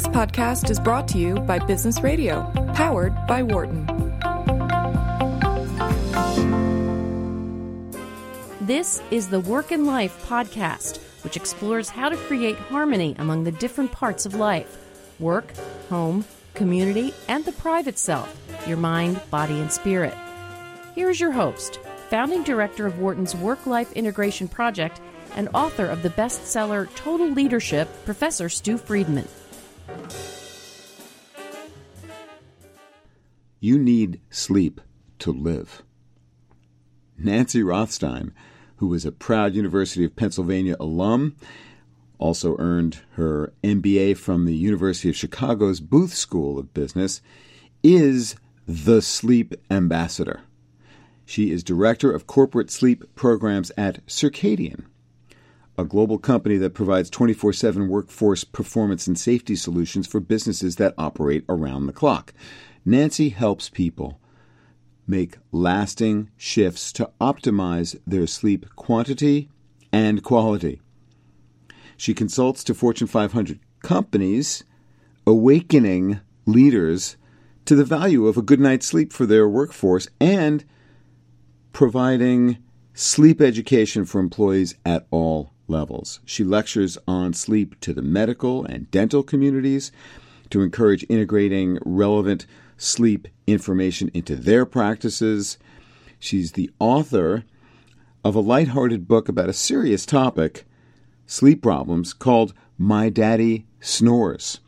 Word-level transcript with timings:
This 0.00 0.08
podcast 0.08 0.70
is 0.70 0.80
brought 0.80 1.06
to 1.08 1.18
you 1.18 1.34
by 1.40 1.58
Business 1.58 2.00
Radio, 2.00 2.50
powered 2.74 3.14
by 3.26 3.42
Wharton. 3.42 3.84
This 8.62 9.02
is 9.10 9.28
the 9.28 9.40
Work 9.40 9.72
and 9.72 9.86
Life 9.86 10.24
podcast, 10.26 11.00
which 11.22 11.36
explores 11.36 11.90
how 11.90 12.08
to 12.08 12.16
create 12.16 12.56
harmony 12.56 13.14
among 13.18 13.44
the 13.44 13.52
different 13.52 13.92
parts 13.92 14.24
of 14.24 14.34
life 14.34 14.78
work, 15.18 15.52
home, 15.90 16.24
community, 16.54 17.12
and 17.28 17.44
the 17.44 17.52
private 17.52 17.98
self, 17.98 18.34
your 18.66 18.78
mind, 18.78 19.20
body, 19.30 19.60
and 19.60 19.70
spirit. 19.70 20.14
Here's 20.94 21.20
your 21.20 21.32
host, 21.32 21.78
founding 22.08 22.42
director 22.42 22.86
of 22.86 23.00
Wharton's 23.00 23.36
Work 23.36 23.66
Life 23.66 23.92
Integration 23.92 24.48
Project 24.48 24.98
and 25.36 25.50
author 25.52 25.84
of 25.84 26.02
the 26.02 26.08
bestseller 26.08 26.88
Total 26.94 27.28
Leadership, 27.28 27.86
Professor 28.06 28.48
Stu 28.48 28.78
Friedman. 28.78 29.28
You 33.62 33.78
need 33.78 34.20
sleep 34.30 34.80
to 35.18 35.32
live. 35.32 35.82
Nancy 37.18 37.62
Rothstein, 37.62 38.32
who 38.76 38.86
was 38.86 39.04
a 39.04 39.12
proud 39.12 39.54
University 39.54 40.04
of 40.04 40.16
Pennsylvania 40.16 40.76
alum, 40.80 41.36
also 42.18 42.56
earned 42.58 43.00
her 43.12 43.52
MBA 43.62 44.16
from 44.16 44.46
the 44.46 44.56
University 44.56 45.10
of 45.10 45.16
Chicago's 45.16 45.80
Booth 45.80 46.14
School 46.14 46.58
of 46.58 46.72
Business, 46.72 47.20
is 47.82 48.34
the 48.66 49.02
sleep 49.02 49.54
ambassador. 49.70 50.40
She 51.26 51.50
is 51.50 51.62
director 51.62 52.10
of 52.10 52.26
corporate 52.26 52.70
sleep 52.70 53.04
programs 53.14 53.70
at 53.76 54.04
Circadian, 54.06 54.86
a 55.80 55.84
global 55.84 56.18
company 56.18 56.58
that 56.58 56.74
provides 56.74 57.08
24 57.08 57.54
7 57.54 57.88
workforce 57.88 58.44
performance 58.44 59.06
and 59.06 59.18
safety 59.18 59.56
solutions 59.56 60.06
for 60.06 60.20
businesses 60.20 60.76
that 60.76 60.94
operate 60.98 61.44
around 61.48 61.86
the 61.86 61.92
clock. 61.92 62.34
Nancy 62.84 63.30
helps 63.30 63.70
people 63.70 64.20
make 65.06 65.38
lasting 65.50 66.30
shifts 66.36 66.92
to 66.92 67.10
optimize 67.20 67.98
their 68.06 68.26
sleep 68.26 68.66
quantity 68.76 69.48
and 69.90 70.22
quality. 70.22 70.80
She 71.96 72.14
consults 72.14 72.62
to 72.64 72.74
Fortune 72.74 73.06
500 73.06 73.58
companies, 73.82 74.62
awakening 75.26 76.20
leaders 76.44 77.16
to 77.64 77.74
the 77.74 77.84
value 77.84 78.26
of 78.26 78.36
a 78.36 78.42
good 78.42 78.60
night's 78.60 78.86
sleep 78.86 79.12
for 79.12 79.26
their 79.26 79.48
workforce 79.48 80.08
and 80.20 80.64
providing 81.72 82.58
sleep 82.92 83.40
education 83.40 84.04
for 84.04 84.20
employees 84.20 84.74
at 84.84 85.06
all 85.10 85.52
levels. 85.70 86.20
She 86.24 86.44
lectures 86.44 86.98
on 87.08 87.32
sleep 87.32 87.80
to 87.80 87.94
the 87.94 88.02
medical 88.02 88.64
and 88.64 88.90
dental 88.90 89.22
communities 89.22 89.92
to 90.50 90.62
encourage 90.62 91.06
integrating 91.08 91.78
relevant 91.84 92.46
sleep 92.76 93.28
information 93.46 94.10
into 94.12 94.36
their 94.36 94.66
practices. 94.66 95.58
She's 96.18 96.52
the 96.52 96.70
author 96.78 97.44
of 98.24 98.34
a 98.34 98.40
lighthearted 98.40 99.08
book 99.08 99.28
about 99.28 99.48
a 99.48 99.54
serious 99.54 100.04
topic, 100.04 100.66
sleep 101.26 101.62
problems, 101.62 102.12
called 102.12 102.52
My 102.76 103.08
Daddy 103.08 103.66
Snores. 103.80 104.60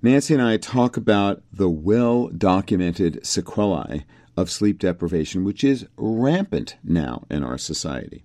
Nancy 0.00 0.34
and 0.34 0.42
I 0.42 0.58
talk 0.58 0.96
about 0.96 1.42
the 1.52 1.68
well 1.68 2.28
documented 2.28 3.26
sequelae 3.26 4.04
of 4.36 4.50
sleep 4.50 4.78
deprivation, 4.78 5.42
which 5.42 5.64
is 5.64 5.86
rampant 5.96 6.76
now 6.84 7.24
in 7.28 7.42
our 7.42 7.58
society. 7.58 8.22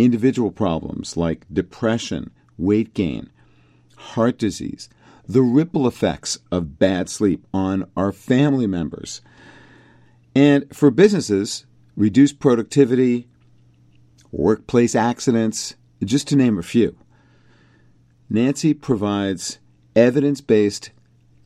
Individual 0.00 0.50
problems 0.50 1.18
like 1.18 1.44
depression, 1.52 2.30
weight 2.56 2.94
gain, 2.94 3.28
heart 3.98 4.38
disease, 4.38 4.88
the 5.28 5.42
ripple 5.42 5.86
effects 5.86 6.38
of 6.50 6.78
bad 6.78 7.10
sleep 7.10 7.46
on 7.52 7.86
our 7.98 8.10
family 8.10 8.66
members. 8.66 9.20
And 10.34 10.74
for 10.74 10.90
businesses, 10.90 11.66
reduced 11.96 12.40
productivity, 12.40 13.28
workplace 14.32 14.94
accidents, 14.94 15.74
just 16.02 16.28
to 16.28 16.36
name 16.36 16.58
a 16.58 16.62
few. 16.62 16.96
Nancy 18.30 18.72
provides 18.72 19.58
evidence 19.94 20.40
based 20.40 20.92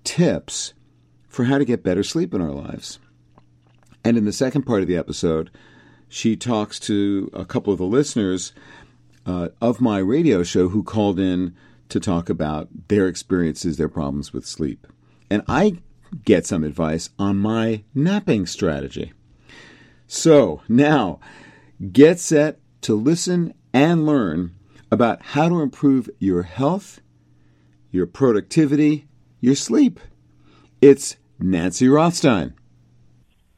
tips 0.05 0.75
for 1.27 1.47
how 1.47 1.59
to 1.59 1.65
get 1.65 1.83
better 1.83 2.05
sleep 2.05 2.33
in 2.33 2.41
our 2.41 2.53
lives. 2.53 3.01
And 4.05 4.17
in 4.17 4.27
the 4.27 4.33
second 4.33 4.63
part 4.63 4.83
of 4.83 4.87
the 4.87 4.97
episode, 4.97 5.51
she 6.15 6.37
talks 6.37 6.79
to 6.79 7.29
a 7.35 7.45
couple 7.45 7.73
of 7.73 7.81
the 7.81 7.85
listeners 7.85 8.53
uh, 9.27 9.49
of 9.61 9.81
my 9.81 9.99
radio 9.99 10.45
show 10.45 10.69
who 10.69 10.85
called 10.85 11.19
in 11.19 11.57
to 11.89 11.99
talk 11.99 12.31
about 12.31 12.69
their 12.87 13.09
experiences, 13.09 13.79
their 13.79 13.89
problems 13.89 14.33
with 14.33 14.47
sleep. 14.47 14.87
And 15.29 15.43
I 15.49 15.79
get 16.25 16.47
some 16.47 16.63
advice 16.63 17.11
on 17.19 17.39
my 17.39 17.83
napping 17.97 18.47
strategy. 18.47 19.13
So 20.07 20.63
now, 20.69 21.19
get 21.91 22.21
set 22.21 22.61
to 22.83 22.95
listen 22.95 23.53
and 23.73 24.07
learn 24.07 24.55
about 24.93 25.21
how 25.21 25.49
to 25.49 25.63
improve 25.63 26.09
your 26.21 26.45
health, 26.45 27.01
your 27.91 28.07
productivity, 28.07 29.09
your 29.41 29.57
sleep. 29.57 29.99
It's 30.81 31.17
Nancy 31.41 31.89
Rothstein. 31.89 32.55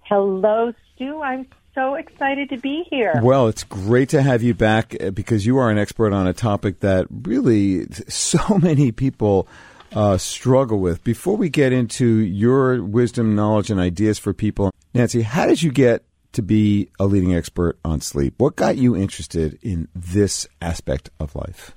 Hello, 0.01 0.73
Stu. 0.95 1.21
I'm 1.21 1.47
so 1.77 1.95
excited 1.95 2.49
to 2.49 2.57
be 2.57 2.85
here. 2.91 3.21
Well, 3.23 3.49
it's 3.49 3.63
great 3.63 4.09
to 4.09 4.23
have 4.23 4.43
you 4.43 4.55
back 4.55 4.97
uh, 5.01 5.11
because 5.11 5.47
you 5.47 5.59
are 5.59 5.71
an 5.71 5.79
expert 5.79 6.13
on 6.13 6.27
a 6.27 6.33
topic 6.33 6.81
that 6.81 7.07
really 7.11 7.87
so 8.09 8.59
many 8.63 8.91
people 8.91 9.47
uh, 9.93 10.19
struggle 10.19 10.81
with. 10.81 11.05
Before 11.05 11.37
we 11.37 11.49
get 11.49 11.73
into 11.73 12.07
your 12.07 12.83
wisdom, 12.83 13.37
knowledge, 13.37 13.71
and 13.71 13.79
ideas 13.79 14.19
for 14.19 14.33
people, 14.33 14.73
Nancy, 14.95 15.23
how 15.23 15.47
did 15.47 15.63
you 15.63 15.71
get 15.71 16.03
to 16.33 16.43
be 16.43 16.89
a 16.99 17.07
leading 17.07 17.35
expert 17.35 17.79
on 17.85 18.01
sleep? 18.01 18.35
What 18.39 18.57
got 18.57 18.77
you 18.77 18.97
interested 18.97 19.59
in 19.63 19.89
this 19.95 20.49
aspect 20.61 21.11
of 21.21 21.37
life? 21.37 21.77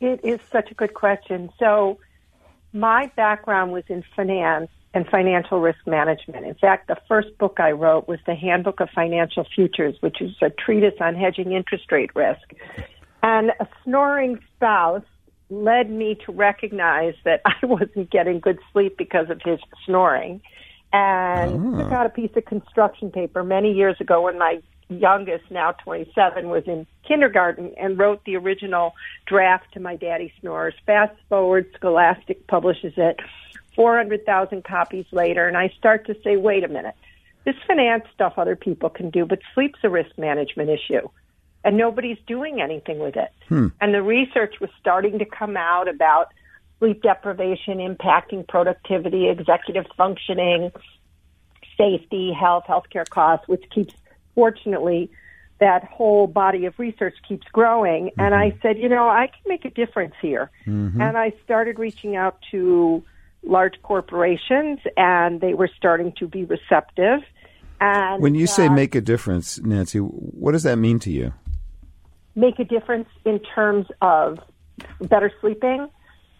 It 0.00 0.20
is 0.24 0.40
such 0.50 0.70
a 0.70 0.74
good 0.74 0.94
question. 0.94 1.50
So, 1.58 1.98
my 2.72 3.10
background 3.16 3.72
was 3.72 3.84
in 3.88 4.02
finance 4.16 4.70
and 4.94 5.06
financial 5.08 5.60
risk 5.60 5.78
management. 5.86 6.44
In 6.46 6.54
fact, 6.54 6.88
the 6.88 6.98
first 7.08 7.36
book 7.38 7.58
I 7.58 7.70
wrote 7.70 8.08
was 8.08 8.18
the 8.26 8.34
Handbook 8.34 8.80
of 8.80 8.90
Financial 8.94 9.46
Futures, 9.54 9.96
which 10.00 10.20
is 10.20 10.32
a 10.42 10.50
treatise 10.50 10.98
on 11.00 11.14
hedging 11.14 11.52
interest 11.52 11.90
rate 11.90 12.10
risk. 12.14 12.52
And 13.22 13.50
a 13.60 13.66
snoring 13.84 14.38
spouse 14.56 15.04
led 15.48 15.90
me 15.90 16.18
to 16.26 16.32
recognize 16.32 17.14
that 17.24 17.40
I 17.46 17.64
wasn't 17.64 18.10
getting 18.10 18.40
good 18.40 18.58
sleep 18.72 18.96
because 18.98 19.30
of 19.30 19.40
his 19.44 19.60
snoring. 19.86 20.42
And 20.92 21.74
oh. 21.74 21.82
took 21.82 21.92
out 21.92 22.04
a 22.04 22.10
piece 22.10 22.32
of 22.36 22.44
construction 22.44 23.10
paper 23.10 23.42
many 23.42 23.72
years 23.72 23.96
ago 23.98 24.22
when 24.22 24.38
my 24.38 24.60
youngest, 24.90 25.44
now 25.50 25.72
27, 25.72 26.50
was 26.50 26.64
in 26.66 26.86
kindergarten 27.08 27.72
and 27.80 27.98
wrote 27.98 28.22
the 28.26 28.36
original 28.36 28.92
draft 29.26 29.64
to 29.72 29.80
My 29.80 29.96
Daddy 29.96 30.30
Snores. 30.40 30.74
Fast 30.84 31.16
forward, 31.30 31.66
Scholastic 31.76 32.46
publishes 32.46 32.92
it 32.98 33.20
400,000 33.74 34.64
copies 34.64 35.06
later, 35.12 35.46
and 35.48 35.56
I 35.56 35.72
start 35.78 36.06
to 36.06 36.16
say, 36.22 36.36
wait 36.36 36.64
a 36.64 36.68
minute, 36.68 36.94
this 37.44 37.56
finance 37.66 38.04
stuff 38.14 38.34
other 38.36 38.56
people 38.56 38.90
can 38.90 39.10
do, 39.10 39.26
but 39.26 39.40
sleep's 39.54 39.80
a 39.82 39.90
risk 39.90 40.16
management 40.16 40.70
issue. 40.70 41.08
And 41.64 41.76
nobody's 41.76 42.18
doing 42.26 42.60
anything 42.60 42.98
with 42.98 43.16
it. 43.16 43.30
Hmm. 43.48 43.68
And 43.80 43.94
the 43.94 44.02
research 44.02 44.56
was 44.60 44.70
starting 44.80 45.18
to 45.20 45.24
come 45.24 45.56
out 45.56 45.88
about 45.88 46.32
sleep 46.78 47.02
deprivation 47.02 47.78
impacting 47.78 48.46
productivity, 48.48 49.28
executive 49.28 49.86
functioning, 49.96 50.72
safety, 51.78 52.32
health, 52.32 52.64
healthcare 52.68 53.08
costs, 53.08 53.46
which 53.46 53.64
keeps, 53.70 53.94
fortunately, 54.34 55.10
that 55.60 55.84
whole 55.84 56.26
body 56.26 56.64
of 56.64 56.76
research 56.78 57.14
keeps 57.28 57.46
growing. 57.52 58.06
Mm-hmm. 58.06 58.20
And 58.20 58.34
I 58.34 58.58
said, 58.62 58.78
you 58.78 58.88
know, 58.88 59.08
I 59.08 59.28
can 59.28 59.42
make 59.46 59.64
a 59.64 59.70
difference 59.70 60.14
here. 60.20 60.50
Mm-hmm. 60.66 61.00
And 61.00 61.16
I 61.16 61.32
started 61.44 61.78
reaching 61.78 62.16
out 62.16 62.38
to 62.50 63.04
large 63.42 63.74
corporations, 63.82 64.78
and 64.96 65.40
they 65.40 65.54
were 65.54 65.68
starting 65.76 66.12
to 66.18 66.28
be 66.28 66.44
receptive. 66.44 67.20
And 67.80 68.22
when 68.22 68.34
you 68.34 68.44
uh, 68.44 68.48
say 68.48 68.68
make 68.68 68.94
a 68.94 69.00
difference, 69.00 69.58
Nancy, 69.58 69.98
what 69.98 70.52
does 70.52 70.62
that 70.62 70.76
mean 70.76 70.98
to 71.00 71.10
you? 71.10 71.34
Make 72.34 72.58
a 72.58 72.64
difference 72.64 73.08
in 73.24 73.40
terms 73.40 73.86
of 74.00 74.38
better 75.00 75.32
sleeping. 75.40 75.88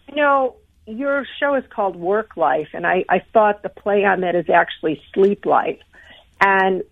You 0.09 0.15
know, 0.15 0.55
your 0.85 1.25
show 1.39 1.55
is 1.55 1.63
called 1.69 1.95
Work 1.95 2.35
Life, 2.37 2.69
and 2.73 2.87
I, 2.87 3.05
I 3.09 3.21
thought 3.31 3.63
the 3.63 3.69
play 3.69 4.03
on 4.05 4.21
that 4.21 4.35
is 4.35 4.49
actually 4.49 5.01
sleep 5.13 5.45
life. 5.45 5.79
And 6.41 6.83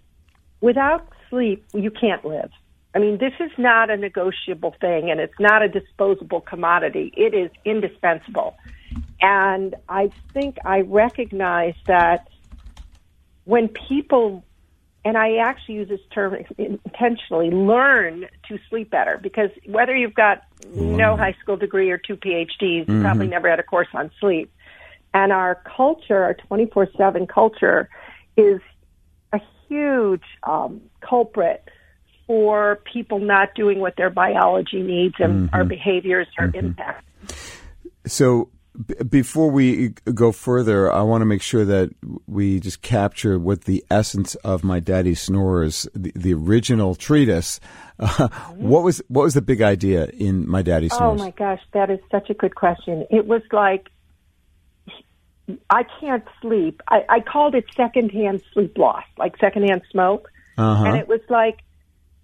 without 0.62 1.08
sleep, 1.30 1.66
you 1.74 1.92
can't 1.92 2.24
live. 2.24 2.52
I 2.94 3.00
mean, 3.00 3.18
this 3.18 3.34
is 3.40 3.52
not 3.58 3.90
a 3.90 3.98
negotiable 3.98 4.76
thing, 4.82 5.10
and 5.10 5.20
it's 5.20 5.40
not 5.40 5.62
a 5.62 5.70
disposable 5.70 6.42
commodity. 6.42 7.14
It 7.16 7.34
is 7.34 7.50
indispensable. 7.64 8.58
And 9.22 9.76
I 9.88 10.12
think 10.34 10.58
I 10.66 10.82
recognize 10.82 11.76
that 11.88 12.28
when 13.46 13.68
people 13.68 14.44
and 15.04 15.18
I 15.18 15.38
actually 15.38 15.76
use 15.76 15.90
this 15.90 16.00
term 16.14 16.36
intentionally, 16.58 17.50
learn 17.50 18.28
to 18.48 18.60
sleep 18.70 18.92
better 18.92 19.20
because 19.22 19.50
whether 19.66 19.96
you've 19.96 20.14
got 20.14 20.44
no 20.76 21.16
mm. 21.16 21.18
high 21.18 21.36
school 21.42 21.58
degree 21.58 21.90
or 21.90 21.98
two 21.98 22.16
PhDs, 22.16 22.88
you 22.88 23.02
probably 23.02 23.26
mm-hmm. 23.26 23.32
never 23.32 23.50
had 23.50 23.60
a 23.60 23.64
course 23.64 23.88
on 23.94 24.12
sleep. 24.20 24.52
And 25.14 25.32
our 25.32 25.56
culture, 25.76 26.24
our 26.24 26.36
24 26.36 26.90
7 26.96 27.28
culture, 27.28 27.90
is 28.38 28.62
a 29.34 29.40
huge 29.68 30.24
um, 30.44 30.82
culprit 31.02 31.68
for 32.28 32.80
people 32.94 33.20
not 33.20 33.56
doing 33.56 33.80
what 33.80 33.96
their 33.98 34.10
biology 34.10 34.82
needs 34.82 35.16
and 35.20 35.50
our 35.52 35.62
mm-hmm. 35.62 35.70
behaviors 35.70 36.28
are 36.38 36.48
mm-hmm. 36.48 36.68
impact. 36.68 37.06
So, 38.06 38.50
b- 38.86 38.96
before 39.08 39.50
we 39.50 39.90
go 40.14 40.32
further, 40.32 40.92
I 40.92 41.02
want 41.02 41.22
to 41.22 41.26
make 41.26 41.42
sure 41.42 41.66
that 41.66 41.92
we 42.28 42.60
just 42.60 42.82
capture 42.82 43.38
what 43.40 43.66
the 43.66 43.84
essence 43.90 44.36
of 44.36 44.64
my 44.64 44.80
daddy 44.80 45.16
snores, 45.16 45.88
the, 45.94 46.12
the 46.16 46.34
original 46.34 46.96
treatise. 46.96 47.60
Uh, 48.00 48.28
what 48.56 48.84
was 48.84 49.02
what 49.08 49.24
was 49.24 49.34
the 49.34 49.42
big 49.42 49.62
idea 49.62 50.06
in 50.06 50.50
my 50.50 50.62
daddy 50.62 50.90
Oh 50.92 51.16
my 51.16 51.32
gosh, 51.32 51.62
that 51.74 51.90
is 51.90 52.00
such 52.10 52.30
a 52.30 52.34
good 52.34 52.56
question. 52.56 53.06
It 53.10 53.26
was 53.26 53.42
like 53.52 53.90
I 55.70 55.84
can't 56.00 56.24
sleep. 56.42 56.82
I, 56.88 57.04
I 57.10 57.20
called 57.20 57.56
it 57.56 57.66
secondhand 57.76 58.42
sleep 58.54 58.78
loss, 58.78 59.04
like 59.18 59.38
secondhand 59.38 59.82
smoke. 59.92 60.32
Uh-huh. 60.58 60.86
And 60.86 60.98
it 60.98 61.08
was 61.08 61.22
like 61.30 61.60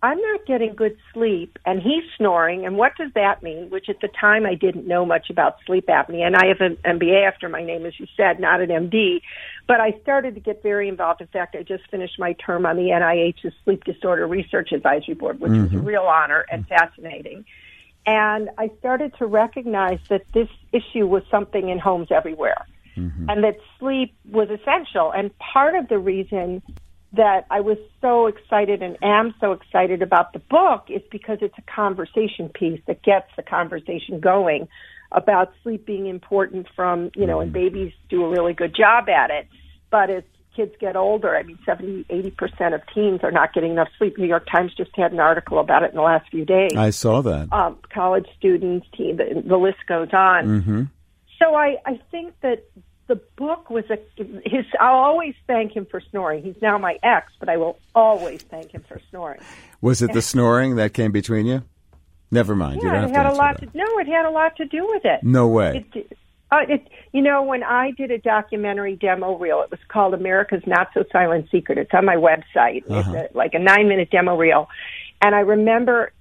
I'm 0.04 0.22
not 0.22 0.46
getting 0.46 0.76
good 0.76 0.96
sleep 1.12 1.58
and 1.66 1.82
he's 1.82 2.04
snoring 2.18 2.66
and 2.66 2.78
what 2.78 2.96
does 2.98 3.12
that 3.16 3.42
mean? 3.42 3.70
Which 3.70 3.90
at 3.90 4.00
the 4.00 4.08
time 4.08 4.46
I 4.46 4.54
didn't 4.54 4.88
know 4.88 5.06
much 5.06 5.30
about 5.30 5.58
sleep 5.66 5.88
apnea 5.88 6.26
and 6.26 6.36
I 6.36 6.48
have 6.48 6.62
an 6.62 6.78
MBA 6.86 7.28
after 7.28 7.50
my 7.50 7.64
name 7.64 7.86
as 7.86 8.00
you 8.00 8.06
said, 8.16 8.40
not 8.40 8.62
an 8.62 8.70
MD. 8.70 9.22
But 9.68 9.82
I 9.82 10.00
started 10.02 10.36
to 10.36 10.40
get 10.40 10.62
very 10.62 10.88
involved. 10.88 11.22
In 11.22 11.28
fact, 11.28 11.56
I 11.56 11.64
just 11.64 11.90
finished 11.90 12.20
my 12.20 12.34
term 12.34 12.66
on 12.66 12.78
the 12.78 12.90
NIH's 12.90 13.54
Sleep 13.64 13.84
Disorder 13.84 14.28
Research 14.28 14.72
Advisory 14.72 15.16
Board, 15.16 15.40
which 15.40 15.52
was 15.52 15.72
a 15.72 15.76
mm-hmm. 15.76 15.86
real 15.86 16.04
honor 16.04 16.46
and 16.52 16.66
fascinating. 16.68 17.44
And 18.06 18.50
I 18.58 18.72
started 18.80 19.14
to 19.18 19.26
recognize 19.26 20.00
that 20.08 20.24
this 20.34 20.48
issue 20.72 21.06
was 21.08 21.24
something 21.30 21.68
in 21.68 21.80
homes 21.80 22.08
everywhere 22.12 22.66
mm-hmm. 22.98 23.30
and 23.30 23.44
that 23.44 23.58
sleep 23.80 24.16
was 24.30 24.50
essential. 24.50 25.12
And 25.12 25.38
part 25.38 25.76
of 25.76 25.88
the 25.88 26.00
reason 26.00 26.62
that 27.14 27.46
I 27.50 27.62
was 27.62 27.78
so 28.02 28.28
excited 28.28 28.82
and 28.82 28.98
am 29.02 29.34
so 29.40 29.54
excited 29.54 30.02
about 30.02 30.34
the 30.34 30.40
book 30.40 30.86
is 30.90 31.02
because 31.10 31.40
it's 31.42 31.58
a 31.58 31.72
conversation 31.74 32.50
piece 32.50 32.82
that 32.88 33.02
gets 33.02 33.28
the 33.36 33.44
conversation 33.44 34.20
going 34.20 34.68
about 35.12 35.54
sleep 35.64 35.86
being 35.86 36.08
important 36.08 36.68
from, 36.76 37.12
you 37.16 37.26
know, 37.26 37.40
and 37.40 37.54
babies 37.54 37.94
do 38.10 38.26
a 38.26 38.30
really 38.30 38.54
good 38.54 38.76
job 38.76 39.08
at 39.08 39.30
it. 39.32 39.48
But 39.90 40.10
as 40.10 40.24
kids 40.54 40.74
get 40.82 40.98
older, 40.98 41.36
I 41.36 41.44
mean, 41.44 41.58
70, 41.66 42.06
80% 42.10 42.76
of 42.76 42.82
teens 42.94 43.22
are 43.24 43.32
not 43.32 43.54
getting 43.54 43.72
enough 43.72 43.88
sleep. 43.98 44.18
New 44.18 44.28
York 44.28 44.46
Times 44.52 44.74
just 44.76 44.92
had 44.96 45.14
an 45.14 45.20
article 45.20 45.60
about 45.60 45.84
it 45.84 45.92
in 45.92 45.96
the 45.96 46.02
last 46.02 46.30
few 46.30 46.44
days 46.44 46.72
I 46.76 46.90
saw 46.90 47.22
that. 47.22 47.48
um, 47.54 47.78
college 47.94 48.28
students, 48.38 48.86
teen, 48.98 49.16
the, 49.16 49.44
the 49.46 49.58
list 49.58 49.78
goes 49.88 50.10
on. 50.12 50.46
Mm-hmm. 50.46 50.84
So 51.40 51.56
I, 51.56 51.78
I 51.86 52.02
think 52.12 52.34
that 52.42 52.66
the 53.08 53.16
book 53.38 53.70
was 53.70 53.86
a 53.90 53.98
his. 54.46 54.66
I'll 54.80 54.96
always 55.00 55.36
thank 55.48 55.74
him 55.76 55.86
for 55.86 56.02
snoring. 56.12 56.44
He's 56.44 56.62
now 56.62 56.78
my 56.78 56.98
ex, 57.04 57.32
but 57.40 57.50
I 57.50 57.58
will 57.58 57.80
always 57.96 58.42
thank 58.44 58.72
him 58.72 58.84
for 58.88 59.00
snoring. 59.10 59.40
Was 59.82 60.02
it 60.02 60.14
the 60.14 60.22
snoring 60.34 60.76
that 60.76 60.94
came 60.94 61.12
between 61.12 61.46
you? 61.46 61.64
Never 62.32 62.56
mind. 62.56 62.82
you 62.82 62.90
Yeah, 62.90 63.02
don't 63.02 63.10
it 63.12 63.16
had 63.16 63.26
a 63.26 63.34
lot 63.34 63.60
that. 63.60 63.72
to 63.72 63.78
no, 63.78 63.86
it 64.00 64.08
had 64.08 64.26
a 64.26 64.30
lot 64.32 64.58
to 64.58 64.66
do 64.66 64.86
with 64.86 65.06
it. 65.06 65.24
No 65.24 65.48
way. 65.48 65.86
It, 65.94 66.18
uh, 66.52 66.60
it, 66.68 66.88
you 67.14 67.22
know, 67.22 67.44
when 67.44 67.64
I 67.64 67.92
did 67.92 68.12
a 68.12 68.18
documentary 68.18 68.96
demo 68.96 69.38
reel, 69.38 69.62
it 69.62 69.72
was 69.72 69.80
called 69.90 70.14
America's 70.14 70.64
Not 70.66 70.90
So 70.94 71.04
Silent 71.12 71.50
Secret. 71.52 71.78
It's 71.78 71.92
on 71.94 72.06
my 72.06 72.16
website. 72.16 72.84
It's 72.88 73.08
a, 73.08 73.30
like 73.34 73.54
a 73.54 73.60
nine 73.60 73.90
minute 73.90 74.10
demo 74.12 74.38
reel. 74.38 74.70
And 75.22 75.36
I 75.36 75.40
remember 75.40 76.12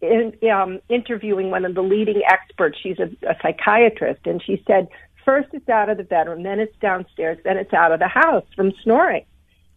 in, 0.00 0.32
um, 0.50 0.80
interviewing 0.88 1.50
one 1.50 1.64
of 1.64 1.74
the 1.74 1.82
leading 1.82 2.22
experts. 2.28 2.78
She's 2.82 2.98
a, 2.98 3.04
a 3.28 3.36
psychiatrist, 3.42 4.26
and 4.26 4.42
she 4.42 4.62
said, 4.66 4.88
first 5.26 5.48
it's 5.52 5.68
out 5.68 5.90
of 5.90 5.98
the 5.98 6.04
bedroom, 6.04 6.42
then 6.44 6.58
it's 6.58 6.74
downstairs, 6.80 7.36
then 7.44 7.58
it's 7.58 7.74
out 7.74 7.92
of 7.92 7.98
the 7.98 8.08
house 8.08 8.46
from 8.54 8.72
snoring. 8.82 9.26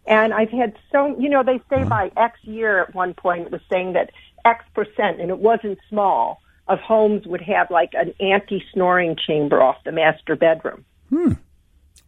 And 0.06 0.32
I've 0.32 0.50
had 0.50 0.76
so, 0.90 1.14
you 1.18 1.28
know, 1.28 1.42
they 1.42 1.60
say 1.68 1.84
by 1.84 2.10
X 2.16 2.38
year 2.44 2.80
at 2.80 2.94
one 2.94 3.12
point 3.12 3.46
it 3.46 3.52
was 3.52 3.60
saying 3.70 3.92
that 3.92 4.10
X 4.46 4.64
percent, 4.74 5.20
and 5.20 5.28
it 5.28 5.38
wasn't 5.38 5.78
small, 5.90 6.40
of 6.68 6.78
homes 6.78 7.26
would 7.26 7.42
have 7.42 7.70
like 7.70 7.90
an 7.92 8.14
anti-snoring 8.20 9.16
chamber 9.26 9.60
off 9.60 9.76
the 9.84 9.92
master 9.92 10.36
bedroom. 10.36 10.84
Hmm. 11.10 11.32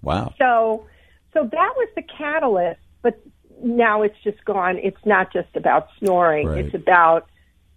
Wow. 0.01 0.33
So, 0.39 0.87
so 1.35 1.43
that 1.43 1.73
was 1.77 1.89
the 1.97 2.03
catalyst, 2.03 2.81
but 3.03 3.21
now 3.63 4.03
it's 4.03 4.17
just 4.25 4.43
gone. 4.45 4.79
It's 4.79 5.05
not 5.05 5.33
just 5.33 5.55
about 5.55 5.89
snoring. 5.99 6.49
Right. 6.49 6.65
It's 6.65 6.75
about, 6.75 7.29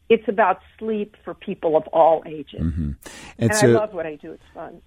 it's 0.09 0.27
about 0.27 0.59
sleep 0.79 1.15
for 1.23 1.33
people 1.33 1.75
of 1.75 1.87
all 1.87 2.23
ages. 2.25 2.61
And, 3.37 3.49
And 3.51 3.55
so 3.55 3.67
I 3.67 3.71
love 3.71 3.93
what 3.93 4.05
I 4.05 4.15
do. 4.15 4.31
It's 4.31 4.43
fun. 4.53 4.81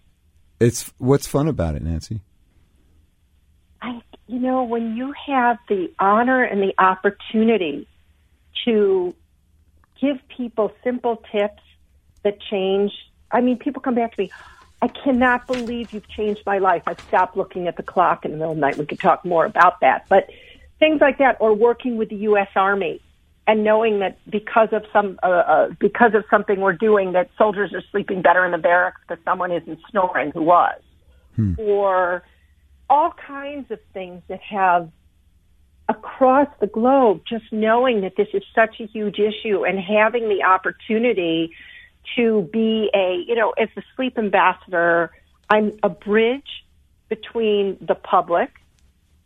It's 0.60 0.93
what's 0.99 1.26
fun 1.26 1.49
about 1.49 1.75
it, 1.75 1.82
Nancy? 1.82 2.20
I, 3.81 4.00
you 4.26 4.38
know, 4.38 4.64
when 4.64 4.96
you 4.96 5.14
have 5.26 5.58
the 5.69 5.93
honor 5.99 6.43
and 6.43 6.60
the 6.60 6.75
opportunity 6.78 7.87
to 8.64 9.14
give 10.00 10.16
people 10.28 10.72
simple 10.82 11.22
tips 11.32 11.62
that 12.22 12.40
change. 12.40 12.93
I 13.31 13.40
mean, 13.40 13.58
people 13.58 13.82
come 13.82 13.94
back 13.94 14.14
to 14.14 14.22
me. 14.22 14.31
I 14.81 14.88
cannot 14.88 15.46
believe 15.46 15.93
you've 15.93 16.08
changed 16.08 16.43
my 16.46 16.58
life. 16.58 16.82
I've 16.87 17.00
stopped 17.00 17.37
looking 17.37 17.66
at 17.66 17.76
the 17.76 17.82
clock 17.82 18.25
in 18.25 18.31
the 18.31 18.37
middle 18.37 18.52
of 18.52 18.56
the 18.56 18.61
night. 18.61 18.76
We 18.76 18.87
could 18.87 19.00
talk 19.00 19.25
more 19.25 19.44
about 19.44 19.81
that, 19.81 20.06
but 20.08 20.31
things 20.78 21.00
like 21.00 21.19
that, 21.19 21.37
or 21.40 21.52
working 21.54 21.96
with 21.96 22.11
the 22.11 22.16
U.S. 22.16 22.49
Army 22.54 23.00
and 23.49 23.65
knowing 23.65 24.00
that 24.00 24.19
because 24.31 24.69
of 24.73 24.85
some 24.93 25.19
uh, 25.23 25.27
uh, 25.27 25.69
because 25.81 26.15
of 26.15 26.23
something 26.31 26.61
we're 26.61 26.75
doing, 26.75 27.12
that 27.12 27.31
soldiers 27.39 27.73
are 27.73 27.83
sleeping 27.91 28.21
better 28.21 28.45
in 28.45 28.53
the 28.53 28.59
barracks 28.59 29.00
because 29.09 29.25
someone 29.25 29.50
isn't 29.50 29.81
snoring 29.91 30.31
who 30.31 30.43
was, 30.43 30.81
or 31.59 32.23
all 32.91 33.12
kinds 33.27 33.71
of 33.71 33.79
things 33.95 34.23
that 34.29 34.41
have 34.41 34.91
across 35.89 36.49
the 36.61 36.67
globe, 36.67 37.23
just 37.27 37.45
knowing 37.50 38.03
that 38.03 38.15
this 38.17 38.29
is 38.35 38.43
such 38.55 38.81
a 38.81 38.87
huge 38.87 39.19
issue 39.19 39.65
and 39.65 39.79
having 39.79 40.29
the 40.29 40.43
opportunity 40.43 41.50
to 42.17 42.43
be 42.53 42.91
a, 42.95 43.25
you 43.27 43.35
know, 43.35 43.55
as 43.59 43.69
a 43.77 43.83
sleep 43.97 44.19
ambassador, 44.19 45.11
I'm 45.49 45.79
a 45.83 45.89
bridge 45.89 46.65
between 47.09 47.79
the 47.81 47.95
public 47.95 48.50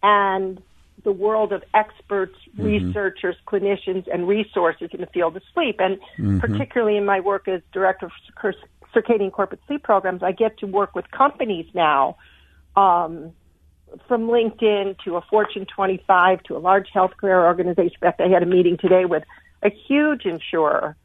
and 0.02 0.62
the 1.04 1.12
world 1.12 1.52
of 1.52 1.62
experts, 1.74 2.36
mm-hmm. 2.56 2.64
researchers, 2.64 3.36
clinicians, 3.46 4.06
and 4.12 4.28
resources 4.28 4.90
in 4.92 5.00
the 5.00 5.06
field 5.06 5.36
of 5.36 5.42
sleep. 5.52 5.76
And 5.78 5.98
mm-hmm. 6.18 6.38
particularly 6.38 6.96
in 6.96 7.04
my 7.04 7.20
work 7.20 7.48
as 7.48 7.60
director 7.72 8.06
of 8.06 8.12
circadian 8.94 9.32
corporate 9.32 9.60
sleep 9.66 9.82
programs, 9.82 10.22
I 10.22 10.32
get 10.32 10.58
to 10.58 10.66
work 10.66 10.94
with 10.94 11.10
companies 11.10 11.66
now 11.74 12.16
um, 12.76 13.32
from 14.08 14.28
LinkedIn 14.28 14.98
to 15.04 15.16
a 15.16 15.22
Fortune 15.22 15.66
25 15.66 16.42
to 16.44 16.56
a 16.56 16.58
large 16.58 16.88
healthcare 16.94 17.44
organization. 17.44 17.96
In 18.00 18.00
fact, 18.00 18.20
I 18.20 18.28
had 18.28 18.42
a 18.42 18.46
meeting 18.46 18.78
today 18.78 19.04
with 19.04 19.24
a 19.62 19.70
huge 19.70 20.24
insurer 20.24 20.96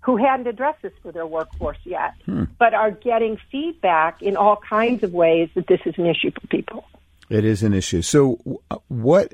who 0.00 0.16
hadn't 0.16 0.48
addressed 0.48 0.82
this 0.82 0.92
for 1.02 1.12
their 1.12 1.26
workforce 1.26 1.78
yet, 1.84 2.14
hmm. 2.24 2.44
but 2.58 2.74
are 2.74 2.90
getting 2.90 3.38
feedback 3.50 4.20
in 4.20 4.36
all 4.36 4.56
kinds 4.56 5.02
of 5.04 5.12
ways 5.12 5.48
that 5.54 5.68
this 5.68 5.80
is 5.86 5.94
an 5.96 6.06
issue 6.06 6.30
for 6.32 6.46
people. 6.48 6.84
It 7.30 7.44
is 7.44 7.62
an 7.62 7.72
issue. 7.72 8.02
So, 8.02 8.60
what, 8.88 9.32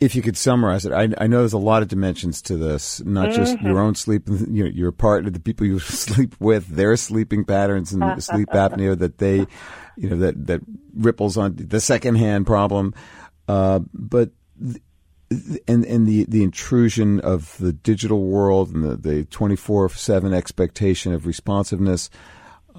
if 0.00 0.14
you 0.16 0.22
could 0.22 0.36
summarize 0.36 0.84
it? 0.84 0.92
I, 0.92 1.08
I 1.18 1.26
know 1.26 1.38
there's 1.38 1.52
a 1.52 1.58
lot 1.58 1.82
of 1.82 1.88
dimensions 1.88 2.42
to 2.42 2.56
this, 2.56 3.00
not 3.04 3.32
just 3.32 3.60
your 3.60 3.78
own 3.78 3.94
sleep, 3.94 4.24
you 4.28 4.64
know, 4.64 4.70
your 4.70 4.92
partner, 4.92 5.30
the 5.30 5.40
people 5.40 5.66
you 5.66 5.78
sleep 5.80 6.34
with, 6.40 6.68
their 6.68 6.96
sleeping 6.96 7.44
patterns 7.44 7.92
and 7.92 8.22
sleep 8.22 8.48
apnea 8.52 8.98
that 8.98 9.18
they, 9.18 9.46
you 9.96 10.10
know, 10.10 10.16
that, 10.16 10.46
that 10.46 10.60
ripples 10.94 11.36
on 11.36 11.54
the 11.56 11.80
secondhand 11.80 12.46
problem. 12.46 12.94
Uh, 13.48 13.80
but, 13.92 14.30
th- 14.60 14.82
and, 15.66 15.84
and 15.86 16.06
the, 16.06 16.24
the 16.24 16.42
intrusion 16.42 17.20
of 17.20 17.56
the 17.58 17.72
digital 17.72 18.24
world 18.24 18.70
and 18.70 18.84
the, 18.84 18.96
the 18.96 19.24
24 19.26 19.88
7 19.90 20.34
expectation 20.34 21.12
of 21.12 21.26
responsiveness 21.26 22.10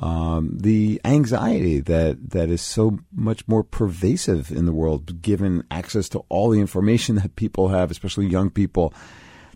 um, 0.04 0.58
the 0.62 1.00
anxiety 1.06 1.80
that 1.80 2.32
that 2.32 2.50
is 2.50 2.62
so 2.62 3.00
much 3.16 3.48
more 3.48 3.64
pervasive 3.64 4.52
in 4.52 4.66
the 4.66 4.74
world, 4.74 5.22
given 5.22 5.64
access 5.72 6.10
to 6.10 6.20
all 6.28 6.50
the 6.50 6.60
information 6.60 7.16
that 7.22 7.36
people 7.38 7.70
have, 7.70 7.90
especially 7.90 8.28
young 8.28 8.50
people. 8.50 8.94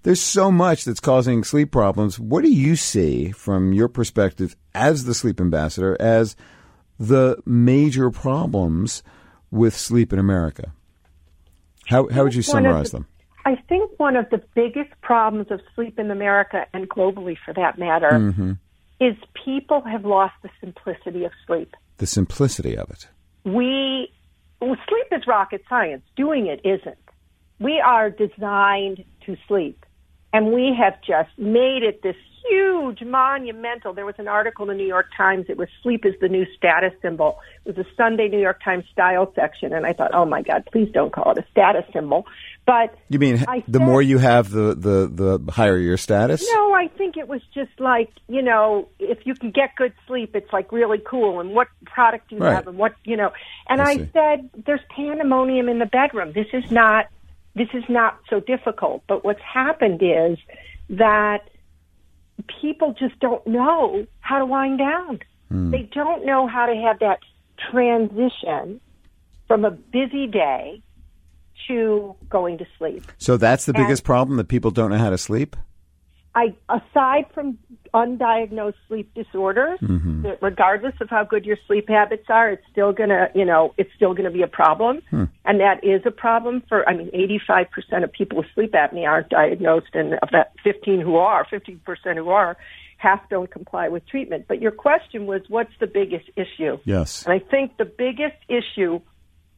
There's 0.04 0.22
so 0.22 0.50
much 0.51 0.86
that's 0.86 1.01
causing 1.01 1.44
sleep 1.44 1.72
problems. 1.72 2.18
What 2.18 2.44
do 2.46 2.50
you 2.51 2.77
see 2.77 3.32
from 3.32 3.74
your 3.74 3.89
perspective 3.89 4.56
as 4.74 5.04
the 5.04 5.13
sleep 5.13 5.42
ambassador 5.42 5.98
as 6.00 6.38
the 6.98 7.36
major 7.46 8.10
problems 8.10 9.04
with 9.51 9.75
sleep 9.75 10.13
in 10.13 10.20
America? 10.20 10.72
How 11.88 12.08
how 12.08 12.24
would 12.24 12.36
you 12.36 12.42
summarize 12.42 12.92
the- 12.92 13.00
them? 13.00 13.08
I 13.46 13.56
think 13.70 13.92
one 13.98 14.16
of 14.18 14.30
the 14.30 14.42
biggest 14.56 14.92
problems 15.01 15.48
of 15.51 15.62
sleep 15.74 15.98
in 16.00 16.12
America 16.12 16.66
and 16.74 16.89
globally 16.89 17.36
for 17.46 17.54
that 17.54 17.77
matter 17.77 18.12
Mm-hmm. 18.12 18.51
Is 19.00 19.16
people 19.46 19.82
have 19.82 20.06
lost 20.06 20.34
the 20.44 20.50
simplicity 20.60 21.24
of 21.25 21.32
sleep. 21.46 21.75
The 21.98 22.08
simplicity 22.08 22.75
of 22.77 22.89
it. 22.89 23.08
We 23.44 24.12
well, 24.60 24.75
sleep 24.88 25.08
is 25.12 25.27
rocket 25.27 25.63
science. 25.70 26.04
Doing 26.16 26.48
it 26.48 26.62
isn't. 26.63 26.98
we 27.60 27.80
are 27.80 28.10
designed 28.10 29.04
to 29.25 29.36
sleep. 29.48 29.86
And 30.34 30.51
we 30.54 30.75
have 30.77 31.01
just 31.01 31.30
made 31.38 31.84
it 31.84 32.04
this 32.04 32.16
huge, 32.48 33.01
monumental. 33.01 33.94
There 33.94 34.06
was 34.06 34.16
an 34.18 34.27
article 34.27 34.70
in 34.70 34.77
the 34.77 34.84
New 34.84 34.88
York 34.88 35.08
Times. 35.16 35.46
It 35.50 35.58
was 35.58 35.70
"Sleep 35.82 36.06
is 36.06 36.13
the 36.22 36.30
new 36.30 36.46
status 36.56 36.94
symbol." 37.01 37.39
It 37.66 37.75
was 37.75 37.86
a 37.86 37.89
Sunday 37.96 38.27
New 38.27 38.39
York 38.39 38.62
Times 38.63 38.86
style 38.92 39.32
section, 39.36 39.74
and 39.74 39.86
I 39.86 39.94
thought, 39.94 40.12
"Oh 40.13 40.25
my 40.25 40.42
God, 40.42 40.68
please 40.72 40.92
don't 40.92 41.12
call 41.13 41.32
it 41.32 41.38
a 41.39 41.46
status 41.51 41.86
symbol." 41.94 42.25
But 42.68 42.94
you 43.08 43.18
mean 43.18 43.46
I 43.48 43.64
the 43.68 43.80
said- 43.80 43.86
more 43.86 44.02
you 44.02 44.18
have, 44.18 44.52
the 44.52 44.76
the 44.76 45.40
the 45.40 45.52
higher 45.52 45.78
your 45.78 45.96
status? 45.98 46.46
No, 46.54 46.74
I 46.74 46.90
think 46.98 47.16
it 47.16 47.28
was 47.28 47.42
just 47.54 47.72
like 47.80 48.10
you 48.28 48.42
know, 48.42 48.90
if 49.00 49.26
you 49.26 49.34
can 49.36 49.52
get 49.52 49.70
good 49.78 49.94
sleep, 50.06 50.36
it's 50.36 50.52
like 50.52 50.72
really 50.74 51.00
cool. 51.00 51.40
And 51.40 51.52
what 51.56 51.70
product 51.86 52.30
do 52.30 52.36
you 52.36 52.42
Right. 52.44 52.54
have, 52.56 52.68
and 52.68 52.78
what 52.78 52.94
you 53.06 53.16
know? 53.16 53.32
And 53.70 53.82
I 53.82 53.92
I, 53.92 54.10
said, 54.14 54.50
"There's 54.66 54.82
pandemonium 54.96 55.70
in 55.70 55.80
the 55.80 55.86
bedroom. 55.86 56.34
This 56.34 56.48
is 56.52 56.70
not 56.70 57.06
this 57.56 57.70
is 57.74 57.86
not 57.88 58.20
so 58.30 58.42
difficult." 58.42 59.02
But 59.08 59.24
what's 59.24 59.42
happened 59.42 60.02
is 60.04 60.38
that 60.90 61.48
people 62.62 62.94
just 63.00 63.18
don't 63.22 63.48
know 63.48 64.06
how 64.20 64.40
to 64.40 64.46
wind 64.46 64.78
down. 64.80 65.20
Hmm. 65.50 65.72
They 65.72 65.84
don't 65.84 66.26
know 66.26 66.48
how 66.48 66.66
to 66.66 66.76
have 66.76 67.00
that 67.00 67.20
transition 67.72 68.82
from 69.48 69.64
a 69.64 69.72
busy 69.72 70.28
day 70.28 70.82
to 71.68 72.16
going 72.30 72.58
to 72.58 72.66
sleep. 72.78 73.04
So 73.18 73.38
that's 73.38 73.66
the 73.66 73.74
And- 73.74 73.84
biggest 73.84 74.04
problem 74.04 74.38
that 74.38 74.48
people 74.48 74.72
don't 74.72 74.92
know 74.92 74.98
how 74.98 75.10
to 75.10 75.18
sleep. 75.18 75.56
I 76.36 76.54
aside 76.70 77.26
from 77.34 77.58
undiagnosed 77.96 78.76
sleep 78.88 79.12
disorders, 79.16 79.80
mm-hmm. 79.80 80.22
that 80.22 80.38
regardless 80.40 80.94
of 81.02 81.10
how 81.10 81.24
good 81.24 81.46
your 81.46 81.58
sleep 81.66 81.90
habits 81.90 82.26
are, 82.30 82.52
it's 82.52 82.62
still 82.72 82.94
gonna, 82.94 83.30
you 83.34 83.44
know, 83.44 83.74
it's 83.78 83.90
still 83.96 84.14
gonna 84.14 84.30
be 84.30 84.44
a 84.44 84.48
problem, 84.48 85.02
hmm. 85.10 85.24
and 85.46 85.60
that 85.60 85.84
is 85.84 86.04
a 86.06 86.12
problem 86.12 86.62
for. 86.70 86.88
I 86.88 86.96
mean, 86.96 87.10
eighty-five 87.12 87.72
percent 87.72 88.04
of 88.04 88.12
people 88.12 88.38
with 88.38 88.46
sleep 88.54 88.74
apnea 88.74 89.08
aren't 89.08 89.30
diagnosed, 89.30 89.96
and 89.96 90.14
of 90.22 90.30
that, 90.32 90.54
fifteen 90.64 91.02
who 91.02 91.16
are, 91.16 91.44
fifteen 91.50 91.80
percent 91.84 92.20
who 92.20 92.30
are, 92.30 92.56
half 92.98 93.28
don't 93.30 93.50
comply 93.50 93.88
with 93.88 94.06
treatment. 94.06 94.46
But 94.48 94.62
your 94.62 94.72
question 94.72 95.26
was, 95.26 95.42
what's 95.48 95.74
the 95.80 95.88
biggest 95.88 96.30
issue? 96.36 96.78
Yes. 96.86 97.26
And 97.26 97.34
I 97.34 97.40
think 97.40 97.78
the 97.78 97.86
biggest 97.86 98.38
issue, 98.48 99.02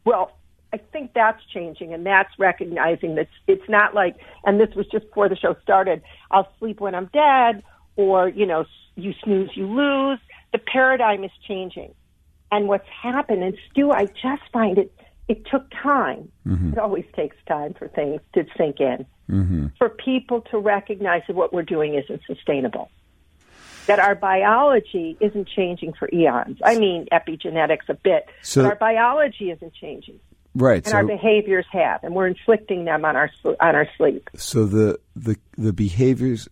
well, 0.05 0.31
I 0.71 0.77
think 0.77 1.13
that's 1.13 1.43
changing, 1.51 1.93
and 1.93 2.05
that's 2.05 2.29
recognizing 2.37 3.15
that 3.15 3.27
it's 3.47 3.67
not 3.67 3.95
like, 3.95 4.17
and 4.43 4.59
this 4.59 4.73
was 4.75 4.85
just 4.87 5.07
before 5.07 5.27
the 5.27 5.35
show 5.35 5.55
started, 5.63 6.01
I'll 6.29 6.47
sleep 6.59 6.79
when 6.79 6.93
I'm 6.93 7.09
dead, 7.11 7.63
or, 7.95 8.29
you 8.29 8.45
know, 8.45 8.65
you 8.95 9.13
snooze, 9.23 9.49
you 9.55 9.65
lose. 9.65 10.19
The 10.51 10.59
paradigm 10.59 11.23
is 11.23 11.31
changing. 11.47 11.93
And 12.51 12.67
what's 12.67 12.87
happened, 12.87 13.43
and 13.43 13.57
Stu, 13.69 13.91
I 13.91 14.05
just 14.05 14.43
find 14.53 14.77
it, 14.77 14.93
it 15.27 15.45
took 15.45 15.69
time. 15.71 16.31
Mm-hmm. 16.47 16.73
It 16.73 16.79
always 16.79 17.05
takes 17.15 17.35
time 17.47 17.73
for 17.73 17.87
things 17.87 18.21
to 18.33 18.45
sink 18.57 18.79
in. 18.79 19.05
Mm-hmm. 19.29 19.67
For 19.77 19.89
people 19.89 20.41
to 20.51 20.57
recognize 20.57 21.21
that 21.27 21.35
what 21.35 21.53
we're 21.53 21.63
doing 21.63 21.95
isn't 21.95 22.21
sustainable 22.27 22.89
that 23.89 23.97
our 23.97 24.13
biology 24.13 25.17
isn't 25.19 25.47
changing 25.47 25.93
for 25.93 26.07
eons. 26.13 26.59
I 26.63 26.77
mean, 26.77 27.07
epigenetics 27.11 27.89
a 27.89 27.95
bit, 27.95 28.27
So- 28.43 28.61
but 28.61 28.69
our 28.69 28.75
biology 28.75 29.49
isn't 29.49 29.73
changing, 29.73 30.19
Right. 30.55 30.85
and 30.85 30.95
our 30.95 31.05
behaviors 31.05 31.65
have, 31.71 32.03
and 32.03 32.15
we're 32.15 32.27
inflicting 32.27 32.85
them 32.85 33.05
on 33.05 33.15
our 33.15 33.29
on 33.45 33.75
our 33.75 33.87
sleep. 33.97 34.29
so 34.35 34.65
the 34.65 34.99
the 35.15 35.37
the 35.57 35.73
behaviors 35.73 36.47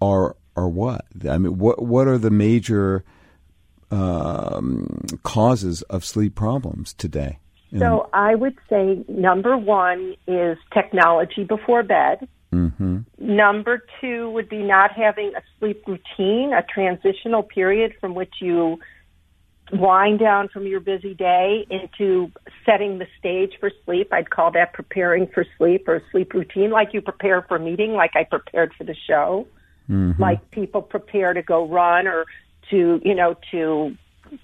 are 0.00 0.36
are 0.54 0.68
what? 0.68 1.04
I 1.28 1.38
mean, 1.38 1.58
what 1.58 1.82
what 1.82 2.06
are 2.08 2.18
the 2.18 2.30
major 2.30 3.04
um, 3.90 5.06
causes 5.22 5.82
of 5.82 6.04
sleep 6.04 6.34
problems 6.34 6.94
today? 6.94 7.38
So 7.78 8.08
I 8.12 8.34
would 8.34 8.56
say 8.70 9.04
number 9.08 9.56
one 9.56 10.14
is 10.26 10.56
technology 10.72 11.44
before 11.44 11.82
bed. 11.82 12.26
Mm-hmm. 12.52 13.00
Number 13.18 13.84
two 14.00 14.30
would 14.30 14.48
be 14.48 14.62
not 14.62 14.92
having 14.92 15.32
a 15.36 15.42
sleep 15.58 15.82
routine, 15.86 16.52
a 16.54 16.62
transitional 16.62 17.42
period 17.42 17.92
from 18.00 18.14
which 18.14 18.34
you 18.40 18.78
wind 19.72 20.18
down 20.18 20.48
from 20.48 20.66
your 20.66 20.80
busy 20.80 21.14
day 21.14 21.66
into 21.70 22.30
setting 22.64 22.98
the 22.98 23.06
stage 23.18 23.52
for 23.58 23.70
sleep. 23.84 24.12
I'd 24.12 24.30
call 24.30 24.52
that 24.52 24.72
preparing 24.72 25.26
for 25.26 25.44
sleep 25.58 25.88
or 25.88 26.02
sleep 26.12 26.32
routine, 26.34 26.70
like 26.70 26.94
you 26.94 27.00
prepare 27.00 27.42
for 27.42 27.56
a 27.56 27.60
meeting, 27.60 27.92
like 27.92 28.12
I 28.14 28.24
prepared 28.24 28.72
for 28.74 28.84
the 28.84 28.94
show, 28.94 29.46
mm-hmm. 29.90 30.20
like 30.20 30.50
people 30.50 30.82
prepare 30.82 31.34
to 31.34 31.42
go 31.42 31.66
run 31.66 32.06
or 32.06 32.26
to, 32.70 33.00
you 33.04 33.14
know, 33.14 33.36
to 33.50 33.96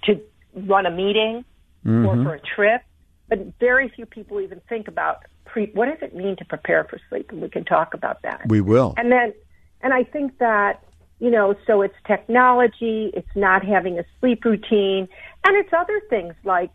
to 0.03 0.21
run 0.55 0.85
a 0.85 0.91
meeting 0.91 1.45
or 1.85 1.91
mm-hmm. 1.91 2.23
for 2.23 2.33
a 2.35 2.39
trip. 2.39 2.81
But 3.29 3.39
very 3.59 3.89
few 3.89 4.05
people 4.05 4.41
even 4.41 4.61
think 4.67 4.87
about 4.87 5.23
pre- 5.45 5.71
what 5.73 5.85
does 5.85 6.01
it 6.01 6.15
mean 6.15 6.35
to 6.37 6.45
prepare 6.45 6.83
for 6.83 6.99
sleep, 7.09 7.31
and 7.31 7.41
we 7.41 7.49
can 7.49 7.65
talk 7.65 7.93
about 7.93 8.21
that. 8.23 8.41
We 8.47 8.61
will. 8.61 8.93
And 8.97 9.11
then, 9.11 9.33
and 9.81 9.93
I 9.93 10.03
think 10.03 10.37
that, 10.39 10.83
you 11.23 11.31
know, 11.31 11.55
so 11.65 11.81
it's 11.81 11.95
technology, 12.05 13.09
it's 13.13 13.33
not 13.33 13.63
having 13.63 13.97
a 13.97 14.03
sleep 14.19 14.43
routine, 14.43 15.07
and 15.45 15.55
it's 15.55 15.71
other 15.71 16.01
things 16.09 16.33
like 16.43 16.69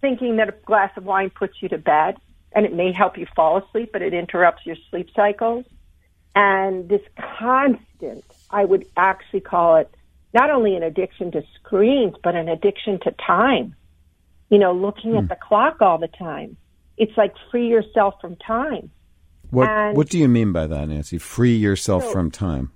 thinking 0.00 0.36
that 0.36 0.48
a 0.48 0.54
glass 0.64 0.90
of 0.96 1.04
wine 1.04 1.28
puts 1.28 1.60
you 1.60 1.68
to 1.68 1.76
bed 1.76 2.16
and 2.52 2.64
it 2.64 2.72
may 2.72 2.92
help 2.92 3.18
you 3.18 3.26
fall 3.36 3.58
asleep, 3.58 3.90
but 3.92 4.00
it 4.00 4.14
interrupts 4.14 4.64
your 4.64 4.76
sleep 4.88 5.10
cycles. 5.14 5.66
And 6.34 6.88
this 6.88 7.02
constant, 7.38 8.24
I 8.50 8.64
would 8.64 8.86
actually 8.96 9.40
call 9.40 9.76
it 9.76 9.94
not 10.32 10.48
only 10.48 10.76
an 10.76 10.82
addiction 10.82 11.30
to 11.32 11.42
screens, 11.56 12.14
but 12.24 12.34
an 12.34 12.48
addiction 12.48 13.00
to 13.00 13.14
time. 13.26 13.74
You 14.48 14.56
know, 14.56 14.72
looking 14.72 15.14
at 15.16 15.24
hmm. 15.24 15.26
the 15.26 15.36
clock 15.36 15.82
all 15.82 15.98
the 15.98 16.08
time. 16.08 16.56
It's 16.96 17.16
like 17.18 17.34
free 17.50 17.68
yourself 17.68 18.14
from 18.18 18.36
time. 18.36 18.90
What 19.50 19.68
and- 19.68 19.94
what 19.94 20.08
do 20.08 20.18
you 20.18 20.26
mean 20.26 20.52
by 20.52 20.66
that, 20.68 20.88
Nancy? 20.88 21.18
Free 21.18 21.54
yourself 21.54 22.04
So- 22.04 22.12
from 22.12 22.30
time. 22.30 22.72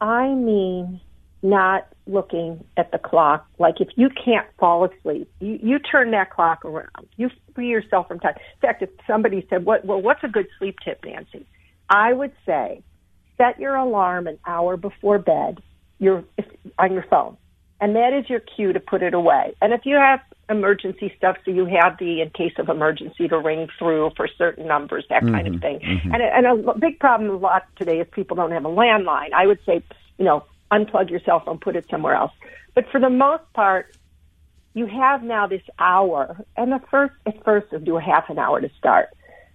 I 0.00 0.28
mean, 0.28 1.00
not 1.42 1.86
looking 2.06 2.64
at 2.76 2.90
the 2.92 2.98
clock. 2.98 3.46
Like 3.58 3.80
if 3.80 3.88
you 3.96 4.08
can't 4.08 4.46
fall 4.58 4.84
asleep, 4.84 5.30
you, 5.40 5.58
you 5.62 5.78
turn 5.78 6.10
that 6.12 6.30
clock 6.30 6.64
around. 6.64 7.08
You 7.16 7.30
free 7.54 7.68
yourself 7.68 8.08
from 8.08 8.20
time. 8.20 8.34
In 8.36 8.60
fact, 8.60 8.82
if 8.82 8.90
somebody 9.06 9.46
said, 9.48 9.64
"What? 9.64 9.84
Well, 9.84 10.00
what's 10.00 10.24
a 10.24 10.28
good 10.28 10.46
sleep 10.58 10.76
tip, 10.84 11.04
Nancy?" 11.04 11.46
I 11.88 12.12
would 12.12 12.32
say, 12.44 12.82
set 13.36 13.60
your 13.60 13.76
alarm 13.76 14.26
an 14.26 14.38
hour 14.46 14.76
before 14.76 15.18
bed. 15.18 15.62
Your 15.98 16.24
if, 16.36 16.44
on 16.78 16.92
your 16.92 17.04
phone, 17.08 17.36
and 17.80 17.96
that 17.96 18.12
is 18.12 18.28
your 18.28 18.40
cue 18.40 18.72
to 18.72 18.80
put 18.80 19.02
it 19.02 19.14
away. 19.14 19.54
And 19.62 19.72
if 19.72 19.82
you 19.84 19.96
have 19.96 20.20
emergency 20.48 21.12
stuff, 21.16 21.36
so 21.44 21.50
you 21.50 21.64
have 21.66 21.98
the 21.98 22.20
in 22.20 22.30
case 22.30 22.52
of 22.58 22.68
emergency 22.68 23.28
to 23.28 23.38
ring 23.38 23.68
through 23.78 24.10
for 24.16 24.28
certain 24.38 24.66
numbers, 24.66 25.04
that 25.10 25.22
kind 25.22 25.46
of 25.46 25.54
mm-hmm. 25.54 25.60
thing. 25.60 25.80
Mm-hmm. 25.80 26.14
And, 26.14 26.22
a- 26.22 26.36
and 26.36 26.68
a 26.68 26.78
big 26.78 27.00
problem 27.00 27.30
a 27.30 27.36
lot 27.36 27.64
today 27.76 28.00
is 28.00 28.06
people 28.12 28.36
don't 28.36 28.52
have 28.52 28.64
a 28.64 28.68
landline. 28.68 29.32
I 29.34 29.46
would 29.46 29.58
say, 29.66 29.82
you 30.18 30.24
know, 30.24 30.44
unplug 30.70 31.10
your 31.10 31.20
cell 31.20 31.40
phone, 31.44 31.58
put 31.58 31.76
it 31.76 31.86
somewhere 31.90 32.14
else. 32.14 32.32
But 32.74 32.88
for 32.90 33.00
the 33.00 33.10
most 33.10 33.42
part, 33.54 33.96
you 34.74 34.86
have 34.86 35.22
now 35.22 35.46
this 35.46 35.62
hour, 35.78 36.36
and 36.56 36.70
the 36.70 36.80
first 36.90 37.14
at 37.24 37.42
first 37.44 37.68
it'll 37.72 37.84
do 37.84 37.96
a 37.96 38.00
half 38.02 38.28
an 38.28 38.38
hour 38.38 38.60
to 38.60 38.70
start. 38.78 39.08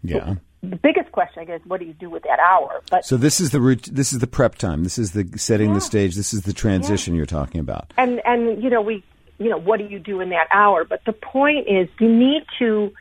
Yeah. 0.04 0.36
The 0.64 0.76
biggest 0.76 1.12
question, 1.12 1.42
I 1.42 1.46
guess, 1.46 1.62
what 1.66 1.80
do 1.80 1.86
you 1.86 1.94
do 1.94 2.10
with 2.10 2.24
that 2.24 2.40
hour? 2.40 2.82
But 2.90 3.06
So 3.06 3.18
this 3.18 3.40
is 3.40 3.50
the 3.52 3.60
rout- 3.62 3.90
this 3.92 4.14
is 4.14 4.20
the 4.20 4.28
prep 4.28 4.56
time. 4.56 4.84
This 4.84 4.98
is 5.00 5.12
the 5.12 5.28
setting 5.38 5.70
Yeah. 5.70 5.76
the 5.76 5.82
stage. 5.82 6.16
This 6.16 6.34
is 6.34 6.42
the 6.44 6.54
transition 6.54 7.16
you're 7.16 7.26
talking 7.26 7.60
about. 7.62 7.94
and 7.98 8.22
and 8.26 8.62
you 8.62 8.70
know 8.70 8.82
we 8.82 9.04
you 9.42 9.50
know 9.50 9.58
what 9.58 9.80
do 9.80 9.86
you 9.86 10.00
do 10.00 10.22
in 10.22 10.30
that 10.30 10.48
hour 10.52 10.86
but 10.86 11.04
the 11.06 11.14
point 11.14 11.68
is 11.68 11.88
you 12.00 12.08
need 12.08 12.44
to 12.60 12.94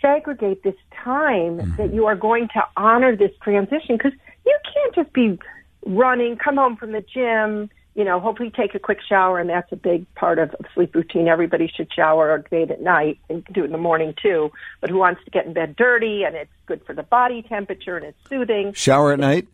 segregate 0.00 0.62
this 0.62 0.74
time 1.02 1.58
mm-hmm. 1.58 1.76
that 1.76 1.92
you 1.92 2.06
are 2.06 2.16
going 2.16 2.48
to 2.48 2.62
honor 2.76 3.16
this 3.16 3.30
transition 3.42 3.96
because 3.96 4.12
you 4.46 4.58
can't 4.72 4.94
just 4.94 5.12
be 5.12 5.38
running 5.86 6.36
come 6.36 6.56
home 6.56 6.76
from 6.76 6.92
the 6.92 7.02
gym 7.02 7.68
you 7.94 8.04
know 8.04 8.18
hopefully 8.18 8.50
take 8.50 8.74
a 8.74 8.78
quick 8.78 8.98
shower 9.06 9.38
and 9.38 9.50
that's 9.50 9.70
a 9.70 9.76
big 9.76 10.12
part 10.14 10.38
of 10.38 10.54
sleep 10.74 10.94
routine 10.94 11.28
everybody 11.28 11.70
should 11.74 11.92
shower 11.92 12.30
or 12.30 12.38
bathe 12.50 12.70
at 12.70 12.80
night 12.80 13.18
and 13.28 13.44
do 13.52 13.62
it 13.62 13.66
in 13.66 13.72
the 13.72 13.78
morning 13.78 14.14
too 14.20 14.50
but 14.80 14.88
who 14.88 14.96
wants 14.96 15.22
to 15.24 15.30
get 15.30 15.44
in 15.46 15.52
bed 15.52 15.76
dirty 15.76 16.22
and 16.24 16.34
it's 16.34 16.50
good 16.66 16.80
for 16.86 16.94
the 16.94 17.02
body 17.02 17.42
temperature 17.42 17.96
and 17.96 18.06
it's 18.06 18.28
soothing 18.28 18.72
Shower 18.72 19.12
at 19.12 19.18
night. 19.18 19.46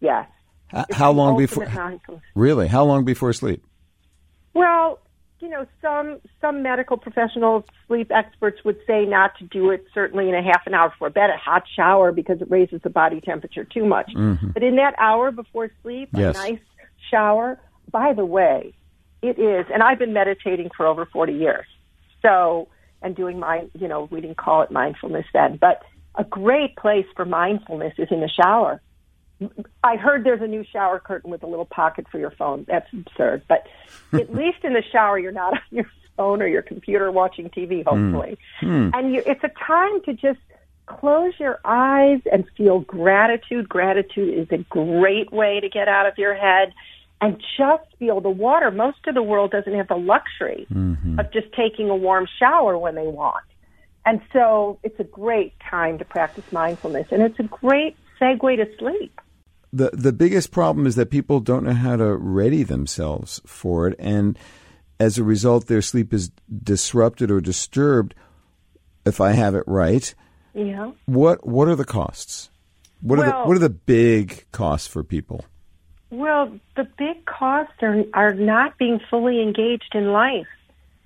yes 0.00 0.26
It's 0.72 0.94
how 0.94 1.12
long 1.12 1.36
before? 1.36 1.66
Really? 2.34 2.68
How 2.68 2.84
long 2.84 3.04
before 3.04 3.32
sleep? 3.32 3.64
Well, 4.54 5.00
you 5.40 5.48
know, 5.48 5.66
some 5.80 6.20
some 6.40 6.62
medical 6.62 6.96
professionals, 6.96 7.64
sleep 7.86 8.10
experts 8.10 8.64
would 8.64 8.78
say 8.86 9.04
not 9.04 9.36
to 9.38 9.44
do 9.44 9.70
it 9.70 9.84
certainly 9.92 10.28
in 10.28 10.34
a 10.34 10.42
half 10.42 10.66
an 10.66 10.74
hour 10.74 10.90
before 10.90 11.10
bed, 11.10 11.30
a 11.30 11.36
hot 11.36 11.64
shower 11.74 12.12
because 12.12 12.40
it 12.40 12.50
raises 12.50 12.80
the 12.82 12.90
body 12.90 13.20
temperature 13.20 13.64
too 13.64 13.84
much. 13.84 14.10
Mm-hmm. 14.14 14.48
But 14.48 14.62
in 14.62 14.76
that 14.76 14.94
hour 14.98 15.30
before 15.30 15.70
sleep, 15.82 16.10
Yes. 16.12 16.36
a 16.36 16.38
nice 16.38 16.60
shower. 17.10 17.58
By 17.90 18.12
the 18.12 18.24
way, 18.24 18.74
it 19.22 19.38
is, 19.38 19.66
and 19.72 19.82
I've 19.82 19.98
been 19.98 20.12
meditating 20.12 20.70
for 20.76 20.86
over 20.86 21.06
40 21.06 21.32
years. 21.32 21.66
So, 22.22 22.68
and 23.02 23.16
doing 23.16 23.38
my, 23.38 23.66
you 23.78 23.88
know, 23.88 24.08
we 24.10 24.20
didn't 24.20 24.36
call 24.36 24.62
it 24.62 24.70
mindfulness 24.70 25.26
then, 25.32 25.56
but 25.60 25.82
a 26.16 26.24
great 26.24 26.76
place 26.76 27.06
for 27.16 27.24
mindfulness 27.24 27.94
is 27.98 28.08
in 28.10 28.20
the 28.20 28.28
shower. 28.28 28.80
I 29.82 29.96
heard 29.96 30.24
there's 30.24 30.42
a 30.42 30.46
new 30.46 30.64
shower 30.70 30.98
curtain 30.98 31.30
with 31.30 31.42
a 31.42 31.46
little 31.46 31.64
pocket 31.64 32.06
for 32.10 32.18
your 32.18 32.30
phone. 32.32 32.64
That's 32.68 32.86
absurd. 32.92 33.42
But 33.48 33.66
at 34.12 34.34
least 34.34 34.58
in 34.64 34.72
the 34.74 34.82
shower, 34.92 35.18
you're 35.18 35.32
not 35.32 35.54
on 35.54 35.60
your 35.70 35.86
phone 36.16 36.42
or 36.42 36.46
your 36.46 36.62
computer 36.62 37.10
watching 37.10 37.48
TV, 37.50 37.84
hopefully. 37.84 38.38
And 38.94 39.14
you, 39.14 39.22
it's 39.24 39.42
a 39.44 39.50
time 39.66 40.02
to 40.04 40.12
just 40.12 40.40
close 40.86 41.32
your 41.38 41.60
eyes 41.64 42.20
and 42.32 42.44
feel 42.56 42.80
gratitude. 42.80 43.68
Gratitude 43.68 44.38
is 44.38 44.48
a 44.50 44.58
great 44.64 45.32
way 45.32 45.60
to 45.60 45.68
get 45.68 45.88
out 45.88 46.06
of 46.06 46.18
your 46.18 46.34
head 46.34 46.72
and 47.22 47.40
just 47.56 47.84
feel 47.98 48.20
the 48.20 48.30
water. 48.30 48.70
Most 48.70 48.98
of 49.06 49.14
the 49.14 49.22
world 49.22 49.50
doesn't 49.52 49.74
have 49.74 49.88
the 49.88 49.96
luxury 49.96 50.66
Mm-hmm. 50.72 51.18
of 51.20 51.32
just 51.32 51.52
taking 51.52 51.88
a 51.90 51.96
warm 51.96 52.26
shower 52.38 52.76
when 52.76 52.94
they 52.94 53.06
want. 53.06 53.44
And 54.04 54.20
so 54.32 54.78
it's 54.82 54.98
a 54.98 55.04
great 55.04 55.52
time 55.70 55.98
to 55.98 56.04
practice 56.04 56.44
mindfulness 56.50 57.08
and 57.10 57.22
it's 57.22 57.38
a 57.38 57.44
great 57.44 57.96
segue 58.20 58.56
to 58.56 58.66
sleep. 58.78 59.20
The 59.72 59.90
the 59.92 60.12
biggest 60.12 60.50
problem 60.50 60.86
is 60.86 60.96
that 60.96 61.10
people 61.10 61.40
don't 61.40 61.64
know 61.64 61.72
how 61.72 61.96
to 61.96 62.16
ready 62.16 62.62
themselves 62.62 63.40
for 63.46 63.86
it, 63.88 63.96
and 63.98 64.38
as 64.98 65.16
a 65.16 65.24
result, 65.24 65.66
their 65.66 65.82
sleep 65.82 66.12
is 66.12 66.30
disrupted 66.62 67.30
or 67.30 67.40
disturbed. 67.40 68.14
If 69.06 69.20
I 69.20 69.32
have 69.32 69.54
it 69.54 69.64
right, 69.66 70.14
Yeah. 70.54 70.92
what 71.06 71.46
what 71.46 71.68
are 71.68 71.76
the 71.76 71.84
costs? 71.84 72.50
What 73.00 73.18
are 73.18 73.24
the 73.24 73.32
what 73.32 73.56
are 73.56 73.60
the 73.60 73.70
big 73.70 74.44
costs 74.52 74.86
for 74.86 75.02
people? 75.02 75.44
Well, 76.10 76.58
the 76.76 76.86
big 76.98 77.24
costs 77.24 77.82
are 77.82 78.04
are 78.12 78.34
not 78.34 78.76
being 78.76 79.00
fully 79.08 79.40
engaged 79.40 79.94
in 79.94 80.12
life. 80.12 80.48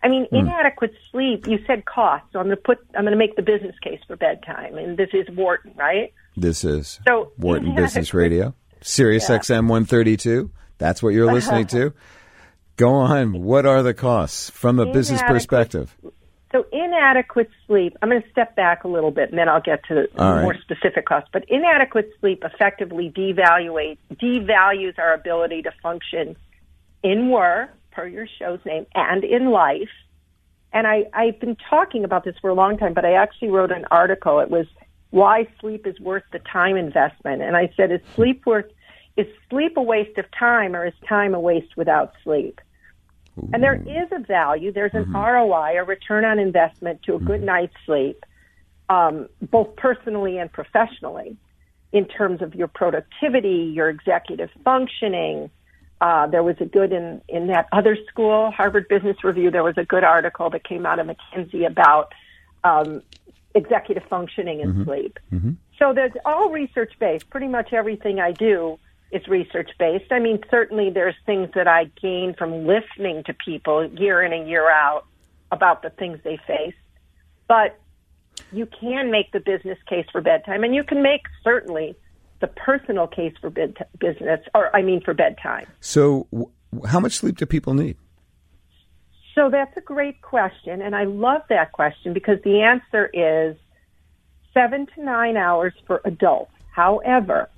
I 0.02 0.08
mean, 0.08 0.26
hmm. 0.26 0.36
inadequate 0.36 0.92
sleep. 1.12 1.46
You 1.46 1.58
said 1.66 1.84
cost, 1.84 2.24
so 2.32 2.38
I'm 2.38 2.46
going 2.46 2.56
to 2.56 2.62
put 2.62 2.78
I'm 2.96 3.04
going 3.04 3.12
to 3.12 3.18
make 3.18 3.36
the 3.36 3.42
business 3.42 3.78
case 3.78 4.00
for 4.06 4.16
bedtime, 4.16 4.76
and 4.76 4.96
this 4.96 5.10
is 5.12 5.28
Wharton, 5.34 5.72
right? 5.76 6.12
This 6.36 6.64
is 6.64 7.00
So- 7.06 7.32
Wharton 7.38 7.68
Yeah. 7.74 7.76
Business 7.76 8.14
Radio, 8.14 8.54
Sirius 8.82 9.28
XM 9.28 9.68
one 9.68 9.84
thirty 9.84 10.16
two. 10.16 10.50
That's 10.78 11.02
what 11.02 11.10
you're 11.10 11.32
listening 11.32 11.66
to. 11.68 11.92
Go 12.76 12.92
on. 12.94 13.42
What 13.44 13.66
are 13.66 13.82
the 13.84 13.94
costs 13.94 14.50
from 14.50 14.80
a 14.80 14.92
business 14.92 15.22
perspective? 15.22 15.96
So 16.50 16.66
inadequate 16.72 17.48
sleep. 17.66 17.96
I'm 18.02 18.08
going 18.08 18.22
to 18.22 18.28
step 18.30 18.54
back 18.56 18.82
a 18.84 18.88
little 18.88 19.10
bit, 19.12 19.30
and 19.30 19.38
then 19.38 19.48
I'll 19.48 19.60
get 19.60 19.84
to 19.88 19.94
the 19.94 20.08
All 20.22 20.34
right. 20.34 20.42
more 20.42 20.54
specific 20.60 21.06
costs. 21.06 21.28
But 21.32 21.44
inadequate 21.48 22.10
sleep 22.20 22.42
effectively 22.44 23.12
devalues 23.16 24.98
our 24.98 25.14
ability 25.14 25.62
to 25.62 25.72
function 25.82 26.36
in 27.02 27.30
work, 27.30 27.70
per 27.92 28.06
your 28.06 28.26
show's 28.38 28.60
name, 28.64 28.86
and 28.94 29.22
in 29.24 29.50
life. 29.50 29.88
And 30.72 30.86
I, 30.86 31.04
I've 31.12 31.38
been 31.38 31.56
talking 31.70 32.04
about 32.04 32.24
this 32.24 32.34
for 32.40 32.50
a 32.50 32.54
long 32.54 32.76
time, 32.78 32.94
but 32.94 33.04
I 33.04 33.14
actually 33.14 33.48
wrote 33.50 33.70
an 33.70 33.84
article. 33.90 34.40
It 34.40 34.50
was 34.50 34.66
why 35.14 35.46
sleep 35.60 35.86
is 35.86 36.00
worth 36.00 36.24
the 36.32 36.40
time 36.40 36.76
investment. 36.76 37.40
And 37.40 37.56
I 37.56 37.72
said, 37.76 37.92
is 37.92 38.00
sleep 38.16 38.44
worth 38.46 38.66
is 39.16 39.28
sleep 39.48 39.76
a 39.76 39.82
waste 39.82 40.18
of 40.18 40.24
time 40.36 40.74
or 40.74 40.84
is 40.86 40.92
time 41.08 41.34
a 41.34 41.40
waste 41.40 41.76
without 41.76 42.14
sleep? 42.24 42.60
And 43.52 43.62
there 43.62 43.76
is 43.76 44.08
a 44.10 44.18
value. 44.18 44.72
There's 44.72 44.92
an 44.92 45.12
ROI, 45.12 45.78
a 45.78 45.84
return 45.84 46.24
on 46.24 46.40
investment 46.40 47.04
to 47.04 47.14
a 47.14 47.20
good 47.20 47.44
night's 47.44 47.74
sleep, 47.86 48.24
um, 48.88 49.28
both 49.40 49.76
personally 49.76 50.38
and 50.38 50.52
professionally, 50.52 51.36
in 51.92 52.06
terms 52.06 52.42
of 52.42 52.56
your 52.56 52.66
productivity, 52.66 53.70
your 53.72 53.90
executive 53.90 54.50
functioning. 54.64 55.48
Uh, 56.00 56.26
there 56.26 56.42
was 56.42 56.56
a 56.58 56.64
good 56.64 56.92
in 56.92 57.20
in 57.28 57.46
that 57.48 57.68
other 57.70 57.96
school, 58.10 58.50
Harvard 58.50 58.88
Business 58.88 59.22
Review. 59.22 59.52
There 59.52 59.62
was 59.62 59.78
a 59.78 59.84
good 59.84 60.02
article 60.02 60.50
that 60.50 60.64
came 60.64 60.84
out 60.86 60.98
of 60.98 61.06
McKinsey 61.06 61.64
about 61.64 62.12
um, 62.64 63.02
executive 63.54 64.04
functioning 64.08 64.60
and 64.60 64.74
mm-hmm. 64.74 64.84
sleep. 64.84 65.18
Mm-hmm. 65.32 65.52
So 65.78 65.92
there's 65.92 66.12
all 66.24 66.50
research 66.50 66.92
based. 66.98 67.30
Pretty 67.30 67.48
much 67.48 67.72
everything 67.72 68.20
I 68.20 68.32
do 68.32 68.78
is 69.10 69.26
research 69.28 69.70
based. 69.78 70.10
I 70.10 70.18
mean, 70.18 70.40
certainly 70.50 70.90
there's 70.90 71.14
things 71.24 71.50
that 71.54 71.68
I 71.68 71.84
gain 72.00 72.34
from 72.34 72.66
listening 72.66 73.22
to 73.24 73.34
people 73.34 73.86
year 73.86 74.22
in 74.22 74.32
and 74.32 74.48
year 74.48 74.70
out 74.70 75.06
about 75.52 75.82
the 75.82 75.90
things 75.90 76.18
they 76.24 76.38
face. 76.46 76.74
But 77.46 77.78
you 78.52 78.66
can 78.66 79.10
make 79.10 79.30
the 79.32 79.40
business 79.40 79.78
case 79.88 80.06
for 80.10 80.20
bedtime, 80.20 80.64
and 80.64 80.74
you 80.74 80.82
can 80.82 81.02
make 81.02 81.22
certainly 81.42 81.94
the 82.40 82.48
personal 82.48 83.06
case 83.06 83.34
for 83.40 83.50
bed 83.50 83.76
business, 83.98 84.40
or 84.54 84.74
I 84.74 84.82
mean 84.82 85.00
for 85.00 85.14
bedtime. 85.14 85.66
So, 85.80 86.26
w- 86.32 86.50
how 86.86 86.98
much 86.98 87.12
sleep 87.12 87.36
do 87.36 87.46
people 87.46 87.74
need? 87.74 87.96
So 89.34 89.50
that's 89.50 89.76
a 89.76 89.80
great 89.80 90.22
question, 90.22 90.80
and 90.80 90.94
I 90.94 91.04
love 91.04 91.42
that 91.48 91.72
question 91.72 92.12
because 92.12 92.38
the 92.44 92.62
answer 92.62 93.06
is 93.12 93.56
seven 94.52 94.86
to 94.94 95.04
nine 95.04 95.36
hours 95.36 95.72
for 95.86 96.00
adults. 96.04 96.52
However, 96.70 97.50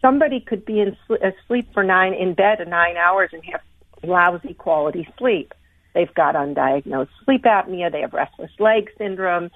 somebody 0.00 0.40
could 0.40 0.64
be 0.64 0.80
in 0.80 0.96
sl- 1.06 1.14
asleep 1.22 1.68
for 1.74 1.84
nine 1.84 2.14
in 2.14 2.32
bed 2.34 2.60
at 2.60 2.68
nine 2.68 2.96
hours 2.96 3.30
and 3.32 3.44
have 3.44 3.60
lousy 4.02 4.54
quality 4.54 5.06
sleep. 5.18 5.52
They've 5.94 6.12
got 6.14 6.34
undiagnosed 6.34 7.10
sleep 7.24 7.44
apnea. 7.44 7.92
They 7.92 8.00
have 8.00 8.14
restless 8.14 8.50
leg 8.58 8.90
syndrome, 8.98 9.50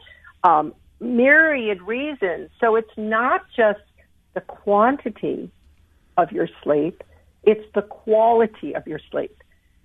um, 0.45 0.75
myriad 1.01 1.81
reasons. 1.83 2.51
So 2.61 2.77
it's 2.77 2.97
not 2.97 3.47
just 3.57 3.81
the 4.35 4.43
quantity 4.43 5.51
of 6.19 6.31
your 6.31 6.49
sleep; 6.63 7.03
it's 7.43 7.65
the 7.75 7.83
quality 7.83 8.75
of 8.75 8.87
your 8.87 9.01
sleep. 9.11 9.35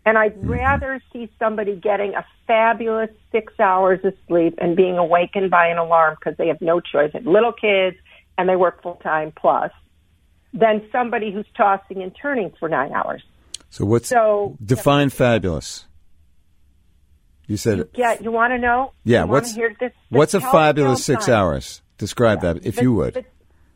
And 0.05 0.17
I'd 0.17 0.35
mm-hmm. 0.35 0.49
rather 0.49 1.01
see 1.11 1.31
somebody 1.39 1.75
getting 1.75 2.13
a 2.13 2.25
fabulous 2.45 3.09
six 3.31 3.53
hours 3.59 3.99
of 4.03 4.13
sleep 4.27 4.55
and 4.59 4.75
being 4.75 4.97
awakened 4.97 5.49
by 5.49 5.67
an 5.67 5.77
alarm 5.77 6.17
because 6.19 6.37
they 6.37 6.47
have 6.47 6.61
no 6.61 6.79
choice. 6.79 7.11
They 7.13 7.19
have 7.19 7.27
little 7.27 7.53
kids 7.53 7.95
and 8.37 8.49
they 8.49 8.55
work 8.55 8.81
full 8.81 8.95
time 8.95 9.31
plus 9.35 9.71
than 10.53 10.87
somebody 10.91 11.31
who's 11.31 11.47
tossing 11.55 12.03
and 12.03 12.15
turning 12.19 12.51
for 12.59 12.69
nine 12.69 12.91
hours. 12.91 13.23
So, 13.69 13.85
what's 13.85 14.09
So 14.09 14.57
define 14.63 15.09
fabulous? 15.09 15.85
You 17.47 17.57
said 17.57 17.89
yeah, 17.95 18.17
you 18.21 18.31
want 18.31 18.51
to 18.51 18.57
know? 18.57 18.93
Yeah, 19.03 19.23
what's- 19.23 19.53
this? 19.53 19.71
The 19.79 19.91
what's 20.09 20.33
a 20.33 20.41
fabulous 20.41 21.03
six 21.03 21.25
sign. 21.25 21.35
hours? 21.35 21.81
Describe 21.97 22.41
that, 22.41 22.65
if 22.65 22.75
The- 22.75 22.81
you 22.83 22.93
would. 22.93 23.13
The, 23.13 23.25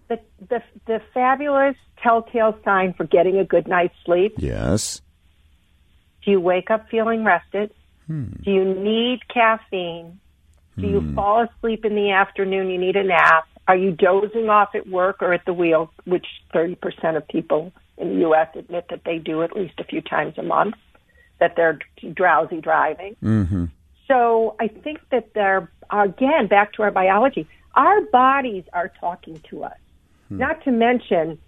the, 0.10 0.20
the, 0.50 0.64
the 0.86 1.02
fabulous 1.14 1.76
telltale 2.02 2.58
sign 2.64 2.94
for 2.94 3.06
getting 3.06 3.38
a 3.38 3.44
good 3.44 3.68
night's 3.68 3.96
sleep 4.06 4.36
yes. 4.38 5.02
Do 6.28 6.32
you 6.32 6.42
wake 6.42 6.70
up 6.70 6.90
feeling 6.90 7.24
rested? 7.24 7.72
Hmm. 8.06 8.26
Do 8.44 8.52
you 8.52 8.66
need 8.66 9.26
caffeine? 9.30 10.20
Do 10.78 10.86
you 10.86 11.14
fall 11.16 11.42
asleep 11.42 11.86
in 11.86 11.96
the 11.96 12.12
afternoon? 12.12 12.70
You 12.70 12.78
need 12.78 12.98
a 12.98 13.04
nap. 13.04 13.48
Are 13.68 13.78
you 13.78 13.92
dozing 13.92 14.50
off 14.50 14.76
at 14.76 14.88
work 14.88 15.24
or 15.24 15.32
at 15.34 15.46
the 15.46 15.54
wheel, 15.54 15.90
which 16.04 16.28
30% 16.54 17.16
of 17.16 17.26
people 17.30 17.72
in 17.98 18.10
the 18.10 18.20
U.S. 18.28 18.50
admit 18.56 18.88
that 18.90 19.06
they 19.06 19.20
do 19.20 19.42
at 19.42 19.56
least 19.56 19.80
a 19.80 19.86
few 19.86 20.02
times 20.02 20.38
a 20.38 20.44
month, 20.44 20.76
that 21.40 21.56
they're 21.56 21.80
drowsy 22.14 22.60
driving? 22.60 23.16
Mm-hmm. 23.24 23.66
So 24.10 24.58
I 24.60 24.68
think 24.68 25.00
that 25.10 25.34
they're, 25.34 25.72
again, 25.90 26.48
back 26.48 26.74
to 26.74 26.84
our 26.84 26.92
biology, 26.92 27.48
our 27.74 28.02
bodies 28.02 28.66
are 28.74 28.92
talking 29.00 29.42
to 29.50 29.64
us. 29.64 29.78
Not 30.30 30.62
to 30.66 30.72
mention 30.72 31.40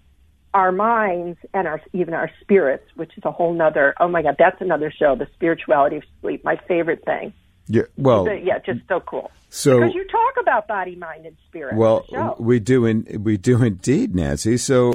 our 0.52 0.72
minds 0.72 1.38
and 1.54 1.66
our 1.68 1.80
even 1.92 2.14
our 2.14 2.30
spirits, 2.40 2.84
which 2.96 3.16
is 3.16 3.24
a 3.24 3.30
whole 3.30 3.54
nother. 3.54 3.94
Oh 4.00 4.08
my 4.08 4.22
God, 4.22 4.36
that's 4.38 4.60
another 4.60 4.90
show. 4.90 5.14
The 5.16 5.28
spirituality 5.34 5.96
of 5.96 6.02
sleep, 6.20 6.44
my 6.44 6.56
favorite 6.68 7.04
thing. 7.04 7.32
Yeah. 7.68 7.82
Well, 7.96 8.26
yeah, 8.34 8.58
just 8.58 8.80
so 8.88 8.98
cool. 9.00 9.30
so 9.48 9.78
because 9.78 9.94
you 9.94 10.04
talk 10.08 10.34
about 10.40 10.66
body, 10.66 10.96
mind, 10.96 11.24
and 11.24 11.36
spirit. 11.46 11.76
well, 11.76 12.04
we 12.40 12.58
do 12.58 12.84
in, 12.84 13.22
we 13.22 13.36
do 13.36 13.62
indeed, 13.62 14.14
Nancy. 14.14 14.56
So 14.56 14.92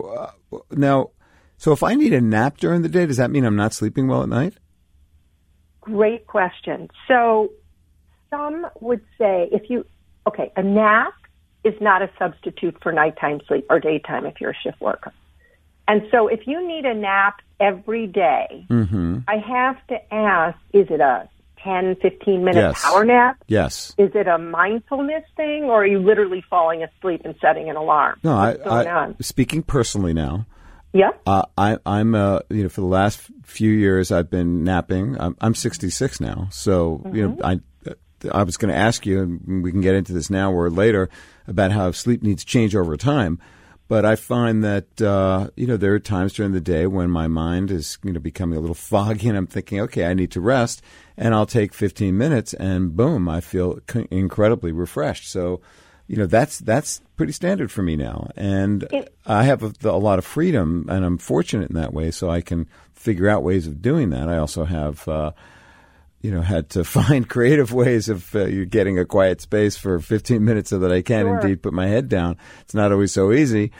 uh, 0.52 0.58
now, 0.72 1.12
so 1.58 1.72
if 1.72 1.84
I 1.84 1.96
need 1.96 2.12
a 2.14 2.20
nap 2.20 2.58
during 2.58 2.82
the 2.82 2.90
day, 2.90 3.06
does 3.06 3.18
that 3.18 3.32
mean 3.32 3.46
I'm 3.46 3.56
not 3.56 3.74
sleeping 3.74 4.08
well 4.08 4.24
at 4.24 4.30
night? 4.30 4.56
Great 5.80 6.28
question. 6.28 6.90
So 7.08 7.52
some 8.30 8.68
would 8.82 9.02
say 9.18 9.48
if 9.54 9.70
you 9.70 9.86
okay, 10.28 10.52
a 10.58 10.64
nap 10.64 11.14
is 11.64 11.76
not 11.80 12.02
a 12.02 12.10
substitute 12.20 12.78
for 12.82 12.92
nighttime 12.92 13.40
sleep 13.48 13.66
or 13.70 13.80
daytime 13.80 14.26
if 14.26 14.42
you're 14.42 14.52
a 14.52 14.58
shift 14.64 14.82
worker. 14.82 15.14
And 15.88 16.02
so 16.12 16.28
if 16.28 16.48
you 16.48 16.66
need 16.68 16.86
a 16.86 16.94
nap 16.94 17.42
every 17.60 18.08
day, 18.08 18.66
Mm-hmm. 18.70 19.20
I 19.28 19.38
have 19.38 19.86
to 19.88 20.14
ask, 20.14 20.58
is 20.74 20.88
it 20.90 21.00
a 21.00 21.30
10, 21.64 21.96
15 22.02 22.44
minute 22.44 22.60
Yes. 22.60 22.82
power 22.84 23.06
nap? 23.06 23.38
Yes. 23.48 23.94
Is 23.98 24.12
it 24.16 24.28
a 24.28 24.38
mindfulness 24.38 25.24
thing 25.38 25.64
or 25.66 25.84
are 25.84 25.88
you 25.88 26.00
literally 26.00 26.44
falling 26.50 26.84
asleep 26.84 27.22
and 27.26 27.36
setting 27.42 27.70
an 27.70 27.76
alarm? 27.76 28.20
No, 28.24 28.34
I, 28.36 28.52
What's 28.52 28.64
going 28.64 28.88
I 28.88 28.92
on? 28.92 29.22
speaking 29.22 29.64
personally 29.64 30.14
now. 30.14 30.46
Yeah. 30.94 31.10
Uh, 31.28 31.44
I, 31.58 31.78
I'm, 31.86 32.16
uh, 32.16 32.40
you 32.50 32.64
know, 32.64 32.70
for 32.70 32.82
the 32.82 32.88
last 32.88 33.20
few 33.44 33.70
years, 33.72 34.12
I've 34.12 34.30
been 34.30 34.64
napping. 34.64 35.20
I'm, 35.20 35.36
I'm 35.42 35.54
66 35.54 36.22
now, 36.22 36.48
so 36.52 37.02
you 37.14 37.28
know, 37.28 37.38
I, 37.44 37.60
I 38.32 38.44
was 38.44 38.56
going 38.58 38.74
to 38.74 38.80
ask 38.80 39.06
you, 39.06 39.22
and 39.22 39.62
we 39.64 39.72
can 39.72 39.82
get 39.82 39.94
into 39.96 40.14
this 40.14 40.30
now 40.30 40.54
or 40.54 40.70
later, 40.70 41.10
about 41.48 41.72
how 41.72 41.92
sleep 41.92 42.24
needs 42.24 42.46
change 42.46 42.76
over 42.78 42.96
time. 42.96 43.40
But 43.88 44.04
I 44.04 44.16
find 44.16 44.64
that 44.64 45.02
uh, 45.02 45.50
you 45.56 45.68
know 45.68 45.78
there 45.78 45.94
are 45.94 46.00
times 46.00 46.34
during 46.34 46.54
the 46.54 46.62
day 46.62 46.88
when 46.88 47.10
my 47.10 47.28
mind 47.28 47.70
is 47.70 47.98
you 48.04 48.12
know 48.12 48.20
becoming 48.20 48.58
a 48.58 48.62
little 48.62 48.76
foggy, 48.92 49.30
and 49.30 49.38
I'm 49.38 49.48
thinking, 49.48 49.80
okay, 49.82 50.06
I 50.06 50.14
need 50.14 50.32
to 50.32 50.42
rest, 50.42 50.82
and 51.18 51.34
I'll 51.34 51.46
take 51.46 51.74
15 51.74 52.18
minutes, 52.18 52.54
and 52.54 52.96
boom, 52.96 53.30
I 53.30 53.42
feel 53.42 53.80
c- 53.90 54.08
incredibly 54.10 54.72
refreshed. 54.72 55.30
So, 55.30 55.62
you 56.08 56.18
know, 56.18 56.26
that's 56.26 56.60
that's 56.60 57.02
pretty 57.16 57.34
standard 57.34 57.72
for 57.72 57.84
me 57.84 57.96
now, 57.96 58.32
and 58.36 58.88
I 59.26 59.44
have 59.44 59.62
a, 59.64 59.74
a 59.88 59.98
lot 59.98 60.20
of 60.20 60.26
freedom, 60.26 60.88
and 60.90 61.06
I'm 61.06 61.18
fortunate 61.20 61.70
in 61.70 61.76
that 61.76 61.94
way, 61.94 62.10
so 62.12 62.30
I 62.30 62.42
can 62.42 62.68
figure 62.94 63.30
out 63.30 63.44
ways 63.44 63.68
of 63.68 63.82
doing 63.82 64.10
that. 64.10 64.30
I 64.30 64.38
also 64.38 64.66
have. 64.66 65.08
Uh, 65.08 65.32
you 66.26 66.32
know 66.32 66.42
had 66.42 66.70
to 66.72 66.84
find 67.00 67.30
creative 67.30 67.72
ways 67.72 68.10
of 68.10 68.36
uh, 68.36 68.46
you 68.46 68.66
getting 68.66 68.98
a 69.00 69.06
quiet 69.06 69.42
space 69.42 69.78
for 69.78 70.00
15 70.00 70.44
minutes 70.44 70.70
so 70.72 70.80
that 70.80 70.92
I 70.92 71.02
can 71.02 71.26
Sure. 71.26 71.40
indeed 71.40 71.62
put 71.62 71.74
my 71.74 71.88
head 71.88 72.10
down. 72.10 72.38
It's 72.62 72.74
not 72.74 72.92
always 72.92 73.12
so 73.14 73.32
easy. 73.32 73.72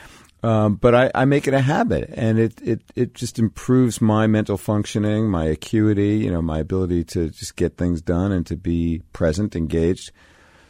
Um, 0.44 0.76
but 0.76 0.94
I, 0.94 1.10
I 1.16 1.26
make 1.26 1.48
it 1.48 1.56
a 1.56 1.62
habit, 1.62 2.08
and 2.14 2.38
it, 2.38 2.62
it, 2.62 2.82
it 2.96 3.14
just 3.16 3.40
improves 3.40 4.00
my 4.00 4.28
mental 4.28 4.58
functioning, 4.60 5.28
my 5.28 5.46
acuity, 5.46 6.18
you 6.18 6.30
know, 6.30 6.42
my 6.42 6.60
ability 6.60 7.04
to 7.16 7.30
just 7.32 7.56
get 7.56 7.78
things 7.78 8.00
done 8.00 8.32
and 8.32 8.46
to 8.46 8.56
be 8.56 9.02
present, 9.12 9.56
engaged. 9.56 10.12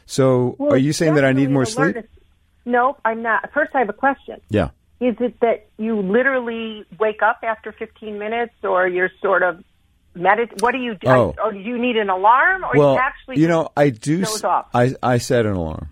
So, 0.06 0.56
Well, 0.60 0.72
are 0.74 0.78
you 0.78 0.94
saying 0.94 1.16
that 1.16 1.26
I 1.26 1.34
need 1.34 1.50
more 1.50 1.66
sleep? 1.66 1.98
No, 2.64 2.96
I'm 3.04 3.22
not. 3.22 3.52
First, 3.54 3.72
I 3.76 3.80
have 3.80 3.90
a 3.90 3.94
question. 3.94 4.40
Yeah. 4.50 4.70
Is 5.02 5.18
it 5.20 5.38
that 5.42 5.68
you 5.78 6.00
literally 6.02 6.86
wake 6.98 7.22
up 7.22 7.40
after 7.44 7.74
15 7.74 8.18
minutes, 8.18 8.54
or 8.64 8.88
you're 8.88 9.12
sort 9.22 9.44
of 9.44 9.62
medit? 10.16 10.62
What 10.62 10.72
do 10.72 10.78
you 10.80 10.96
do? 10.96 11.08
Oh. 11.08 11.36
or 11.38 11.48
oh, 11.48 11.52
do 11.52 11.60
you 11.60 11.78
need 11.78 11.98
an 11.98 12.10
alarm, 12.10 12.64
or 12.64 12.72
Well, 12.76 12.94
you 12.94 13.00
actually? 13.00 13.40
you 13.40 13.48
know, 13.48 13.70
I 13.76 13.90
do. 13.90 14.22
s- 14.24 14.44
off? 14.44 14.68
I 14.74 14.96
I 15.04 15.18
set 15.18 15.46
an 15.46 15.54
alarm. 15.54 15.90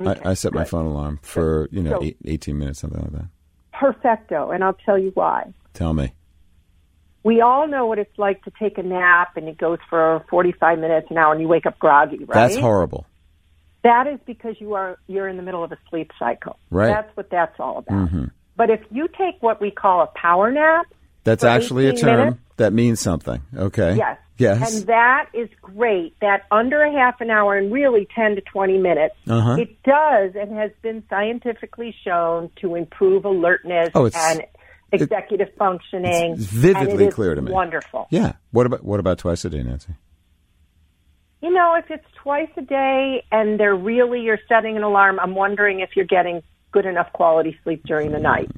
Okay, 0.00 0.20
I, 0.24 0.30
I 0.30 0.34
set 0.34 0.52
my 0.54 0.64
phone 0.64 0.86
alarm 0.86 1.18
for 1.22 1.68
you 1.72 1.82
know 1.82 1.98
So- 1.98 2.04
eight, 2.04 2.16
18 2.24 2.58
minutes, 2.58 2.80
something 2.80 3.00
like 3.00 3.12
that. 3.12 3.28
perfecto, 3.72 4.50
and 4.50 4.62
I'll 4.64 4.78
tell 4.84 4.98
you 4.98 5.10
why. 5.14 5.52
Tell 5.74 5.92
me. 5.94 6.12
We 7.24 7.40
all 7.40 7.66
know 7.66 7.86
what 7.86 7.98
it's 7.98 8.16
like 8.16 8.42
to 8.44 8.52
take 8.58 8.78
a 8.78 8.82
nap, 8.82 9.36
and 9.36 9.48
it 9.48 9.58
goes 9.58 9.78
for 9.90 10.24
45 10.30 10.78
minutes, 10.78 11.08
an 11.10 11.18
hour, 11.18 11.32
and 11.32 11.40
you 11.42 11.48
wake 11.48 11.66
up 11.66 11.78
groggy, 11.78 12.18
right? 12.18 12.28
That's 12.32 12.56
horrible. 12.56 13.06
That 13.84 14.06
is 14.06 14.18
because 14.24 14.56
you 14.60 14.74
are 14.74 14.98
you're 15.08 15.28
in 15.28 15.36
the 15.36 15.42
middle 15.42 15.62
of 15.62 15.70
a 15.72 15.78
sleep 15.90 16.10
cycle. 16.18 16.58
Right. 16.70 16.88
That's 16.88 17.16
what 17.16 17.30
that's 17.30 17.58
all 17.60 17.78
about. 17.78 18.08
Mm-hmm. 18.08 18.24
But 18.56 18.70
if 18.70 18.80
you 18.90 19.08
take 19.08 19.40
what 19.40 19.60
we 19.60 19.70
call 19.70 20.02
a 20.02 20.06
power 20.18 20.50
nap, 20.50 20.86
That's 21.24 21.44
actually 21.44 21.86
a 21.88 21.92
term 21.92 22.18
minutes? 22.18 22.38
That 22.58 22.72
means 22.72 23.00
something. 23.00 23.40
Okay. 23.56 23.96
Yes. 23.96 24.18
Yes. 24.36 24.76
And 24.78 24.86
that 24.86 25.30
is 25.34 25.48
great. 25.60 26.14
That 26.20 26.42
under 26.52 26.80
a 26.82 26.92
half 26.92 27.20
an 27.20 27.28
hour 27.30 27.56
and 27.56 27.72
really 27.72 28.06
10 28.14 28.36
to 28.36 28.40
20 28.40 28.78
minutes, 28.78 29.16
Uh-huh. 29.28 29.56
it 29.58 29.82
does 29.82 30.36
and 30.36 30.56
has 30.56 30.70
been 30.80 31.02
scientifically 31.10 31.92
shown 32.04 32.50
to 32.60 32.76
improve 32.76 33.24
alertness 33.24 33.88
Oh, 33.96 34.08
and 34.14 34.44
executive 34.92 35.48
functioning. 35.58 36.34
it's 36.34 36.44
vividly 36.44 37.06
it 37.06 37.14
clear 37.14 37.34
to 37.34 37.42
me. 37.42 37.50
Wonderful. 37.50 38.06
yeah. 38.10 38.34
What 38.52 38.66
about 38.66 38.84
what 38.84 39.00
about 39.00 39.18
twice 39.18 39.44
a 39.44 39.50
day, 39.50 39.62
Nancy? 39.64 39.94
You 41.40 41.50
know, 41.52 41.74
if 41.76 41.90
it's 41.90 42.06
twice 42.22 42.48
a 42.56 42.62
day 42.62 43.24
and 43.30 43.58
they're 43.60 43.74
really, 43.76 44.20
you're 44.22 44.40
setting 44.48 44.76
an 44.76 44.82
alarm, 44.82 45.20
I'm 45.20 45.34
wondering 45.36 45.80
if 45.80 45.90
you're 45.94 46.04
getting 46.06 46.42
good 46.72 46.84
enough 46.84 47.12
quality 47.12 47.56
sleep 47.64 47.82
during 47.84 48.10
the 48.12 48.18
night. 48.18 48.50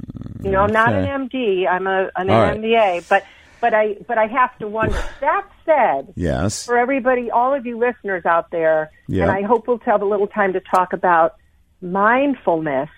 You 0.42 0.50
know, 0.50 0.60
I'm 0.60 0.72
not 0.72 0.88
Okay. 0.92 1.10
an 1.10 1.28
MD, 1.28 1.66
I'm 1.68 1.86
a, 1.86 2.10
an 2.16 2.30
All 2.30 2.40
right. 2.40 2.58
MBA, 2.58 3.06
but, 3.08 3.24
but 3.60 3.74
I, 3.74 3.96
but 4.06 4.18
I 4.18 4.26
have 4.26 4.56
to 4.58 4.68
wonder. 4.68 4.96
that 5.20 5.46
said, 5.64 6.12
Yes. 6.16 6.64
for 6.66 6.76
everybody, 6.78 7.30
all 7.30 7.54
of 7.54 7.66
you 7.66 7.78
listeners 7.78 8.24
out 8.26 8.50
there, 8.50 8.90
Yeah. 9.08 9.24
and 9.24 9.32
I 9.32 9.42
hope 9.42 9.68
we'll 9.68 9.78
have 9.84 10.02
a 10.02 10.06
little 10.06 10.26
time 10.26 10.52
to 10.54 10.60
talk 10.60 10.92
about 10.92 11.36
mindfulness 11.82 12.88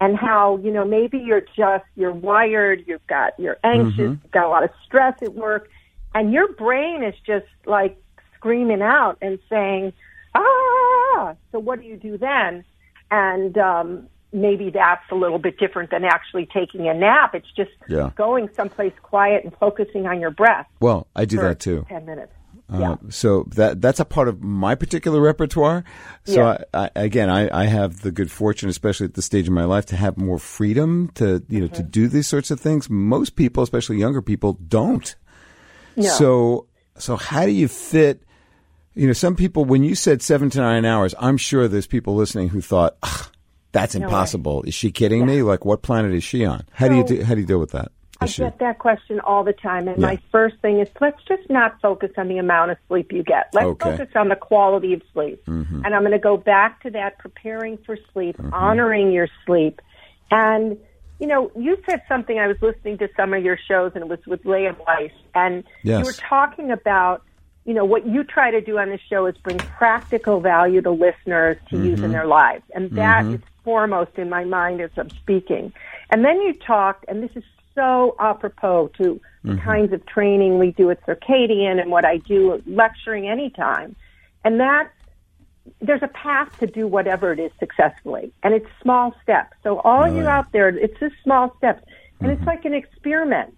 and 0.00 0.16
how, 0.16 0.58
you 0.58 0.70
know, 0.70 0.84
maybe 0.84 1.18
you're 1.18 1.40
just, 1.56 1.84
you're 1.96 2.12
wired, 2.12 2.84
you've 2.86 3.06
got, 3.06 3.32
you're 3.38 3.56
anxious, 3.64 3.92
Mm-hmm. 3.98 4.22
you've 4.22 4.30
got 4.30 4.44
a 4.44 4.48
lot 4.48 4.62
of 4.64 4.70
stress 4.84 5.14
at 5.22 5.34
work, 5.34 5.68
and 6.14 6.32
your 6.32 6.52
brain 6.52 7.02
is 7.02 7.14
just 7.26 7.46
like 7.64 7.96
screaming 8.36 8.82
out 8.82 9.16
and 9.22 9.38
saying, 9.48 9.92
ah, 10.34 11.34
so 11.52 11.58
what 11.58 11.80
do 11.80 11.86
you 11.86 11.96
do 11.96 12.18
then? 12.18 12.64
And, 13.10 13.56
um, 13.58 14.08
maybe 14.36 14.70
that's 14.70 15.02
a 15.10 15.14
little 15.14 15.38
bit 15.38 15.58
different 15.58 15.90
than 15.90 16.04
actually 16.04 16.46
taking 16.46 16.86
a 16.88 16.94
nap. 16.94 17.34
It's 17.34 17.50
just 17.56 17.70
Yeah. 17.88 18.10
going 18.16 18.48
someplace 18.54 18.92
quiet 19.02 19.42
and 19.44 19.52
focusing 19.58 20.06
on 20.06 20.20
your 20.20 20.30
breath 20.30 20.66
Well, 20.80 21.08
I 21.16 21.24
do 21.24 21.38
that 21.38 21.58
too. 21.60 21.84
10 21.88 22.04
minutes. 22.06 22.32
Uh, 22.72 22.78
yeah. 22.80 22.94
So 23.10 23.44
that 23.54 23.80
that's 23.80 24.00
a 24.00 24.04
part 24.04 24.26
of 24.28 24.42
my 24.42 24.74
particular 24.74 25.20
repertoire. 25.20 25.84
So 26.24 26.34
Yeah. 26.34 26.58
I, 26.74 26.84
I, 26.96 27.02
again, 27.04 27.30
I, 27.30 27.48
I 27.62 27.64
have 27.66 28.00
the 28.02 28.10
good 28.10 28.30
fortune, 28.30 28.68
especially 28.68 29.04
at 29.06 29.14
this 29.14 29.24
stage 29.24 29.46
in 29.46 29.54
my 29.54 29.64
life, 29.64 29.86
to 29.86 29.96
have 29.96 30.16
more 30.18 30.38
freedom 30.38 31.08
to 31.14 31.44
you 31.48 31.60
know 31.60 31.68
to 31.68 31.82
Mm-hmm. 31.82 31.90
do 31.90 32.08
these 32.08 32.26
sorts 32.26 32.50
of 32.50 32.58
things. 32.60 32.90
Most 32.90 33.36
people, 33.36 33.62
especially 33.62 33.98
younger 33.98 34.20
people, 34.20 34.54
don't. 34.68 35.14
No. 35.96 36.02
So 36.08 36.66
so 36.98 37.16
how 37.16 37.44
do 37.46 37.52
you 37.52 37.68
fit? 37.68 38.22
You 38.94 39.06
know, 39.06 39.12
some 39.12 39.36
people 39.36 39.64
when 39.64 39.84
you 39.84 39.94
said 39.94 40.20
seven 40.20 40.50
to 40.50 40.58
nine 40.58 40.84
hours, 40.84 41.14
I'm 41.20 41.36
sure 41.36 41.68
there's 41.68 41.86
people 41.86 42.16
listening 42.16 42.48
who 42.48 42.60
thought, 42.60 42.96
"Ugh, 43.02 43.30
"That's 43.80 43.94
impossible." 43.94 44.62
Is 44.62 44.74
she 44.74 44.90
kidding 44.90 45.26
me? 45.26 45.42
Like, 45.42 45.64
what 45.64 45.82
planet 45.82 46.12
is 46.12 46.24
she 46.24 46.44
on? 46.44 46.64
How 46.72 46.88
do 46.88 46.96
you 46.96 47.04
do, 47.04 47.22
how 47.24 47.34
do 47.34 47.40
you 47.40 47.46
deal 47.46 47.58
with 47.58 47.72
that 47.72 47.92
I 48.20 48.24
issue? 48.24 48.44
get 48.44 48.58
that 48.60 48.78
question 48.78 49.20
all 49.20 49.44
the 49.44 49.52
time, 49.52 49.88
and 49.88 49.98
Yeah. 50.00 50.06
my 50.06 50.18
first 50.32 50.56
thing 50.62 50.80
is 50.80 50.88
let's 51.00 51.22
just 51.24 51.48
not 51.50 51.78
focus 51.82 52.10
on 52.16 52.28
the 52.28 52.38
amount 52.38 52.70
of 52.70 52.78
sleep 52.88 53.12
you 53.12 53.22
get. 53.22 53.48
Let's 53.52 53.66
Okay. 53.66 53.88
Mm-hmm. 53.90 53.98
focus 53.98 54.16
on 54.16 54.28
the 54.30 54.36
quality 54.36 54.94
of 54.94 55.02
sleep. 55.12 55.42
And 55.46 55.86
I'm 55.94 56.00
going 56.02 56.12
to 56.12 56.18
go 56.18 56.36
back 56.38 56.82
to 56.84 56.90
that 56.90 57.18
preparing 57.18 57.76
for 57.84 57.98
sleep, 58.12 58.36
honoring 58.52 59.12
your 59.12 59.28
sleep. 59.44 59.80
And, 60.30 60.78
you 61.20 61.26
know, 61.26 61.50
you 61.56 61.76
said 61.88 62.02
something, 62.08 62.38
I 62.38 62.46
was 62.48 62.56
listening 62.62 62.98
to 62.98 63.08
some 63.16 63.32
of 63.34 63.44
your 63.44 63.58
shows, 63.68 63.92
and 63.94 64.02
it 64.02 64.08
was 64.08 64.18
with 64.26 64.44
Leah 64.44 64.74
Weiss, 64.86 65.12
and 65.34 65.62
Yes. 65.82 65.98
you 66.00 66.04
were 66.06 66.12
talking 66.12 66.70
about, 66.70 67.22
you 67.66 67.74
know, 67.74 67.84
what 67.84 68.06
you 68.06 68.24
try 68.24 68.50
to 68.50 68.60
do 68.60 68.78
on 68.78 68.88
the 68.88 68.98
show 69.10 69.26
is 69.26 69.36
bring 69.38 69.58
practical 69.58 70.40
value 70.40 70.80
to 70.82 70.90
listeners 70.90 71.56
to 71.70 71.76
use 71.76 71.96
Mm-hmm. 71.96 72.04
in 72.06 72.12
their 72.12 72.26
lives. 72.26 72.64
And 72.74 72.90
that 72.92 73.24
is 73.26 73.40
foremost 73.66 74.12
in 74.16 74.30
my 74.30 74.44
mind 74.44 74.80
as 74.80 74.90
I'm 74.96 75.10
speaking. 75.10 75.72
And 76.10 76.24
then 76.24 76.40
you 76.40 76.54
talked, 76.54 77.04
and 77.08 77.20
this 77.20 77.32
is 77.34 77.42
so 77.74 78.14
apropos 78.20 78.92
to 78.96 79.20
the 79.42 79.50
mm-hmm. 79.50 79.60
kinds 79.60 79.92
of 79.92 80.06
training 80.06 80.60
we 80.60 80.70
do 80.70 80.88
at 80.90 81.04
Circadian 81.04 81.80
and 81.82 81.90
what 81.90 82.04
I 82.04 82.18
do 82.18 82.62
lecturing 82.64 83.28
anytime. 83.28 83.96
And 84.44 84.60
that 84.60 84.92
there's 85.80 86.02
a 86.04 86.08
path 86.08 86.56
to 86.60 86.68
do 86.68 86.86
whatever 86.86 87.32
it 87.32 87.40
is 87.40 87.50
successfully, 87.58 88.32
and 88.44 88.54
it's 88.54 88.68
small 88.80 89.12
steps. 89.20 89.56
So 89.64 89.80
all 89.80 90.06
you 90.08 90.28
out 90.28 90.52
there, 90.52 90.68
it's 90.68 90.98
just 91.00 91.16
small 91.24 91.52
steps, 91.58 91.82
and 92.20 92.30
it's 92.30 92.38
mm-hmm. 92.38 92.48
like 92.48 92.64
an 92.64 92.72
experiment. 92.72 93.52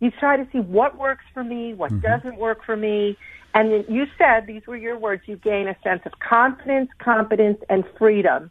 You 0.00 0.10
try 0.10 0.36
to 0.36 0.46
see 0.50 0.58
what 0.58 0.98
works 0.98 1.24
for 1.32 1.44
me, 1.44 1.72
what 1.72 1.92
mm-hmm. 1.92 2.00
doesn't 2.00 2.36
work 2.36 2.64
for 2.64 2.76
me, 2.76 3.16
and 3.54 3.84
you 3.88 4.06
said 4.18 4.48
these 4.48 4.66
were 4.66 4.76
your 4.76 4.98
words. 4.98 5.22
You 5.26 5.36
gain 5.36 5.68
a 5.68 5.76
sense 5.84 6.02
of 6.04 6.18
confidence, 6.18 6.90
competence, 6.98 7.58
and 7.68 7.84
freedom 7.96 8.50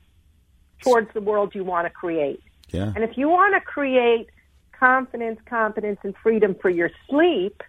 towards 0.81 1.13
the 1.13 1.21
world 1.21 1.53
you 1.55 1.63
want 1.63 1.85
to 1.85 1.89
create. 1.89 2.41
yeah. 2.69 2.91
And 2.95 3.03
if 3.03 3.17
you 3.17 3.29
want 3.29 3.53
to 3.55 3.61
create 3.61 4.29
confidence, 4.77 5.39
competence, 5.45 5.99
and 6.03 6.15
freedom 6.23 6.55
for 6.59 6.69
your 6.69 6.89
sleep, 7.09 7.61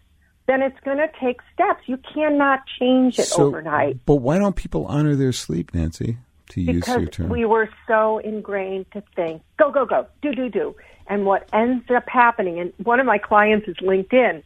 then 0.46 0.62
it's 0.62 0.78
going 0.84 0.96
to 0.98 1.08
take 1.20 1.40
steps. 1.52 1.82
You 1.86 1.98
cannot 2.12 2.60
change 2.78 3.18
it 3.18 3.30
overnight 3.38 4.04
But 4.06 4.16
why 4.16 4.38
don't 4.38 4.56
people 4.56 4.86
honor 4.86 5.14
their 5.14 5.32
sleep, 5.32 5.74
Nancy? 5.74 6.18
To 6.50 6.60
use 6.60 6.80
because 6.80 7.00
your 7.00 7.10
term. 7.10 7.28
we 7.28 7.44
were 7.44 7.68
so 7.86 8.18
ingrained 8.18 8.90
to 8.92 9.02
think, 9.14 9.42
go, 9.58 9.70
go, 9.70 9.86
go, 9.86 10.06
do, 10.20 10.34
do, 10.34 10.48
do. 10.50 10.74
And 11.06 11.24
what 11.24 11.48
ends 11.52 11.84
up 11.90 12.04
happening, 12.08 12.58
and 12.58 12.72
one 12.82 13.00
of 13.00 13.06
my 13.06 13.18
clients 13.18 13.68
is 13.68 13.76
LinkedIn, 13.76 14.42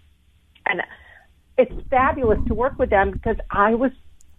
and 0.67 0.83
it's 1.59 1.73
fabulous 1.91 2.39
to 2.49 2.55
work 2.55 2.79
with 2.79 2.91
them 2.91 3.11
because 3.11 3.37
I 3.51 3.75
was 3.75 3.91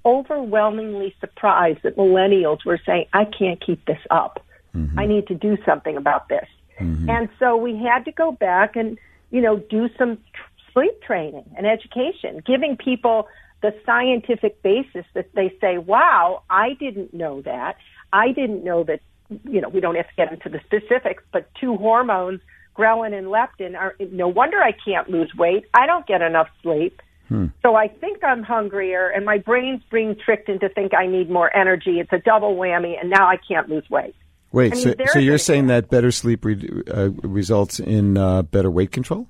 overwhelmingly 0.08 1.14
surprised 1.20 1.80
that 1.84 1.98
millennials 1.98 2.66
were 2.66 2.80
saying, 2.86 3.06
I 3.12 3.26
can't 3.26 3.64
keep 3.64 3.86
this 3.86 4.00
up. 4.10 4.44
Mm-hmm. 4.74 4.98
I 4.98 5.06
need 5.06 5.28
to 5.28 5.36
do 5.36 5.58
something 5.66 5.98
about 5.98 6.30
this. 6.30 6.48
Mm-hmm. 6.80 7.10
And 7.10 7.30
so 7.38 7.58
we 7.58 7.78
had 7.78 8.06
to 8.06 8.12
go 8.12 8.32
back 8.32 8.78
and, 8.78 8.98
you 9.32 9.42
know, 9.42 9.58
do 9.58 9.90
some 9.98 10.16
tr- 10.16 10.72
sleep 10.74 11.02
training 11.02 11.44
and 11.58 11.68
education, 11.68 12.42
giving 12.46 12.78
people 12.78 13.28
the 13.62 13.74
scientific 13.86 14.62
basis 14.62 15.06
that 15.14 15.28
they 15.34 15.54
say, 15.60 15.78
wow, 15.78 16.44
I 16.50 16.74
didn't 16.74 17.14
know 17.14 17.42
that. 17.42 17.76
I 18.14 18.32
didn't 18.32 18.64
know 18.64 18.84
that, 18.84 19.02
you 19.44 19.60
know, 19.60 19.68
we 19.68 19.82
don't 19.82 19.96
have 19.96 20.08
to 20.08 20.16
get 20.16 20.32
into 20.32 20.48
the 20.48 20.62
specifics, 20.66 21.24
but 21.34 21.50
two 21.60 21.76
hormones, 21.76 22.40
ghrelin 22.78 23.18
and 23.18 23.28
leptin, 23.28 23.76
are 23.76 23.96
no 24.12 24.28
wonder 24.28 24.58
I 24.62 24.72
can't 24.72 25.10
lose 25.10 25.34
weight. 25.36 25.66
I 25.74 25.86
don't 25.86 26.06
get 26.06 26.22
enough 26.22 26.48
sleep. 26.62 27.02
So 27.62 27.76
I 27.76 27.88
think 27.88 28.24
I'm 28.24 28.44
hungrier 28.44 29.10
and 29.10 29.26
my 29.26 29.38
brain's 29.38 29.82
being 29.92 30.16
tricked 30.24 30.50
into 30.50 30.70
think 30.70 30.94
I 30.94 31.08
need 31.08 31.30
more 31.30 31.56
energy. 31.56 32.00
It's 32.00 32.14
a 32.14 32.20
double 32.20 32.56
whammy 32.56 33.00
and 33.00 33.10
now 33.10 33.28
I 33.28 33.38
can't 33.48 33.68
lose 33.70 33.90
weight. 33.90 34.16
Wait, 34.52 34.72
I 34.72 34.76
mean, 34.76 34.84
so, 34.84 35.06
so 35.08 35.20
you're 35.20 35.38
saying 35.38 35.68
that 35.68 35.90
better 35.90 36.12
sleep 36.12 36.46
re- 36.46 36.84
uh, 36.90 37.10
results 37.22 37.80
in 37.80 38.18
uh, 38.18 38.44
better 38.44 38.72
weight 38.72 38.92
control? 38.92 39.28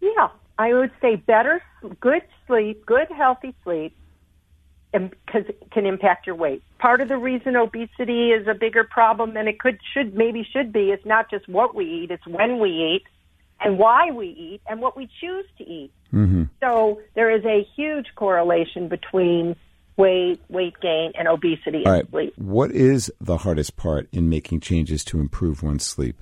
Yeah, 0.00 0.28
I 0.58 0.74
would 0.74 0.90
say 1.00 1.16
better, 1.16 1.62
good 2.00 2.22
sleep, 2.46 2.84
good 2.84 3.08
healthy 3.10 3.54
sleep, 3.64 3.96
because 4.92 5.44
it 5.48 5.70
can 5.70 5.86
impact 5.86 6.26
your 6.26 6.36
weight. 6.36 6.62
Part 6.78 7.00
of 7.00 7.08
the 7.08 7.16
reason 7.16 7.56
obesity 7.56 8.32
is 8.32 8.46
a 8.46 8.54
bigger 8.54 8.84
problem 8.84 9.34
than 9.34 9.48
it 9.48 9.58
could, 9.58 9.78
should, 9.94 10.14
maybe 10.14 10.46
should 10.52 10.72
be, 10.72 10.90
is 10.90 11.00
not 11.04 11.30
just 11.30 11.48
what 11.48 11.74
we 11.74 12.02
eat, 12.02 12.10
it's 12.10 12.26
when 12.26 12.58
we 12.58 12.70
eat, 12.70 13.04
and 13.60 13.78
why 13.78 14.10
we 14.10 14.28
eat, 14.28 14.60
and 14.68 14.80
what 14.80 14.96
we 14.96 15.08
choose 15.20 15.46
to 15.58 15.64
eat. 15.64 15.92
Mm-hmm. 16.12 16.44
So 16.60 17.00
there 17.14 17.30
is 17.30 17.44
a 17.44 17.66
huge 17.76 18.06
correlation 18.14 18.88
between 18.88 19.56
weight, 19.96 20.40
weight 20.48 20.74
gain, 20.80 21.12
and 21.18 21.26
obesity 21.26 21.82
All 21.86 21.92
and 21.92 22.02
right. 22.02 22.10
sleep. 22.10 22.34
What 22.36 22.70
is 22.70 23.10
the 23.20 23.38
hardest 23.38 23.76
part 23.76 24.08
in 24.12 24.28
making 24.28 24.60
changes 24.60 25.04
to 25.06 25.20
improve 25.20 25.62
one's 25.62 25.84
sleep? 25.84 26.20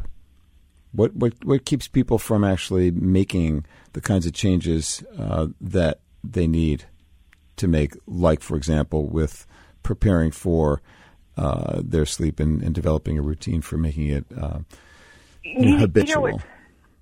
What 0.93 1.15
what 1.17 1.33
what 1.45 1.65
keeps 1.65 1.89
people 1.89 2.19
from 2.19 2.45
actually 2.45 2.93
making 2.93 3.67
the 3.95 4.01
kinds 4.01 4.27
of 4.27 4.33
changes 4.33 5.03
uh, 5.19 5.49
that 5.61 6.01
they 6.23 6.47
need 6.47 6.85
to 7.57 7.69
make, 7.69 7.95
like, 8.07 8.41
for 8.41 8.57
example, 8.57 9.07
with 9.07 9.47
preparing 9.83 10.31
for 10.31 10.83
uh, 11.37 11.81
their 11.85 12.07
sleep 12.07 12.41
and, 12.41 12.63
and, 12.63 12.75
developing 12.75 13.19
a 13.19 13.23
routine 13.23 13.61
for 13.61 13.77
making 13.77 14.09
it 14.09 14.25
uh, 14.41 14.61
you 15.43 15.73
know, 15.73 15.79
habitual? 15.79 16.27
You 16.29 16.33
know, 16.37 16.43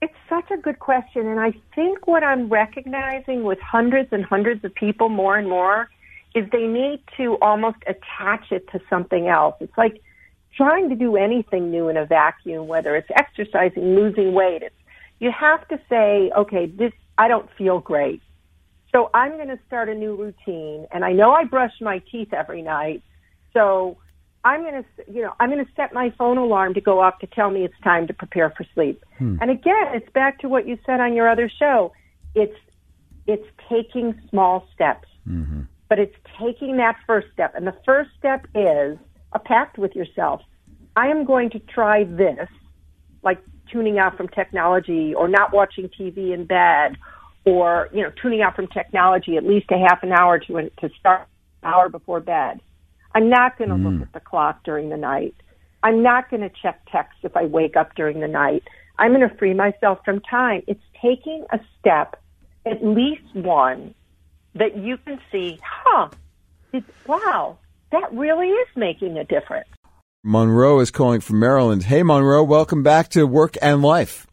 it's 0.02 0.14
such 0.28 0.50
a 0.50 0.56
good 0.56 0.80
question. 0.80 1.28
And 1.28 1.38
I 1.38 1.52
think 1.76 2.08
what 2.08 2.24
I'm 2.24 2.48
recognizing 2.48 3.44
with 3.44 3.60
hundreds 3.60 4.12
and 4.12 4.24
hundreds 4.24 4.64
of 4.64 4.74
people 4.74 5.08
more 5.08 5.38
and 5.38 5.48
more 5.48 5.88
is 6.34 6.44
they 6.50 6.66
need 6.66 7.00
to 7.18 7.38
almost 7.40 7.78
attach 7.86 8.50
it 8.50 8.68
to 8.72 8.80
something 8.90 9.28
else. 9.28 9.54
It's 9.60 9.78
like 9.78 10.02
trying 10.56 10.88
to 10.88 10.96
do 10.96 11.16
anything 11.16 11.70
new 11.70 11.88
in 11.88 11.96
a 11.96 12.04
vacuum, 12.04 12.66
whether 12.66 12.96
it's 12.96 13.08
exercising, 13.14 13.94
losing 13.94 14.34
weight. 14.34 14.62
It's, 14.62 14.74
you 15.20 15.30
have 15.30 15.66
to 15.68 15.80
say, 15.88 16.32
okay, 16.36 16.66
this, 16.66 16.92
I 17.16 17.28
don't 17.28 17.48
feel 17.56 17.78
great. 17.78 18.22
So 18.90 19.08
I'm 19.14 19.36
going 19.36 19.48
to 19.48 19.58
start 19.68 19.88
a 19.88 19.94
new 19.94 20.16
routine. 20.16 20.88
And 20.90 21.04
I 21.04 21.12
know 21.12 21.30
I 21.32 21.44
brush 21.44 21.74
my 21.80 22.02
teeth 22.10 22.32
every 22.32 22.62
night. 22.62 23.04
So 23.52 23.98
I'm 24.44 24.62
going 24.62 24.82
to, 24.82 25.12
you 25.12 25.22
know, 25.22 25.32
I'm 25.38 25.50
going 25.50 25.64
to 25.64 25.70
set 25.76 25.92
my 25.92 26.12
phone 26.18 26.36
alarm 26.36 26.74
to 26.74 26.80
go 26.80 27.00
off 27.00 27.18
to 27.20 27.26
tell 27.28 27.50
me 27.50 27.64
it's 27.64 27.78
time 27.84 28.06
to 28.08 28.14
prepare 28.14 28.50
for 28.50 28.66
sleep. 28.74 29.04
Hmm. 29.18 29.36
And 29.40 29.50
again, 29.50 29.94
it's 29.94 30.10
back 30.10 30.40
to 30.40 30.48
what 30.48 30.66
you 30.66 30.78
said 30.84 31.00
on 31.00 31.14
your 31.14 31.28
other 31.28 31.50
show. 31.58 31.92
It's, 32.34 32.56
it's 33.26 33.46
taking 33.68 34.20
small 34.30 34.66
steps, 34.74 35.06
mm-hmm. 35.28 35.62
but 35.88 36.00
it's 36.00 36.16
taking 36.40 36.76
that 36.78 36.96
first 37.06 37.28
step. 37.32 37.54
And 37.54 37.66
the 37.66 37.76
first 37.84 38.10
step 38.18 38.46
is 38.54 38.98
a 39.32 39.38
pact 39.38 39.78
with 39.78 39.94
yourself. 39.94 40.40
I 40.96 41.06
am 41.06 41.24
going 41.24 41.50
to 41.50 41.60
try 41.60 42.02
this, 42.02 42.48
like 43.22 43.40
tuning 43.70 43.98
out 43.98 44.16
from 44.16 44.26
technology 44.28 45.14
or 45.14 45.28
not 45.28 45.52
watching 45.52 45.88
TV 45.88 46.34
in 46.34 46.46
bed 46.46 46.96
or, 47.44 47.88
you 47.92 48.02
know, 48.02 48.10
tuning 48.20 48.42
out 48.42 48.56
from 48.56 48.66
technology 48.66 49.36
at 49.36 49.44
least 49.44 49.70
a 49.70 49.78
half 49.78 50.02
an 50.02 50.10
hour 50.12 50.40
to, 50.40 50.70
to 50.80 50.90
start 50.98 51.28
an 51.62 51.72
hour 51.72 51.88
before 51.88 52.18
bed 52.18 52.60
I'm 53.14 53.28
not 53.28 53.58
going 53.58 53.70
to 53.70 53.76
mm. 53.76 53.84
look 53.84 54.02
at 54.02 54.12
the 54.12 54.20
clock 54.20 54.64
during 54.64 54.88
the 54.88 54.96
night. 54.96 55.34
I'm 55.82 56.02
not 56.02 56.30
going 56.30 56.42
to 56.42 56.50
check 56.62 56.80
text 56.90 57.18
if 57.22 57.36
I 57.36 57.44
wake 57.44 57.76
up 57.76 57.94
during 57.94 58.20
the 58.20 58.28
night. 58.28 58.62
I'm 58.98 59.12
going 59.12 59.28
to 59.28 59.36
free 59.36 59.54
myself 59.54 59.98
from 60.04 60.20
time. 60.20 60.62
It's 60.66 60.82
taking 61.00 61.44
a 61.50 61.58
step, 61.78 62.20
at 62.64 62.84
least 62.84 63.34
one, 63.34 63.94
that 64.54 64.76
you 64.76 64.96
can 64.98 65.18
see, 65.30 65.58
huh, 65.62 66.08
it, 66.72 66.84
wow, 67.06 67.58
that 67.90 68.12
really 68.12 68.48
is 68.48 68.68
making 68.76 69.18
a 69.18 69.24
difference. 69.24 69.68
Monroe 70.22 70.78
is 70.78 70.90
calling 70.90 71.20
from 71.20 71.40
Maryland. 71.40 71.82
Hey, 71.82 72.02
Monroe, 72.02 72.44
welcome 72.44 72.82
back 72.82 73.08
to 73.10 73.26
Work 73.26 73.56
and 73.60 73.82
Life. 73.82 74.26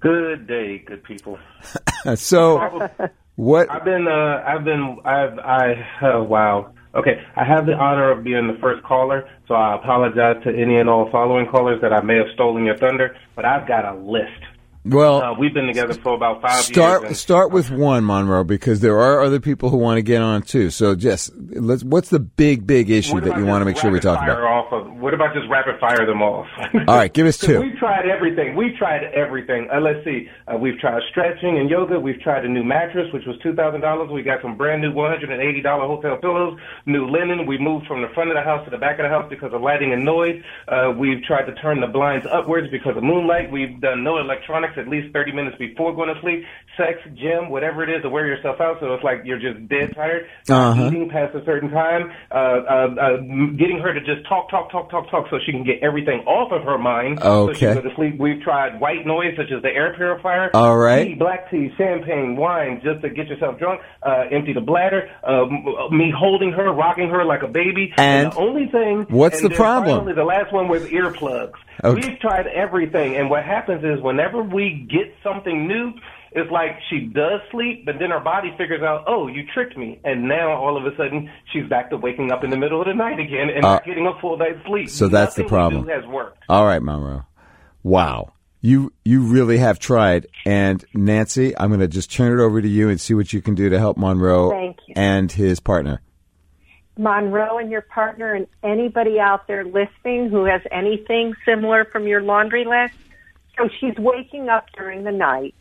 Good 0.00 0.46
day, 0.46 0.78
good 0.78 1.02
people. 1.02 1.38
so, 2.16 2.90
what? 3.36 3.70
I've 3.70 3.84
been, 3.84 4.06
uh, 4.06 4.44
I've 4.46 4.64
been, 4.64 4.98
I've, 5.04 5.38
I, 5.38 5.88
uh, 6.02 6.22
wow. 6.22 6.74
Okay, 6.94 7.22
I 7.36 7.44
have 7.44 7.66
the 7.66 7.74
honor 7.74 8.10
of 8.10 8.24
being 8.24 8.46
the 8.46 8.58
first 8.60 8.82
caller, 8.82 9.28
so 9.46 9.54
I 9.54 9.74
apologize 9.76 10.42
to 10.44 10.50
any 10.50 10.78
and 10.78 10.88
all 10.88 11.10
following 11.10 11.46
callers 11.46 11.80
that 11.82 11.92
I 11.92 12.00
may 12.00 12.16
have 12.16 12.28
stolen 12.34 12.64
your 12.64 12.78
thunder, 12.78 13.16
but 13.36 13.44
I've 13.44 13.68
got 13.68 13.84
a 13.84 13.94
list. 13.94 14.42
Well, 14.84 15.22
uh, 15.22 15.34
we've 15.38 15.52
been 15.52 15.66
together 15.66 15.92
for 15.94 16.14
about 16.14 16.40
five 16.40 16.62
start, 16.62 17.02
years. 17.02 17.20
Start 17.20 17.50
with 17.50 17.70
one, 17.70 18.04
Monroe, 18.04 18.44
because 18.44 18.80
there 18.80 18.98
are 18.98 19.22
other 19.22 19.40
people 19.40 19.68
who 19.68 19.76
want 19.76 19.98
to 19.98 20.02
get 20.02 20.22
on 20.22 20.42
too. 20.42 20.70
So, 20.70 20.94
Jess, 20.94 21.30
let's. 21.36 21.84
What's 21.84 22.08
the 22.08 22.20
big, 22.20 22.66
big 22.66 22.88
issue 22.88 23.20
that 23.20 23.36
you 23.36 23.44
want 23.44 23.60
to 23.60 23.66
make 23.66 23.76
sure 23.76 23.90
we 23.90 24.00
talk 24.00 24.22
about? 24.22 24.38
Off 24.40 24.72
of, 24.72 24.87
what 25.08 25.14
about 25.14 25.32
just 25.32 25.48
rapid 25.48 25.80
fire 25.80 26.04
them 26.04 26.20
off? 26.20 26.46
All 26.86 26.96
right, 27.00 27.10
give 27.10 27.26
us 27.26 27.38
two. 27.40 27.62
We've 27.62 27.78
tried 27.78 28.04
everything. 28.04 28.54
We've 28.54 28.76
tried 28.76 29.04
everything. 29.14 29.66
Uh, 29.72 29.80
let's 29.80 30.04
see. 30.04 30.28
Uh, 30.46 30.58
we've 30.58 30.78
tried 30.78 31.00
stretching 31.08 31.56
and 31.56 31.70
yoga. 31.70 31.98
We've 31.98 32.20
tried 32.20 32.44
a 32.44 32.48
new 32.48 32.62
mattress, 32.62 33.10
which 33.14 33.24
was 33.24 33.38
two 33.42 33.54
thousand 33.54 33.80
dollars. 33.80 34.10
We 34.12 34.22
got 34.22 34.42
some 34.42 34.58
brand 34.58 34.82
new 34.82 34.92
one 34.92 35.10
hundred 35.10 35.30
and 35.30 35.40
eighty 35.40 35.62
dollar 35.62 35.86
hotel 35.86 36.18
pillows, 36.18 36.58
new 36.84 37.08
linen. 37.08 37.46
We 37.46 37.56
moved 37.56 37.86
from 37.86 38.02
the 38.02 38.08
front 38.12 38.28
of 38.28 38.36
the 38.36 38.42
house 38.42 38.62
to 38.66 38.70
the 38.70 38.76
back 38.76 38.98
of 38.98 39.04
the 39.04 39.08
house 39.08 39.24
because 39.30 39.54
of 39.54 39.62
lighting 39.62 39.94
and 39.94 40.04
noise. 40.04 40.42
Uh, 40.68 40.92
we've 40.92 41.24
tried 41.24 41.46
to 41.46 41.54
turn 41.54 41.80
the 41.80 41.86
blinds 41.86 42.26
upwards 42.30 42.68
because 42.70 42.94
of 42.94 43.02
moonlight. 43.02 43.50
We've 43.50 43.80
done 43.80 44.04
no 44.04 44.18
electronics 44.18 44.74
at 44.76 44.88
least 44.88 45.14
thirty 45.14 45.32
minutes 45.32 45.56
before 45.56 45.96
going 45.96 46.12
to 46.14 46.20
sleep, 46.20 46.44
sex, 46.76 47.00
gym, 47.16 47.48
whatever 47.48 47.82
it 47.82 47.88
is 47.88 48.02
to 48.02 48.10
wear 48.10 48.26
yourself 48.26 48.60
out. 48.60 48.76
So 48.80 48.92
it's 48.92 49.04
like 49.04 49.22
you're 49.24 49.40
just 49.40 49.68
dead 49.68 49.94
tired. 49.94 50.26
Uh-huh. 50.50 50.88
Eating 50.88 51.08
past 51.08 51.34
a 51.34 51.42
certain 51.46 51.70
time, 51.70 52.12
uh, 52.30 52.34
uh, 52.34 52.88
uh, 53.00 53.16
getting 53.56 53.80
her 53.80 53.94
to 53.94 54.00
just 54.00 54.28
talk, 54.28 54.50
talk, 54.50 54.70
talk, 54.70 54.90
talk, 54.90 54.97
talk, 55.06 55.26
so 55.30 55.38
she 55.44 55.52
can 55.52 55.64
get 55.64 55.82
everything 55.82 56.20
off 56.26 56.52
of 56.52 56.62
her 56.64 56.78
mind. 56.78 57.20
Okay. 57.20 57.52
So 57.52 57.58
she 57.58 57.64
can 57.66 57.74
go 57.74 57.88
to 57.88 57.94
sleep. 57.94 58.18
We've 58.18 58.42
tried 58.42 58.80
white 58.80 59.06
noise, 59.06 59.34
such 59.36 59.52
as 59.54 59.62
the 59.62 59.68
air 59.68 59.94
purifier. 59.94 60.50
All 60.54 60.76
right. 60.76 61.08
Tea, 61.08 61.14
black 61.14 61.50
tea, 61.50 61.70
champagne, 61.78 62.36
wine, 62.36 62.80
just 62.82 63.02
to 63.02 63.10
get 63.10 63.28
yourself 63.28 63.58
drunk. 63.58 63.80
Uh, 64.02 64.24
empty 64.30 64.52
the 64.52 64.60
bladder. 64.60 65.10
Uh, 65.22 65.46
me 65.90 66.12
holding 66.16 66.52
her, 66.52 66.72
rocking 66.72 67.08
her 67.08 67.24
like 67.24 67.42
a 67.42 67.48
baby. 67.48 67.92
And, 67.96 68.26
and 68.26 68.32
the 68.32 68.38
only 68.38 68.66
thing. 68.66 69.06
What's 69.08 69.40
the 69.40 69.50
problem? 69.50 69.98
Finally, 69.98 70.14
the 70.14 70.24
last 70.24 70.52
one 70.52 70.68
was 70.68 70.82
earplugs. 70.84 71.54
Okay. 71.84 72.08
We've 72.08 72.18
tried 72.18 72.46
everything, 72.48 73.16
and 73.16 73.30
what 73.30 73.44
happens 73.44 73.84
is 73.84 74.02
whenever 74.02 74.42
we 74.42 74.88
get 74.90 75.14
something 75.22 75.68
new, 75.68 75.92
it's 76.32 76.50
like 76.50 76.78
she 76.90 77.00
does 77.00 77.40
sleep, 77.50 77.86
but 77.86 77.96
then 77.98 78.10
her 78.10 78.20
body 78.20 78.54
figures 78.58 78.82
out, 78.82 79.04
oh, 79.06 79.28
you 79.28 79.44
tricked 79.54 79.76
me, 79.76 80.00
and 80.04 80.28
now 80.28 80.52
all 80.52 80.76
of 80.76 80.90
a 80.90 80.96
sudden 80.96 81.30
she's 81.52 81.66
back 81.68 81.90
to 81.90 81.96
waking 81.96 82.30
up 82.30 82.44
in 82.44 82.50
the 82.50 82.56
middle 82.56 82.80
of 82.80 82.86
the 82.86 82.94
night 82.94 83.18
again 83.18 83.48
and 83.54 83.64
uh, 83.64 83.80
getting 83.84 84.06
a 84.06 84.20
full 84.20 84.36
night's 84.36 84.64
sleep. 84.66 84.90
So 84.90 85.08
that's 85.08 85.38
Nothing 85.38 85.44
the 85.44 85.48
problem. 85.48 85.88
has 85.88 86.06
worked. 86.06 86.42
All 86.48 86.66
right, 86.66 86.82
Monroe. 86.82 87.24
Wow. 87.82 88.32
You 88.60 88.92
you 89.04 89.22
really 89.22 89.58
have 89.58 89.78
tried, 89.78 90.26
and 90.44 90.84
Nancy, 90.92 91.56
I'm 91.56 91.68
going 91.68 91.78
to 91.78 91.86
just 91.86 92.10
turn 92.12 92.38
it 92.38 92.42
over 92.42 92.60
to 92.60 92.68
you 92.68 92.88
and 92.88 93.00
see 93.00 93.14
what 93.14 93.32
you 93.32 93.40
can 93.40 93.54
do 93.54 93.68
to 93.68 93.78
help 93.78 93.96
Monroe 93.96 94.74
and 94.96 95.30
his 95.30 95.60
partner. 95.60 96.02
Monroe 96.96 97.58
and 97.58 97.70
your 97.70 97.82
partner 97.82 98.34
and 98.34 98.48
anybody 98.64 99.20
out 99.20 99.46
there 99.46 99.64
listening 99.64 100.28
who 100.28 100.44
has 100.44 100.60
anything 100.72 101.34
similar 101.46 101.84
from 101.84 102.08
your 102.08 102.20
laundry 102.20 102.64
list. 102.64 102.94
So 103.56 103.68
she's 103.80 103.94
waking 103.96 104.48
up 104.48 104.66
during 104.76 105.04
the 105.04 105.12
night 105.12 105.54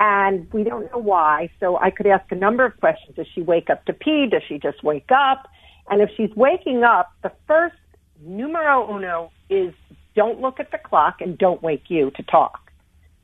and 0.00 0.50
we 0.52 0.64
don't 0.64 0.90
know 0.90 0.98
why. 0.98 1.50
So 1.60 1.76
I 1.76 1.90
could 1.90 2.06
ask 2.06 2.32
a 2.32 2.34
number 2.34 2.64
of 2.64 2.76
questions. 2.80 3.16
Does 3.16 3.26
she 3.34 3.42
wake 3.42 3.68
up 3.68 3.84
to 3.84 3.92
pee? 3.92 4.26
Does 4.28 4.42
she 4.48 4.58
just 4.58 4.82
wake 4.82 5.10
up? 5.14 5.46
And 5.90 6.00
if 6.00 6.10
she's 6.16 6.34
waking 6.34 6.82
up, 6.82 7.12
the 7.22 7.30
first 7.46 7.76
numero 8.22 8.96
uno 8.96 9.30
is 9.50 9.74
don't 10.16 10.40
look 10.40 10.58
at 10.58 10.70
the 10.72 10.78
clock 10.78 11.20
and 11.20 11.36
don't 11.36 11.62
wake 11.62 11.84
you 11.88 12.10
to 12.12 12.22
talk. 12.22 12.70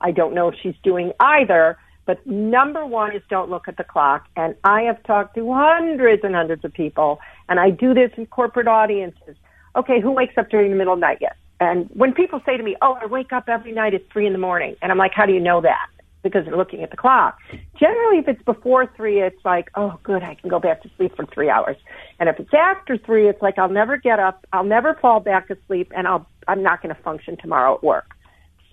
I 0.01 0.11
don't 0.11 0.35
know 0.35 0.49
if 0.49 0.55
she's 0.63 0.75
doing 0.83 1.13
either, 1.19 1.79
but 2.05 2.25
number 2.27 2.85
one 2.85 3.17
is 3.17 3.23
don't 3.31 3.49
look 3.49 3.69
at 3.69 3.79
the 3.79 3.85
clock. 3.85 4.27
And 4.37 4.55
I 4.63 4.83
have 4.83 5.03
talked 5.05 5.35
to 5.37 5.53
hundreds 5.53 6.23
and 6.25 6.35
hundreds 6.35 6.65
of 6.65 6.75
people, 6.75 7.21
and 7.49 7.59
I 7.59 7.71
do 7.71 7.95
this 7.95 8.11
in 8.19 8.27
corporate 8.27 8.69
audiences. 8.69 9.37
Okay, 9.75 10.01
who 10.01 10.13
wakes 10.13 10.37
up 10.37 10.51
during 10.51 10.71
the 10.71 10.77
middle 10.77 10.93
of 10.93 11.01
the 11.01 11.07
night? 11.07 11.19
Yes. 11.21 11.35
And 11.59 11.89
when 11.95 12.13
people 12.13 12.41
say 12.45 12.59
to 12.59 12.63
me, 12.63 12.77
oh, 12.83 12.99
I 13.01 13.07
wake 13.07 13.33
up 13.33 13.49
every 13.49 13.73
night 13.73 13.95
at 13.95 14.03
three 14.13 14.27
in 14.27 14.35
the 14.35 14.39
morning, 14.39 14.77
and 14.83 14.93
I'm 14.93 14.99
like, 14.99 15.13
how 15.15 15.25
do 15.25 15.33
you 15.33 15.41
know 15.41 15.63
that? 15.63 15.89
Because 16.29 16.45
they're 16.45 16.57
looking 16.57 16.83
at 16.83 16.91
the 16.91 16.97
clock. 16.97 17.39
Generally, 17.79 18.19
if 18.19 18.29
it's 18.29 18.43
before 18.43 18.91
three, 18.97 19.21
it's 19.21 19.45
like, 19.45 19.69
oh, 19.77 19.99
good, 20.03 20.23
I 20.23 20.35
can 20.35 20.51
go 20.51 20.59
back 20.59 20.83
to 20.83 20.91
sleep 20.97 21.15
for 21.15 21.25
three 21.27 21.49
hours. 21.49 21.77
And 22.19 22.29
if 22.29 22.41
it's 22.41 22.51
after 22.53 22.99
three, 22.99 23.29
it's 23.29 23.41
like, 23.41 23.59
I'll 23.59 23.69
never 23.69 23.97
get 23.97 24.19
up, 24.19 24.45
I'll 24.53 24.65
never 24.65 24.95
fall 25.01 25.21
back 25.21 25.51
asleep, 25.51 25.93
and 25.97 26.09
I'll, 26.09 26.27
I'm 26.49 26.63
not 26.63 26.83
going 26.83 26.95
to 26.95 27.01
function 27.03 27.37
tomorrow 27.41 27.77
at 27.77 27.85
work. 27.85 28.17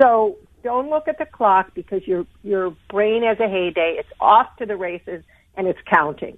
So 0.01 0.37
don't 0.63 0.89
look 0.89 1.07
at 1.07 1.19
the 1.19 1.25
clock 1.25 1.73
because 1.75 2.07
your 2.07 2.25
your 2.41 2.75
brain 2.89 3.23
has 3.23 3.39
a 3.39 3.47
heyday. 3.49 3.97
It's 3.99 4.09
off 4.19 4.47
to 4.57 4.65
the 4.65 4.75
races 4.75 5.23
and 5.55 5.67
it's 5.67 5.79
counting. 5.89 6.37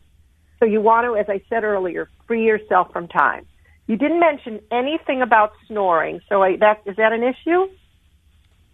So 0.59 0.65
you 0.65 0.81
want 0.81 1.05
to, 1.05 1.15
as 1.15 1.27
I 1.29 1.41
said 1.49 1.63
earlier, 1.63 2.09
free 2.27 2.43
yourself 2.43 2.91
from 2.91 3.07
time. 3.07 3.45
You 3.87 3.97
didn't 3.97 4.19
mention 4.19 4.61
anything 4.71 5.21
about 5.21 5.53
snoring. 5.67 6.21
So 6.27 6.41
I, 6.41 6.57
that 6.57 6.81
is 6.85 6.95
that 6.97 7.13
an 7.13 7.23
issue? 7.23 7.67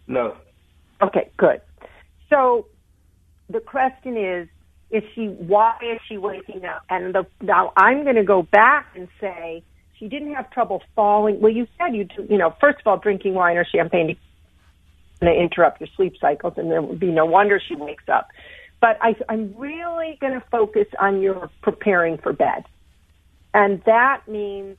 No. 0.07 0.35
Okay, 1.01 1.29
good. 1.37 1.61
So 2.31 2.67
the 3.49 3.59
question 3.59 4.17
is, 4.17 4.47
is 4.89 5.03
she? 5.15 5.27
Why 5.27 5.77
is 5.81 5.99
she 6.07 6.17
waking 6.17 6.65
up? 6.65 6.83
And 6.89 7.13
the, 7.13 7.25
now 7.41 7.71
I'm 7.77 8.03
going 8.03 8.15
to 8.15 8.23
go 8.23 8.41
back 8.41 8.87
and 8.95 9.07
say 9.19 9.63
she 9.97 10.07
didn't 10.07 10.33
have 10.33 10.49
trouble 10.51 10.81
falling. 10.95 11.39
Well, 11.39 11.51
you 11.51 11.67
said 11.77 11.95
you 11.95 12.07
you 12.29 12.37
know 12.37 12.53
first 12.59 12.79
of 12.79 12.87
all 12.87 12.97
drinking 12.97 13.33
wine 13.33 13.57
or 13.57 13.65
champagne 13.65 14.17
going 15.21 15.33
to 15.33 15.39
interrupt 15.39 15.79
your 15.79 15.89
sleep 15.95 16.13
cycles, 16.19 16.53
and 16.57 16.69
there 16.69 16.81
would 16.81 16.99
be 16.99 17.11
no 17.11 17.25
wonder 17.25 17.61
she 17.65 17.75
wakes 17.75 18.05
up. 18.11 18.29
But 18.81 18.97
I, 19.01 19.15
I'm 19.29 19.53
really 19.57 20.17
going 20.19 20.33
to 20.33 20.43
focus 20.51 20.87
on 20.99 21.21
your 21.21 21.49
preparing 21.61 22.17
for 22.17 22.33
bed. 22.33 22.65
And 23.53 23.83
that 23.85 24.27
means 24.27 24.77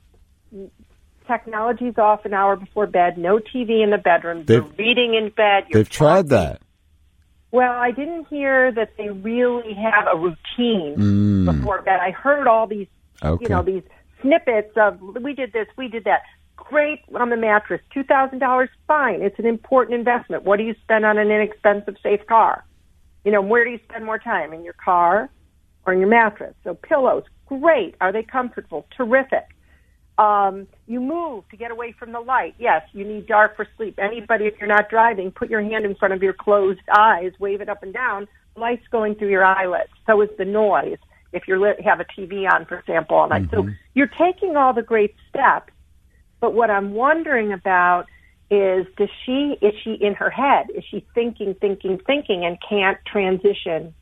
technology's 1.27 1.97
off 1.99 2.25
an 2.25 2.35
hour 2.35 2.57
before 2.57 2.87
bed, 2.87 3.17
no 3.17 3.39
TV 3.39 3.83
in 3.83 3.91
the 3.91 3.99
bedroom, 3.99 4.45
they've, 4.45 4.63
you're 4.63 4.73
reading 4.77 5.15
in 5.15 5.31
bed. 5.31 5.67
they've 5.73 5.89
tried 5.89 6.31
that. 6.31 6.61
Well, 7.53 7.73
I 7.73 7.93
didn't 7.93 8.27
hear 8.29 8.73
that 8.73 8.97
they 8.97 9.11
really 9.11 9.75
have 9.75 10.07
a 10.13 10.17
routine 10.17 10.97
mm. 10.97 11.45
before 11.45 11.83
bed. 11.83 12.01
I 12.01 12.11
heard 12.11 12.47
all 12.47 12.67
these, 12.67 12.89
okay. 13.23 13.43
you 13.43 13.49
know, 13.49 13.63
these 13.63 13.85
snippets 14.21 14.73
of 14.77 15.01
we 15.01 15.35
did 15.35 15.53
this, 15.53 15.69
we 15.77 15.87
did 15.89 16.05
that 16.05 16.23
great 16.57 17.01
on 17.15 17.31
the 17.31 17.37
mattress. 17.37 17.81
Two 17.93 18.03
thousand 18.03 18.41
dollars, 18.41 18.71
fine. 18.89 19.23
It's 19.23 19.39
an 19.39 19.47
important 19.47 19.99
investment. 19.99 20.43
What 20.43 20.57
do 20.57 20.65
you 20.65 20.75
spend 20.83 21.05
on 21.05 21.19
an 21.19 21.31
inexpensive, 21.31 21.97
safe 22.03 22.27
car? 22.27 22.65
You 23.25 23.31
know, 23.31 23.43
where 23.43 23.65
do 23.65 23.71
you 23.71 23.81
spend 23.89 24.05
more 24.05 24.19
time 24.19 24.53
in 24.53 24.65
your 24.65 24.75
car, 24.75 25.31
or 25.87 25.93
in 25.93 26.01
your 26.01 26.09
mattress. 26.09 26.55
So 26.65 26.75
pillows, 26.75 27.25
great. 27.47 27.97
Are 28.01 28.13
they 28.13 28.23
comfortable? 28.23 28.87
Terrific. 28.97 29.45
Um, 30.19 30.67
you 30.87 31.01
move 31.01 31.49
to 31.51 31.57
get 31.57 31.71
away 31.71 31.95
from 31.99 32.13
the 32.13 32.21
light. 32.21 32.55
Yes, 32.59 32.83
you 32.93 33.05
need 33.05 33.27
dark 33.27 33.57
for 33.57 33.67
sleep. 33.77 33.99
Anybody, 33.99 34.45
if 34.45 34.55
you're 34.61 34.69
not 34.69 34.91
driving, 34.91 35.31
put 35.31 35.49
your 35.49 35.63
hand 35.63 35.85
in 35.85 35.95
front 35.95 36.13
of 36.13 36.23
your 36.23 36.35
closed 36.35 36.81
eyes, 36.95 37.33
wave 37.39 37.61
it 37.61 37.69
up 37.69 37.83
and 37.83 37.95
down. 37.95 38.29
Light's 38.57 38.87
going 38.89 39.15
through 39.15 39.31
your 39.31 39.45
eyelids. 39.45 39.91
So 40.07 40.21
is 40.21 40.29
the 40.37 40.45
noise. 40.45 40.99
If 41.33 41.49
you 41.49 41.63
have 41.83 42.01
a 42.01 42.05
TV 42.05 42.47
on, 42.53 42.67
for 42.67 42.79
example, 42.79 43.17
all 43.17 43.29
night. 43.29 43.51
Mm-hmm. 43.51 43.69
So 43.69 43.75
you're 43.95 44.11
taking 44.19 44.57
all 44.57 44.75
the 44.75 44.83
great 44.83 45.15
steps. 45.31 45.73
But 46.41 46.53
what 46.53 46.69
I'm 46.69 46.93
wondering 46.93 47.53
about 47.53 48.05
is, 48.51 48.87
does 48.99 49.09
she, 49.25 49.57
is 49.63 49.73
she 49.83 49.97
in 49.99 50.15
her 50.15 50.29
head? 50.29 50.67
Is 50.77 50.85
she 50.91 51.07
thinking, 51.15 51.55
thinking, 51.59 51.99
thinking 52.07 52.45
and 52.45 52.59
can't 52.69 52.99
transition 53.11 53.95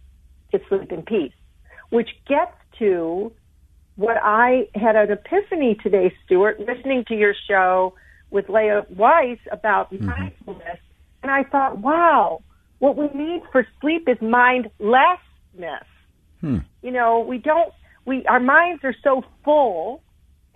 to 0.50 0.60
sleep 0.68 0.90
in 0.90 1.02
peace? 1.02 1.32
Which 1.90 2.08
gets 2.26 2.52
to 2.80 3.32
what 4.00 4.16
I 4.22 4.66
had 4.74 4.96
an 4.96 5.10
epiphany 5.10 5.76
today, 5.82 6.10
Stewart, 6.24 6.58
listening 6.58 7.04
to 7.08 7.14
your 7.14 7.34
show 7.46 7.92
with 8.30 8.48
Leah 8.48 8.86
Weiss 8.88 9.38
about 9.52 9.92
mm-hmm. 9.92 10.06
mindfulness. 10.06 10.78
And 11.22 11.30
I 11.30 11.42
thought, 11.44 11.76
wow, 11.76 12.42
what 12.78 12.96
we 12.96 13.08
need 13.08 13.42
for 13.52 13.66
sleep 13.78 14.08
is 14.08 14.16
mindlessness. 14.22 15.84
Hmm. 16.40 16.58
You 16.80 16.92
know, 16.92 17.20
we 17.20 17.36
don't, 17.36 17.74
we, 18.06 18.24
our 18.24 18.40
minds 18.40 18.82
are 18.84 18.94
so 19.04 19.22
full 19.44 20.02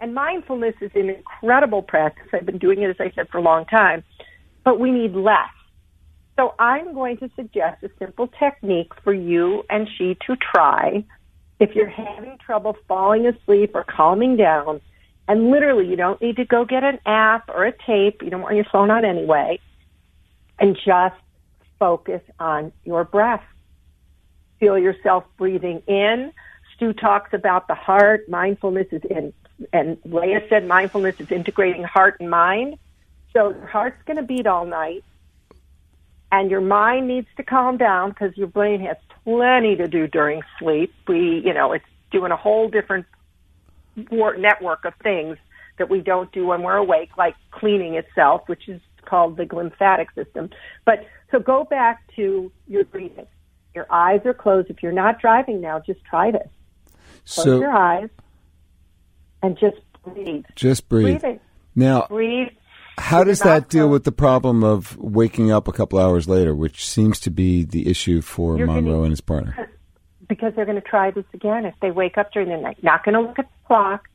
and 0.00 0.14
mindfulness 0.14 0.76
is 0.80 0.92
an 0.94 1.10
incredible 1.10 1.82
practice. 1.82 2.28
I've 2.32 2.46
been 2.46 2.56
doing 2.56 2.80
it, 2.80 2.88
as 2.88 2.96
I 2.98 3.12
said, 3.14 3.28
for 3.28 3.36
a 3.36 3.42
long 3.42 3.66
time, 3.66 4.04
but 4.64 4.80
we 4.80 4.90
need 4.90 5.12
less. 5.12 5.52
So 6.36 6.54
I'm 6.58 6.94
going 6.94 7.18
to 7.18 7.28
suggest 7.36 7.82
a 7.82 7.90
simple 7.98 8.28
technique 8.38 8.92
for 9.04 9.12
you 9.12 9.64
and 9.68 9.86
she 9.98 10.16
to 10.26 10.34
try 10.36 11.04
if 11.60 11.74
you're 11.74 11.88
having 11.88 12.38
trouble 12.38 12.76
falling 12.88 13.26
asleep 13.26 13.72
or 13.74 13.84
calming 13.84 14.36
down, 14.36 14.80
and 15.28 15.50
literally 15.50 15.86
you 15.88 15.96
don't 15.96 16.20
need 16.20 16.36
to 16.36 16.44
go 16.44 16.64
get 16.64 16.84
an 16.84 16.98
app 17.06 17.48
or 17.48 17.64
a 17.64 17.72
tape, 17.72 18.22
you 18.22 18.30
don't 18.30 18.42
want 18.42 18.56
your 18.56 18.66
phone 18.70 18.90
on 18.90 19.04
anyway, 19.04 19.58
and 20.58 20.76
just 20.84 21.16
focus 21.78 22.22
on 22.38 22.72
your 22.84 23.04
breath. 23.04 23.42
Feel 24.60 24.78
yourself 24.78 25.24
breathing 25.36 25.82
in. 25.86 26.32
Stew 26.74 26.92
talks 26.92 27.32
about 27.32 27.68
the 27.68 27.74
heart. 27.74 28.28
Mindfulness 28.28 28.88
is 28.90 29.02
in, 29.08 29.32
and 29.72 29.98
Leah 30.04 30.42
said 30.48 30.66
mindfulness 30.66 31.20
is 31.20 31.30
integrating 31.30 31.84
heart 31.84 32.16
and 32.20 32.30
mind. 32.30 32.78
So 33.32 33.50
your 33.50 33.66
heart's 33.66 34.02
going 34.04 34.16
to 34.16 34.22
beat 34.22 34.46
all 34.46 34.64
night 34.64 35.04
and 36.34 36.50
your 36.50 36.60
mind 36.60 37.06
needs 37.06 37.28
to 37.36 37.44
calm 37.44 37.76
down 37.76 38.10
because 38.10 38.36
your 38.36 38.48
brain 38.48 38.80
has 38.80 38.96
plenty 39.22 39.76
to 39.76 39.86
do 39.86 40.08
during 40.08 40.42
sleep. 40.58 40.92
We, 41.06 41.40
you 41.44 41.54
know, 41.54 41.72
it's 41.72 41.84
doing 42.10 42.32
a 42.32 42.36
whole 42.36 42.68
different 42.68 43.06
network 43.96 44.84
of 44.84 44.94
things 45.00 45.38
that 45.78 45.88
we 45.88 46.00
don't 46.00 46.32
do 46.32 46.46
when 46.46 46.62
we're 46.62 46.74
awake, 46.74 47.10
like 47.16 47.36
cleaning 47.52 47.94
itself, 47.94 48.42
which 48.48 48.68
is 48.68 48.80
called 49.04 49.36
the 49.36 49.46
glymphatic 49.46 50.06
system. 50.16 50.50
But 50.84 51.06
so 51.30 51.38
go 51.38 51.62
back 51.62 52.02
to 52.16 52.50
your 52.66 52.84
breathing. 52.84 53.28
Your 53.72 53.86
eyes 53.88 54.22
are 54.24 54.34
closed. 54.34 54.70
If 54.70 54.82
you're 54.82 54.90
not 54.90 55.20
driving 55.20 55.60
now, 55.60 55.78
just 55.78 56.04
try 56.04 56.32
this. 56.32 56.48
Close 57.28 57.44
so, 57.44 57.60
your 57.60 57.72
eyes 57.72 58.08
and 59.40 59.56
just 59.56 59.76
breathe. 60.02 60.46
Just 60.56 60.88
breathe. 60.88 61.20
Breathing. 61.20 61.40
Now, 61.76 62.06
breathe 62.08 62.48
how 62.98 63.24
does 63.24 63.40
that 63.40 63.68
deal 63.68 63.88
with 63.88 64.04
the 64.04 64.12
problem 64.12 64.62
of 64.62 64.96
waking 64.96 65.50
up 65.50 65.68
a 65.68 65.72
couple 65.72 65.98
hours 65.98 66.28
later, 66.28 66.54
which 66.54 66.86
seems 66.86 67.18
to 67.20 67.30
be 67.30 67.64
the 67.64 67.88
issue 67.88 68.20
for 68.20 68.56
You're 68.56 68.66
Monroe 68.66 68.92
gonna, 68.92 69.02
and 69.02 69.12
his 69.12 69.20
partner? 69.20 69.70
Because 70.28 70.52
they're 70.54 70.64
going 70.64 70.80
to 70.80 70.88
try 70.88 71.10
this 71.10 71.24
again 71.32 71.64
if 71.64 71.74
they 71.80 71.90
wake 71.90 72.18
up 72.18 72.32
during 72.32 72.48
the 72.48 72.56
night. 72.56 72.82
Not 72.82 73.04
going 73.04 73.14
to 73.14 73.20
look 73.20 73.38
at 73.38 73.46
the 73.46 73.66
clock, 73.66 74.08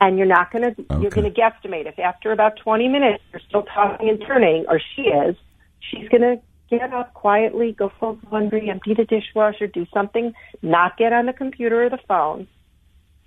and 0.00 0.18
you're 0.18 0.26
not 0.26 0.52
going 0.52 0.62
to. 0.62 0.70
Okay. 0.70 1.02
You're 1.02 1.10
going 1.10 1.32
to 1.32 1.40
guesstimate 1.40 1.86
if 1.86 1.98
after 1.98 2.32
about 2.32 2.58
20 2.62 2.88
minutes 2.88 3.22
you're 3.32 3.42
still 3.48 3.62
tossing 3.62 4.08
and 4.08 4.22
turning, 4.26 4.66
or 4.68 4.80
she 4.94 5.02
is. 5.02 5.36
She's 5.80 6.08
going 6.08 6.22
to 6.22 6.40
get 6.68 6.92
up 6.92 7.14
quietly, 7.14 7.72
go 7.72 7.92
fold 8.00 8.18
laundry, 8.30 8.68
empty 8.70 8.94
the 8.94 9.04
dishwasher, 9.04 9.66
do 9.66 9.86
something, 9.92 10.32
not 10.62 10.96
get 10.96 11.12
on 11.12 11.26
the 11.26 11.32
computer 11.32 11.84
or 11.84 11.90
the 11.90 11.98
phone, 12.08 12.48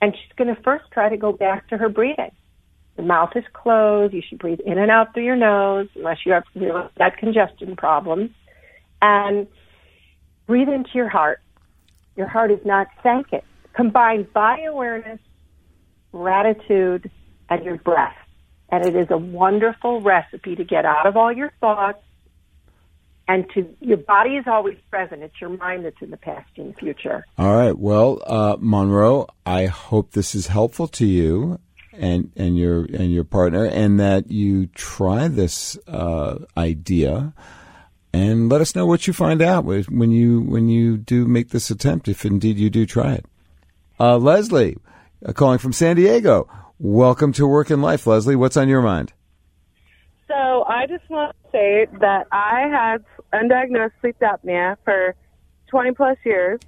and 0.01 0.13
she's 0.13 0.35
going 0.35 0.53
to 0.53 0.61
first 0.61 0.85
try 0.91 1.09
to 1.09 1.17
go 1.17 1.31
back 1.31 1.67
to 1.69 1.77
her 1.77 1.89
breathing. 1.89 2.31
The 2.99 3.05
mouth 3.05 3.31
is 3.37 3.45
closed. 3.53 4.13
You 4.13 4.21
should 4.27 4.39
breathe 4.39 4.59
in 4.65 4.77
and 4.77 4.91
out 4.91 5.13
through 5.13 5.23
your 5.23 5.37
nose 5.37 5.87
unless 5.95 6.17
you 6.25 6.33
have 6.33 6.43
that 6.97 7.15
congestion 7.15 7.77
problem. 7.77 8.35
And 9.01 9.47
breathe 10.47 10.67
into 10.67 10.89
your 10.95 11.07
heart. 11.07 11.39
Your 12.17 12.27
heart 12.27 12.51
is 12.51 12.59
not 12.65 12.87
sank 13.01 13.27
it. 13.31 13.45
Combine 13.71 14.27
body 14.33 14.65
awareness, 14.65 15.21
gratitude, 16.11 17.09
and 17.49 17.63
your 17.63 17.77
breath. 17.77 18.17
And 18.67 18.85
it 18.85 18.97
is 18.97 19.07
a 19.09 19.17
wonderful 19.17 20.01
recipe 20.01 20.57
to 20.57 20.65
get 20.65 20.83
out 20.83 21.05
of 21.05 21.15
all 21.15 21.31
your 21.31 21.53
thoughts 21.61 22.03
and 23.29 23.45
to 23.53 23.73
your 23.79 23.95
body 23.95 24.31
is 24.31 24.43
always 24.45 24.77
present. 24.89 25.23
It's 25.23 25.39
your 25.39 25.51
mind 25.51 25.85
that's 25.85 26.01
in 26.01 26.09
the 26.09 26.17
past 26.17 26.49
and 26.57 26.75
future. 26.75 27.25
All 27.37 27.55
right. 27.55 27.77
Well, 27.79 28.21
uh, 28.27 28.57
Monroe, 28.59 29.27
I 29.45 29.67
hope 29.67 30.11
this 30.11 30.35
is 30.35 30.47
helpful 30.47 30.89
to 30.89 31.05
you 31.05 31.59
and 31.99 32.31
and 32.35 32.57
your 32.57 32.85
and 32.85 33.11
your 33.11 33.23
partner, 33.23 33.65
and 33.65 33.99
that 33.99 34.31
you 34.31 34.67
try 34.67 35.27
this 35.27 35.77
uh, 35.87 36.39
idea, 36.57 37.33
and 38.13 38.49
let 38.49 38.61
us 38.61 38.75
know 38.75 38.85
what 38.85 39.05
you 39.05 39.13
find 39.13 39.41
out 39.41 39.65
when 39.65 40.11
you 40.11 40.41
when 40.41 40.69
you 40.69 40.97
do 40.97 41.27
make 41.27 41.49
this 41.49 41.69
attempt, 41.69 42.07
if 42.07 42.25
indeed 42.25 42.57
you 42.57 42.69
do 42.69 42.85
try 42.85 43.13
it. 43.13 43.25
Uh, 43.99 44.17
Leslie, 44.17 44.77
uh, 45.25 45.33
calling 45.33 45.59
from 45.59 45.73
San 45.73 45.97
Diego. 45.97 46.49
Welcome 46.79 47.33
to 47.33 47.45
Work 47.45 47.69
and 47.69 47.81
Life, 47.81 48.07
Leslie. 48.07 48.37
What's 48.37 48.55
on 48.55 48.69
your 48.69 48.81
mind? 48.81 49.11
So 50.29 50.63
I 50.63 50.85
just 50.87 51.09
want 51.09 51.35
to 51.43 51.51
say 51.51 51.87
that 51.99 52.27
I 52.31 52.67
had 52.71 53.03
undiagnosed 53.33 53.91
sleep 53.99 54.15
apnea 54.21 54.77
for 54.85 55.15
20 55.67 55.91
plus 55.91 56.17
years, 56.23 56.59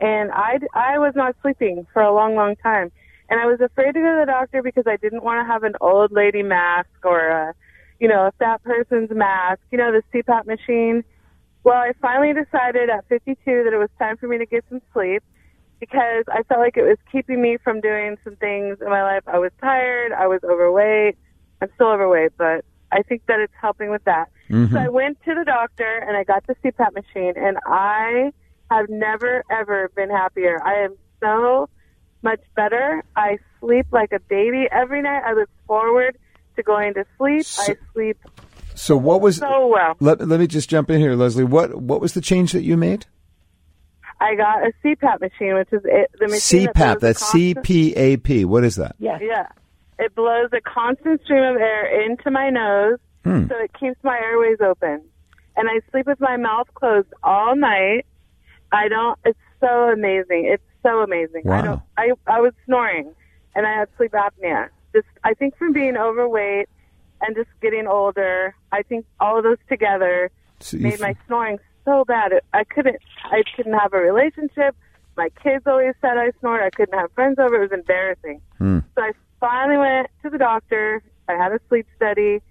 and 0.00 0.30
I, 0.32 0.58
I 0.72 0.98
was 0.98 1.12
not 1.14 1.36
sleeping 1.42 1.86
for 1.92 2.00
a 2.00 2.14
long, 2.14 2.36
long 2.36 2.56
time. 2.56 2.90
And 3.28 3.40
I 3.40 3.46
was 3.46 3.60
afraid 3.60 3.92
to 3.92 4.00
go 4.00 4.14
to 4.14 4.20
the 4.20 4.26
doctor 4.26 4.62
because 4.62 4.84
I 4.86 4.96
didn't 4.96 5.24
want 5.24 5.40
to 5.40 5.50
have 5.50 5.62
an 5.62 5.74
old 5.80 6.12
lady 6.12 6.42
mask 6.42 6.88
or 7.04 7.28
a, 7.28 7.54
you 7.98 8.08
know, 8.08 8.26
a 8.26 8.32
fat 8.38 8.62
person's 8.62 9.10
mask, 9.10 9.60
you 9.70 9.78
know, 9.78 9.92
the 9.92 10.02
CPAP 10.12 10.46
machine. 10.46 11.04
Well, 11.62 11.76
I 11.76 11.92
finally 12.02 12.34
decided 12.34 12.90
at 12.90 13.08
52 13.08 13.36
that 13.64 13.72
it 13.72 13.78
was 13.78 13.88
time 13.98 14.18
for 14.18 14.28
me 14.28 14.38
to 14.38 14.46
get 14.46 14.64
some 14.68 14.82
sleep 14.92 15.22
because 15.80 16.24
I 16.28 16.42
felt 16.44 16.60
like 16.60 16.76
it 16.76 16.82
was 16.82 16.98
keeping 17.10 17.40
me 17.40 17.56
from 17.62 17.80
doing 17.80 18.16
some 18.24 18.36
things 18.36 18.78
in 18.80 18.88
my 18.88 19.02
life. 19.02 19.22
I 19.26 19.38
was 19.38 19.52
tired. 19.60 20.12
I 20.12 20.26
was 20.26 20.40
overweight. 20.44 21.16
I'm 21.62 21.68
still 21.74 21.88
overweight, 21.88 22.32
but 22.36 22.64
I 22.92 23.02
think 23.02 23.22
that 23.26 23.40
it's 23.40 23.52
helping 23.60 23.90
with 23.90 24.04
that. 24.04 24.28
Mm-hmm. 24.50 24.74
So 24.74 24.80
I 24.80 24.88
went 24.88 25.18
to 25.24 25.34
the 25.34 25.44
doctor 25.44 26.04
and 26.06 26.16
I 26.16 26.24
got 26.24 26.46
the 26.46 26.54
CPAP 26.56 26.94
machine 26.94 27.34
and 27.36 27.58
I 27.66 28.32
have 28.70 28.88
never 28.88 29.42
ever 29.50 29.90
been 29.96 30.10
happier. 30.10 30.62
I 30.62 30.84
am 30.84 30.96
so 31.20 31.68
much 32.24 32.40
better. 32.56 33.04
I 33.14 33.38
sleep 33.60 33.86
like 33.92 34.12
a 34.12 34.20
baby 34.20 34.66
every 34.72 35.02
night. 35.02 35.22
I 35.24 35.34
look 35.34 35.50
forward 35.66 36.18
to 36.56 36.62
going 36.62 36.94
to 36.94 37.04
sleep. 37.16 37.44
So, 37.44 37.72
I 37.72 37.76
sleep 37.92 38.18
so 38.74 38.96
what 38.96 39.20
was 39.20 39.36
so 39.36 39.68
well. 39.68 39.96
Let, 40.00 40.26
let 40.26 40.40
me 40.40 40.46
just 40.46 40.68
jump 40.68 40.90
in 40.90 41.00
here, 41.00 41.14
Leslie. 41.14 41.44
What 41.44 41.74
what 41.80 42.00
was 42.00 42.14
the 42.14 42.20
change 42.20 42.52
that 42.52 42.62
you 42.62 42.76
made? 42.76 43.06
I 44.20 44.34
got 44.36 44.66
a 44.66 44.72
CPAP 44.84 45.20
machine, 45.20 45.54
which 45.54 45.72
is 45.72 45.82
it, 45.84 46.10
the 46.18 46.28
machine 46.28 46.68
CPAP. 46.68 46.74
That 46.74 47.00
that's 47.00 47.26
C 47.26 47.54
P 47.54 47.94
A 47.94 48.16
P. 48.16 48.44
What 48.44 48.64
is 48.64 48.76
that? 48.76 48.96
Yeah, 48.98 49.18
yeah. 49.20 49.46
It 49.98 50.14
blows 50.14 50.50
a 50.52 50.60
constant 50.60 51.22
stream 51.22 51.44
of 51.44 51.56
air 51.56 52.04
into 52.04 52.30
my 52.30 52.50
nose, 52.50 52.98
hmm. 53.22 53.46
so 53.48 53.54
it 53.56 53.70
keeps 53.78 53.96
my 54.02 54.18
airways 54.18 54.58
open, 54.60 55.02
and 55.56 55.68
I 55.68 55.80
sleep 55.92 56.06
with 56.06 56.20
my 56.20 56.36
mouth 56.36 56.66
closed 56.74 57.08
all 57.22 57.54
night. 57.54 58.06
I 58.72 58.88
don't. 58.88 59.18
It's 59.24 59.38
so 59.60 59.90
amazing. 59.92 60.50
It's 60.52 60.64
so 60.84 61.00
amazing. 61.00 61.42
Wow. 61.44 61.58
I 61.58 61.62
don't. 61.62 61.82
I 61.96 62.36
I 62.36 62.40
was 62.40 62.52
snoring, 62.66 63.14
and 63.54 63.66
I 63.66 63.72
had 63.72 63.88
sleep 63.96 64.12
apnea. 64.12 64.68
Just 64.92 65.08
I 65.24 65.34
think 65.34 65.56
from 65.56 65.72
being 65.72 65.96
overweight 65.96 66.68
and 67.20 67.34
just 67.34 67.48
getting 67.60 67.86
older, 67.86 68.54
I 68.70 68.82
think 68.82 69.06
all 69.18 69.38
of 69.38 69.44
those 69.44 69.58
together 69.68 70.30
so 70.60 70.76
made 70.78 71.00
my 71.00 71.16
snoring 71.26 71.58
so 71.84 72.04
bad. 72.04 72.32
I 72.52 72.64
couldn't. 72.64 72.96
I 73.24 73.42
couldn't 73.56 73.74
have 73.74 73.92
a 73.92 73.98
relationship. 73.98 74.76
My 75.16 75.28
kids 75.42 75.64
always 75.66 75.94
said 76.00 76.16
I 76.18 76.32
snored. 76.40 76.62
I 76.62 76.70
couldn't 76.70 76.98
have 76.98 77.12
friends 77.12 77.38
over. 77.38 77.56
It 77.56 77.70
was 77.70 77.72
embarrassing. 77.72 78.40
Hmm. 78.58 78.80
So 78.94 79.02
I 79.02 79.12
finally 79.40 79.78
went 79.78 80.08
to 80.22 80.30
the 80.30 80.38
doctor. 80.38 81.02
I 81.28 81.32
had 81.32 81.52
a 81.52 81.60
sleep 81.68 81.86
study, 81.96 82.42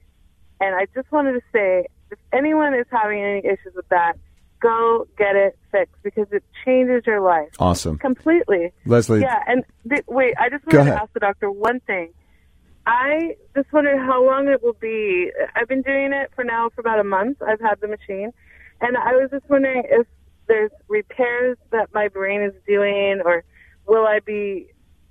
and 0.59 0.75
I 0.75 0.87
just 0.95 1.11
wanted 1.11 1.33
to 1.33 1.41
say, 1.51 1.87
if 2.11 2.17
anyone 2.31 2.73
is 2.73 2.85
having 2.89 3.21
any 3.21 3.39
issues 3.39 3.73
with 3.75 3.87
that, 3.89 4.17
go 4.63 5.05
get 5.17 5.35
it 5.35 5.57
fixed 5.71 6.01
because 6.03 6.27
it 6.31 6.43
changes 6.65 7.03
your 7.05 7.19
life. 7.19 7.49
Awesome. 7.59 7.97
Completely. 7.97 8.71
Leslie. 8.85 9.21
Yeah, 9.21 9.43
and 9.45 9.63
th- 9.87 10.05
wait, 10.07 10.33
I 10.39 10.49
just 10.49 10.65
wanted 10.65 10.91
to 10.91 11.01
ask 11.01 11.11
the 11.13 11.19
doctor 11.19 11.51
one 11.51 11.81
thing. 11.81 12.13
I 12.85 13.35
just 13.55 13.71
wondered 13.71 13.97
how 13.99 14.25
long 14.25 14.47
it 14.47 14.63
will 14.63 14.77
be. 14.79 15.31
I've 15.55 15.67
been 15.67 15.81
doing 15.81 16.13
it 16.13 16.31
for 16.35 16.43
now 16.43 16.69
for 16.73 16.81
about 16.81 16.99
a 16.99 17.03
month. 17.03 17.41
I've 17.41 17.59
had 17.59 17.79
the 17.81 17.87
machine. 17.87 18.31
And 18.81 18.97
I 18.97 19.11
was 19.13 19.29
just 19.31 19.49
wondering 19.49 19.83
if 19.89 20.07
there's 20.47 20.71
repairs 20.87 21.57
that 21.71 21.93
my 21.93 22.07
brain 22.07 22.41
is 22.41 22.53
doing, 22.67 23.21
or 23.23 23.43
will 23.87 24.05
I 24.05 24.19
be 24.19 24.67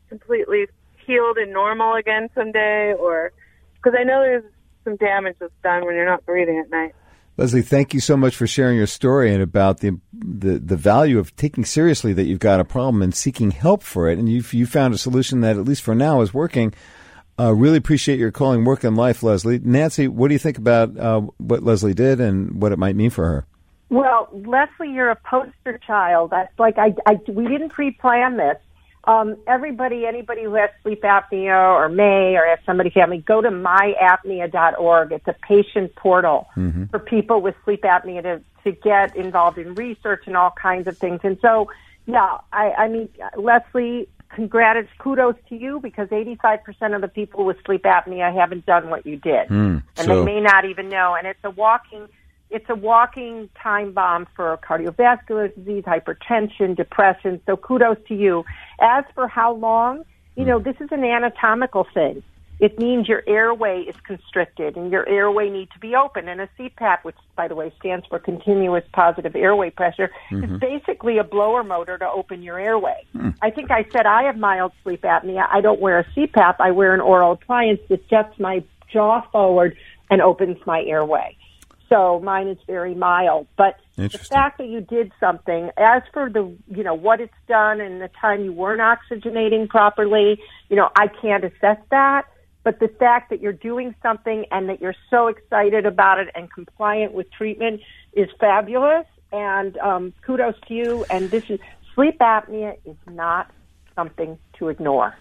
completely 0.09 0.67
healed 1.07 1.37
and 1.39 1.53
normal 1.53 1.95
again 1.95 2.29
someday? 2.35 2.95
Or 2.99 3.33
because 3.77 3.97
I 3.99 4.05
know 4.05 4.21
there's 4.21 4.45
some 4.85 4.97
damage 4.97 5.37
that's 5.39 5.53
done 5.63 5.87
when 5.87 5.95
you're 5.95 6.07
not 6.07 6.27
breathing 6.27 6.59
at 6.59 6.71
night. 6.71 6.95
Leslie, 7.39 7.63
thank 7.63 7.95
you 7.95 8.01
so 8.01 8.17
much 8.17 8.37
for 8.37 8.47
sharing 8.47 8.77
your 8.77 8.87
story 8.87 9.33
and 9.33 9.43
about 9.43 9.81
the, 9.81 9.99
the 10.13 10.59
the 10.59 10.77
value 10.77 11.19
of 11.19 11.35
taking 11.35 11.65
seriously 11.65 12.13
that 12.13 12.25
you've 12.25 12.39
got 12.39 12.61
a 12.61 12.65
problem 12.65 13.01
and 13.03 13.15
seeking 13.15 13.51
help 13.51 13.83
for 13.83 14.09
it. 14.09 14.19
And 14.19 14.29
you've 14.29 14.53
you 14.53 14.67
found 14.67 14.93
a 14.93 14.99
solution 14.99 15.41
that 15.41 15.57
at 15.57 15.65
least 15.65 15.83
for 15.83 15.95
now 15.95 16.21
is 16.21 16.35
working. 16.35 16.75
Uh, 17.41 17.55
really 17.55 17.79
appreciate 17.79 18.19
your 18.19 18.31
calling 18.31 18.65
Work 18.65 18.85
and 18.85 18.97
Life, 18.97 19.23
Leslie. 19.23 19.59
Nancy, 19.59 20.07
what 20.07 20.29
do 20.29 20.35
you 20.35 20.39
think 20.39 20.59
about 20.59 20.97
uh, 20.99 21.21
what 21.39 21.63
Leslie 21.63 21.95
did 21.95 22.21
and 22.21 22.61
what 22.61 22.73
it 22.73 22.79
might 22.79 22.95
mean 22.95 23.09
for 23.09 23.27
her? 23.27 23.47
Well, 23.89 24.29
Leslie, 24.33 24.93
you're 24.93 25.11
a 25.11 25.17
poster 25.17 25.79
child. 25.87 26.31
That's 26.31 26.59
like 26.59 26.77
I, 26.77 26.95
I 27.07 27.19
we 27.29 27.49
didn't 27.49 27.71
pre-plan 27.71 28.37
this. 28.37 28.59
Um, 29.05 29.37
everybody, 29.49 30.07
anybody 30.07 30.45
who 30.45 30.55
has 30.55 30.71
sleep 30.83 31.03
apnea 31.03 31.75
or 31.75 31.89
may 31.89 32.37
or 32.37 32.47
has 32.47 32.61
somebody 32.65 32.91
family, 32.91 33.19
go 33.19 33.41
to 33.41 33.49
myapnea.org. 33.49 35.13
It's 35.13 35.27
a 35.27 35.35
patient 35.35 35.95
portal 35.97 36.49
mm-hmm. 36.57 36.85
for 36.85 37.01
people 37.01 37.41
with 37.43 37.57
sleep 37.65 37.83
apnea 37.83 38.23
to, 38.23 38.43
to 38.65 38.73
get 38.73 39.17
involved 39.17 39.59
in 39.59 39.75
research 39.75 40.25
and 40.27 40.37
all 40.37 40.53
kinds 40.53 40.87
of 40.87 40.97
things. 40.97 41.21
And 41.25 41.37
so, 41.43 41.69
yeah, 42.07 42.39
I, 42.53 42.71
I 42.73 42.89
mean, 42.89 43.09
Leslie, 43.37 44.09
congrats, 44.35 44.89
kudos 44.99 45.37
to 45.49 45.57
you 45.57 45.81
because 45.81 46.09
85% 46.09 46.95
of 46.95 47.01
the 47.01 47.09
people 47.09 47.45
with 47.45 47.57
sleep 47.65 47.83
apnea 47.83 48.33
haven't 48.33 48.67
done 48.67 48.89
what 48.89 49.05
you 49.05 49.17
did. 49.17 49.49
Mm, 49.49 49.83
and 49.97 50.07
so. 50.07 50.17
they 50.17 50.25
may 50.25 50.41
not 50.41 50.65
even 50.65 50.89
know. 50.89 51.15
And 51.15 51.27
it's 51.27 51.43
a 51.45 51.51
walking, 51.51 52.09
it's 52.53 52.69
a 52.69 52.75
walking 52.75 53.49
time 53.61 53.93
bomb 53.93 54.27
for 54.37 54.59
cardiovascular 54.59 55.55
disease, 55.55 55.85
hypertension, 55.85 56.77
depression. 56.77 57.41
So 57.47 57.57
kudos 57.57 57.97
to 58.09 58.15
you. 58.15 58.45
As 58.81 59.05
for 59.15 59.27
how 59.27 59.55
long, 59.55 60.05
you 60.37 60.45
know, 60.45 60.59
this 60.59 60.77
is 60.81 60.89
an 60.93 61.03
anatomical 61.03 61.87
thing. 61.93 62.23
It 62.61 62.79
means 62.79 63.09
your 63.09 63.25
airway 63.27 63.81
is 63.81 63.97
constricted 64.07 64.77
and 64.77 64.93
your 64.93 65.09
airway 65.09 65.51
needs 65.51 65.73
to 65.73 65.81
be 65.81 65.97
open. 65.97 66.29
And 66.29 66.41
a 66.41 66.49
CPAP, 66.57 67.03
which 67.03 67.17
by 67.35 67.49
the 67.49 67.57
way 67.57 67.73
stands 67.81 68.07
for 68.07 68.21
continuous 68.21 68.85
positive 68.93 69.35
airway 69.35 69.71
pressure, 69.71 70.11
mm-hmm. 70.31 70.55
is 70.55 70.61
basically 70.61 71.19
a 71.19 71.25
blower 71.25 71.65
motor 71.65 71.99
to 71.99 72.09
open 72.09 72.43
your 72.43 72.61
airway. 72.61 73.05
Mm. 73.17 73.35
I 73.43 73.51
think 73.51 73.73
I 73.73 73.85
said 73.91 74.07
I 74.07 74.25
have 74.25 74.37
mild 74.37 74.71
sleep 74.85 75.03
apnea. 75.03 75.49
I 75.51 75.61
don't 75.61 75.81
wear 75.81 75.99
a 75.99 76.05
CPAP. 76.05 76.57
I 76.61 76.71
wear 76.71 76.95
an 76.95 77.01
oral 77.01 77.33
appliance 77.33 77.81
that 77.89 78.07
jets 78.09 78.39
my 78.39 78.63
jaw 78.93 79.23
forward 79.33 79.77
and 80.09 80.23
opens 80.23 80.59
my 80.65 80.85
airway. 80.85 81.37
So 81.93 82.21
mine 82.21 82.49
is 82.49 82.59
very 82.67 82.95
mild. 82.95 83.47
But 83.57 83.79
the 83.97 84.09
fact 84.09 84.59
that 84.59 84.69
you 84.69 84.81
did 84.81 85.13
something, 85.21 85.71
as 85.77 86.03
for 86.15 86.31
the, 86.31 86.57
you 86.69 86.83
know, 86.83 86.95
what 86.95 87.21
it's 87.21 87.35
done 87.47 87.83
and 87.83 88.01
the 88.01 88.09
time 88.19 88.43
you 88.45 88.53
weren't 88.53 88.81
oxygenating 88.81 89.69
properly, 89.69 90.41
you 90.71 90.77
know, 90.77 90.89
I 90.97 91.09
can't 91.09 91.45
assess 91.45 91.77
that. 91.91 92.23
But 92.65 92.79
the 92.79 92.89
fact 92.89 93.29
that 93.29 93.43
you're 93.43 93.53
doing 93.53 93.95
something 94.03 94.47
and 94.51 94.71
that 94.71 94.81
you're 94.81 94.95
so 95.11 95.27
excited 95.27 95.85
about 95.85 96.19
it 96.19 96.29
and 96.35 96.51
compliant 96.51 97.13
with 97.13 97.31
treatment 97.31 97.83
is 98.15 98.29
fabulous. 98.41 99.07
And 99.31 99.77
um, 99.79 100.15
kudos 100.23 100.55
to 100.69 100.75
you. 100.75 101.05
And 101.11 101.31
this 101.31 101.51
is 101.51 101.61
sleep 101.95 102.19
apnea 102.21 102.79
is 102.87 102.97
not 103.07 103.51
something 103.95 104.39
to 104.59 104.69
ignore. 104.69 105.15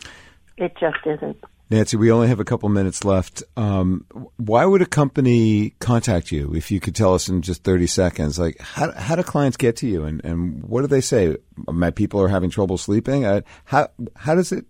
It 0.55 0.77
just 0.79 0.99
isn't. 1.05 1.43
Nancy, 1.71 1.95
we 1.95 2.11
only 2.11 2.27
have 2.27 2.41
a 2.41 2.43
couple 2.43 2.67
minutes 2.67 3.05
left. 3.05 3.43
Um, 3.55 4.05
why 4.35 4.65
would 4.65 4.81
a 4.81 4.85
company 4.85 5.73
contact 5.79 6.29
you 6.29 6.53
if 6.53 6.69
you 6.69 6.81
could 6.81 6.95
tell 6.95 7.13
us 7.13 7.29
in 7.29 7.41
just 7.41 7.63
30 7.63 7.87
seconds? 7.87 8.37
Like, 8.37 8.59
how, 8.59 8.91
how 8.91 9.15
do 9.15 9.23
clients 9.23 9.55
get 9.55 9.77
to 9.77 9.87
you 9.87 10.03
and, 10.03 10.23
and 10.25 10.61
what 10.63 10.81
do 10.81 10.87
they 10.87 10.99
say? 10.99 11.37
My 11.55 11.89
people 11.89 12.21
are 12.21 12.27
having 12.27 12.49
trouble 12.49 12.77
sleeping. 12.77 13.23
Uh, 13.23 13.41
how, 13.63 13.87
how 14.17 14.35
does 14.35 14.51
it, 14.51 14.65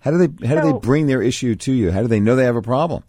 how 0.00 0.10
do 0.10 0.18
they, 0.18 0.46
how 0.46 0.56
so, 0.56 0.60
do 0.60 0.72
they 0.72 0.78
bring 0.80 1.06
their 1.06 1.22
issue 1.22 1.54
to 1.54 1.72
you? 1.72 1.92
How 1.92 2.02
do 2.02 2.08
they 2.08 2.18
know 2.18 2.34
they 2.34 2.46
have 2.46 2.56
a 2.56 2.62
problem? 2.62 3.04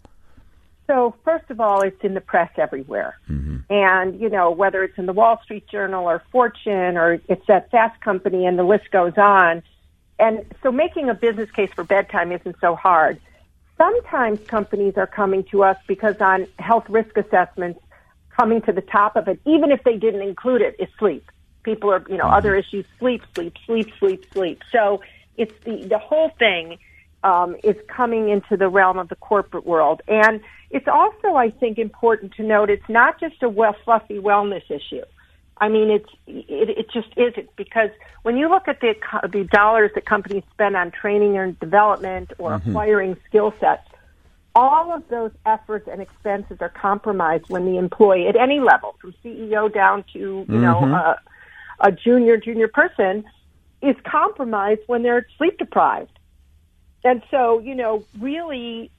So 0.86 1.16
first 1.24 1.50
of 1.50 1.58
all, 1.58 1.82
it's 1.82 2.02
in 2.04 2.14
the 2.14 2.20
press 2.20 2.50
everywhere. 2.58 3.18
Mm-hmm. 3.28 3.72
And, 3.72 4.20
you 4.20 4.30
know, 4.30 4.52
whether 4.52 4.84
it's 4.84 4.98
in 4.98 5.06
the 5.06 5.12
Wall 5.12 5.40
Street 5.42 5.66
Journal 5.66 6.04
or 6.04 6.22
Fortune 6.30 6.96
or 6.96 7.20
it's 7.28 7.50
at 7.50 7.72
Fast 7.72 8.00
Company 8.02 8.46
and 8.46 8.56
the 8.56 8.62
list 8.62 8.88
goes 8.92 9.14
on, 9.16 9.64
and 10.20 10.44
so 10.62 10.70
making 10.70 11.08
a 11.08 11.14
business 11.14 11.50
case 11.50 11.70
for 11.74 11.84
bedtime 11.84 12.30
isn't 12.32 12.56
so 12.60 12.74
hard. 12.74 13.20
Sometimes 13.78 14.38
companies 14.46 14.94
are 14.96 15.06
coming 15.06 15.44
to 15.44 15.64
us 15.64 15.76
because 15.86 16.16
on 16.20 16.46
health 16.58 16.84
risk 16.88 17.16
assessments, 17.16 17.80
coming 18.38 18.60
to 18.62 18.72
the 18.72 18.82
top 18.82 19.16
of 19.16 19.26
it, 19.28 19.40
even 19.46 19.70
if 19.70 19.82
they 19.84 19.96
didn't 19.96 20.22
include 20.22 20.60
it, 20.60 20.76
is 20.78 20.88
sleep. 20.98 21.30
People 21.62 21.90
are, 21.90 22.04
you 22.08 22.16
know, 22.16 22.28
other 22.28 22.54
issues, 22.54 22.84
sleep, 22.98 23.22
sleep, 23.34 23.54
sleep, 23.66 23.90
sleep, 23.98 24.24
sleep. 24.32 24.62
So 24.70 25.02
it's 25.36 25.54
the, 25.64 25.86
the 25.88 25.98
whole 25.98 26.30
thing 26.38 26.78
um, 27.22 27.56
is 27.64 27.76
coming 27.88 28.28
into 28.28 28.56
the 28.56 28.68
realm 28.68 28.98
of 28.98 29.08
the 29.08 29.16
corporate 29.16 29.66
world. 29.66 30.02
And 30.08 30.40
it's 30.70 30.88
also, 30.88 31.34
I 31.34 31.50
think, 31.50 31.78
important 31.78 32.34
to 32.34 32.42
note 32.42 32.70
it's 32.70 32.88
not 32.88 33.20
just 33.20 33.42
a 33.42 33.48
well, 33.48 33.76
fluffy 33.84 34.18
wellness 34.18 34.70
issue. 34.70 35.04
I 35.60 35.68
mean, 35.68 35.90
it's 35.90 36.08
it, 36.26 36.70
it 36.70 36.90
just 36.90 37.08
isn't 37.16 37.54
because 37.56 37.90
when 38.22 38.36
you 38.36 38.48
look 38.48 38.66
at 38.66 38.80
the 38.80 38.94
the 39.30 39.44
dollars 39.44 39.90
that 39.94 40.06
companies 40.06 40.42
spend 40.52 40.76
on 40.76 40.90
training 40.90 41.36
and 41.36 41.58
development 41.60 42.32
or 42.38 42.52
mm-hmm. 42.52 42.70
acquiring 42.70 43.16
skill 43.28 43.52
sets, 43.60 43.86
all 44.54 44.92
of 44.92 45.06
those 45.08 45.32
efforts 45.44 45.86
and 45.86 46.00
expenses 46.00 46.58
are 46.60 46.70
compromised 46.70 47.44
when 47.48 47.66
the 47.66 47.76
employee 47.76 48.26
at 48.26 48.36
any 48.36 48.60
level, 48.60 48.96
from 49.00 49.14
CEO 49.22 49.72
down 49.72 50.04
to 50.14 50.18
you 50.18 50.44
mm-hmm. 50.48 50.62
know 50.62 50.82
a, 50.84 51.20
a 51.80 51.92
junior 51.92 52.38
junior 52.38 52.68
person, 52.68 53.24
is 53.82 53.96
compromised 54.04 54.80
when 54.86 55.02
they're 55.02 55.26
sleep 55.36 55.58
deprived. 55.58 56.18
And 57.04 57.22
so, 57.30 57.60
you 57.60 57.74
know, 57.74 58.04
really, 58.18 58.90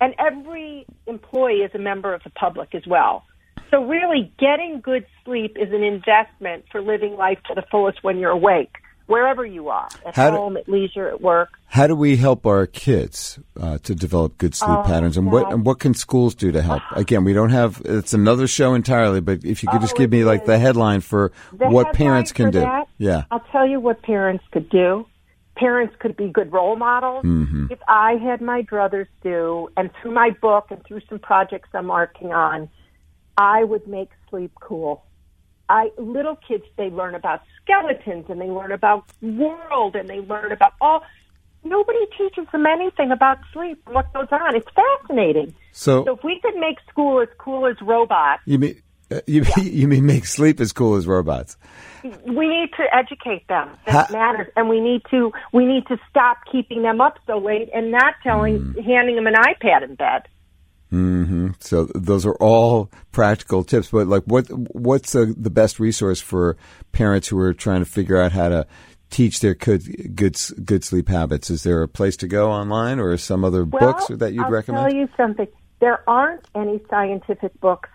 and 0.00 0.14
every 0.18 0.86
employee 1.06 1.62
is 1.62 1.70
a 1.74 1.78
member 1.78 2.14
of 2.14 2.22
the 2.22 2.30
public 2.30 2.74
as 2.74 2.86
well. 2.86 3.24
So 3.72 3.82
really, 3.82 4.30
getting 4.38 4.82
good 4.82 5.06
sleep 5.24 5.56
is 5.58 5.72
an 5.72 5.82
investment 5.82 6.66
for 6.70 6.82
living 6.82 7.16
life 7.16 7.38
to 7.48 7.54
the 7.54 7.62
fullest 7.70 8.04
when 8.04 8.18
you're 8.18 8.30
awake, 8.30 8.76
wherever 9.06 9.46
you 9.46 9.70
are, 9.70 9.88
at 10.04 10.14
how 10.14 10.30
home, 10.30 10.54
do, 10.54 10.60
at 10.60 10.68
leisure, 10.68 11.08
at 11.08 11.22
work. 11.22 11.48
How 11.68 11.86
do 11.86 11.96
we 11.96 12.18
help 12.18 12.44
our 12.44 12.66
kids 12.66 13.38
uh, 13.58 13.78
to 13.78 13.94
develop 13.94 14.36
good 14.36 14.54
sleep 14.54 14.76
oh, 14.76 14.82
patterns, 14.82 15.16
and 15.16 15.32
what 15.32 15.50
and 15.50 15.64
what 15.64 15.78
can 15.78 15.94
schools 15.94 16.34
do 16.34 16.52
to 16.52 16.60
help? 16.60 16.82
Again, 16.96 17.24
we 17.24 17.32
don't 17.32 17.48
have 17.48 17.80
it's 17.86 18.12
another 18.12 18.46
show 18.46 18.74
entirely, 18.74 19.22
but 19.22 19.42
if 19.42 19.62
you 19.62 19.70
could 19.70 19.78
oh, 19.78 19.80
just 19.80 19.96
give 19.96 20.10
me 20.10 20.22
like 20.22 20.44
the 20.44 20.58
headline 20.58 21.00
for 21.00 21.32
the 21.50 21.68
what 21.68 21.86
headline 21.86 21.94
parents 21.94 22.32
can 22.32 22.50
do. 22.50 22.60
That, 22.60 22.88
yeah, 22.98 23.24
I'll 23.30 23.44
tell 23.52 23.66
you 23.66 23.80
what 23.80 24.02
parents 24.02 24.44
could 24.52 24.68
do. 24.68 25.06
Parents 25.56 25.94
could 25.98 26.14
be 26.14 26.28
good 26.28 26.52
role 26.52 26.76
models. 26.76 27.24
Mm-hmm. 27.24 27.68
If 27.70 27.78
I 27.88 28.16
had 28.22 28.42
my 28.42 28.60
druthers 28.62 29.08
do, 29.22 29.70
and 29.78 29.88
through 30.02 30.12
my 30.12 30.28
book 30.42 30.66
and 30.70 30.84
through 30.84 31.00
some 31.08 31.20
projects 31.20 31.70
I'm 31.72 31.88
working 31.88 32.34
on 32.34 32.68
I 33.36 33.64
would 33.64 33.86
make 33.86 34.10
sleep 34.30 34.52
cool. 34.60 35.04
I 35.68 35.90
little 35.96 36.36
kids 36.36 36.64
they 36.76 36.90
learn 36.90 37.14
about 37.14 37.42
skeletons 37.62 38.26
and 38.28 38.40
they 38.40 38.50
learn 38.50 38.72
about 38.72 39.04
world 39.22 39.96
and 39.96 40.08
they 40.08 40.20
learn 40.20 40.52
about 40.52 40.74
all. 40.80 41.02
Nobody 41.64 42.06
teaches 42.18 42.46
them 42.50 42.66
anything 42.66 43.12
about 43.12 43.38
sleep 43.52 43.80
and 43.86 43.94
what 43.94 44.12
goes 44.12 44.26
on. 44.32 44.56
It's 44.56 44.68
fascinating. 44.74 45.54
So, 45.70 46.04
so 46.04 46.14
if 46.14 46.24
we 46.24 46.40
could 46.40 46.56
make 46.56 46.78
school 46.90 47.20
as 47.20 47.28
cool 47.38 47.66
as 47.66 47.76
robots, 47.80 48.42
you 48.44 48.58
mean 48.58 48.82
uh, 49.12 49.20
you 49.26 49.44
yeah. 49.44 49.62
you 49.62 49.88
mean 49.88 50.06
make 50.06 50.26
sleep 50.26 50.60
as 50.60 50.72
cool 50.72 50.96
as 50.96 51.06
robots? 51.06 51.56
We 52.02 52.48
need 52.48 52.70
to 52.76 52.84
educate 52.92 53.46
them. 53.48 53.70
That 53.86 54.08
ha- 54.08 54.12
matters, 54.12 54.52
and 54.56 54.68
we 54.68 54.80
need 54.80 55.02
to 55.10 55.32
we 55.52 55.64
need 55.64 55.86
to 55.86 55.98
stop 56.10 56.38
keeping 56.50 56.82
them 56.82 57.00
up 57.00 57.18
so 57.26 57.38
late 57.38 57.70
and 57.74 57.90
not 57.90 58.14
telling 58.22 58.58
mm. 58.58 58.84
handing 58.84 59.16
them 59.16 59.26
an 59.26 59.34
iPad 59.34 59.84
in 59.84 59.94
bed. 59.94 60.22
Mm-hmm. 60.92 61.48
So 61.60 61.86
those 61.94 62.26
are 62.26 62.34
all 62.34 62.90
practical 63.12 63.64
tips. 63.64 63.88
But 63.90 64.06
like, 64.08 64.24
what 64.24 64.46
what's 64.48 65.14
a, 65.14 65.24
the 65.26 65.50
best 65.50 65.80
resource 65.80 66.20
for 66.20 66.58
parents 66.92 67.28
who 67.28 67.38
are 67.38 67.54
trying 67.54 67.80
to 67.80 67.90
figure 67.90 68.20
out 68.20 68.32
how 68.32 68.50
to 68.50 68.66
teach 69.08 69.40
their 69.40 69.54
kids 69.54 69.88
good 70.14 70.36
good 70.64 70.84
sleep 70.84 71.08
habits? 71.08 71.48
Is 71.48 71.62
there 71.62 71.82
a 71.82 71.88
place 71.88 72.18
to 72.18 72.28
go 72.28 72.50
online, 72.50 73.00
or 73.00 73.16
some 73.16 73.42
other 73.42 73.64
well, 73.64 73.92
books 73.92 74.08
that 74.08 74.34
you'd 74.34 74.44
I'll 74.44 74.50
recommend? 74.50 74.84
I'll 74.84 74.90
tell 74.90 75.00
you 75.00 75.08
something. 75.16 75.48
There 75.80 76.08
aren't 76.08 76.46
any 76.54 76.82
scientific 76.90 77.58
books 77.60 77.88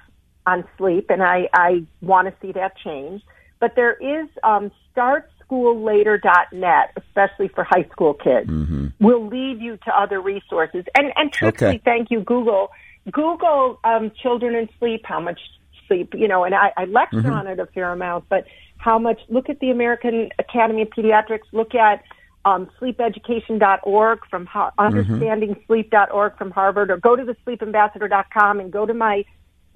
on 0.48 0.64
sleep, 0.78 1.12
and 1.12 1.22
I 1.22 1.50
I 1.54 1.86
want 2.02 2.28
to 2.30 2.34
see 2.41 2.52
that 2.54 2.78
change. 2.78 3.22
But 3.60 3.76
there 3.76 3.93
is 3.93 4.28
um, 4.43 4.72
startschoollater.net, 4.95 6.93
especially 6.95 7.48
for 7.50 7.64
high 7.64 7.88
school 7.91 8.16
kids. 8.16 8.50
Mm-hmm. 8.50 8.88
Will 9.00 9.28
lead 9.28 9.62
you 9.62 9.78
to 9.78 9.91
other 9.95 10.20
resources. 10.20 10.84
And 10.95 11.14
and 11.16 11.32
truthfully, 11.32 11.76
okay. 11.76 11.82
thank 11.86 12.10
you, 12.10 12.22
Google 12.22 12.72
Google 13.12 13.80
um, 13.84 14.12
children 14.22 14.55
and 14.55 14.70
sleep, 14.80 15.01
how 15.05 15.20
much 15.20 15.39
sleep, 15.88 16.14
you 16.14 16.28
know, 16.28 16.43
and 16.43 16.53
I, 16.53 16.72
I 16.76 16.86
lecture 16.86 17.18
mm-hmm. 17.18 17.32
on 17.32 17.47
it 17.47 17.60
a 17.60 17.66
fair 17.68 17.91
amount, 17.91 18.26
but 18.30 18.45
how 18.78 18.99
much, 18.99 19.20
look 19.30 19.49
at 19.49 19.60
the 19.60 19.70
American 19.70 20.30
Academy 20.38 20.84
of 20.84 20.89
Pediatrics, 20.89 21.45
look 21.51 21.74
at 21.74 22.03
um, 22.45 22.70
sleepeducation.org 22.80 24.20
from 24.30 24.45
ha- 24.45 24.72
mm-hmm. 24.78 24.97
understandingsleep.org 24.97 26.38
from 26.38 26.51
Harvard, 26.51 26.91
or 26.91 26.97
go 26.97 27.16
to 27.16 27.24
the 27.24 27.36
sleepambassador.com 27.45 28.60
and 28.60 28.72
go 28.72 28.86
to 28.86 28.93
my 28.93 29.26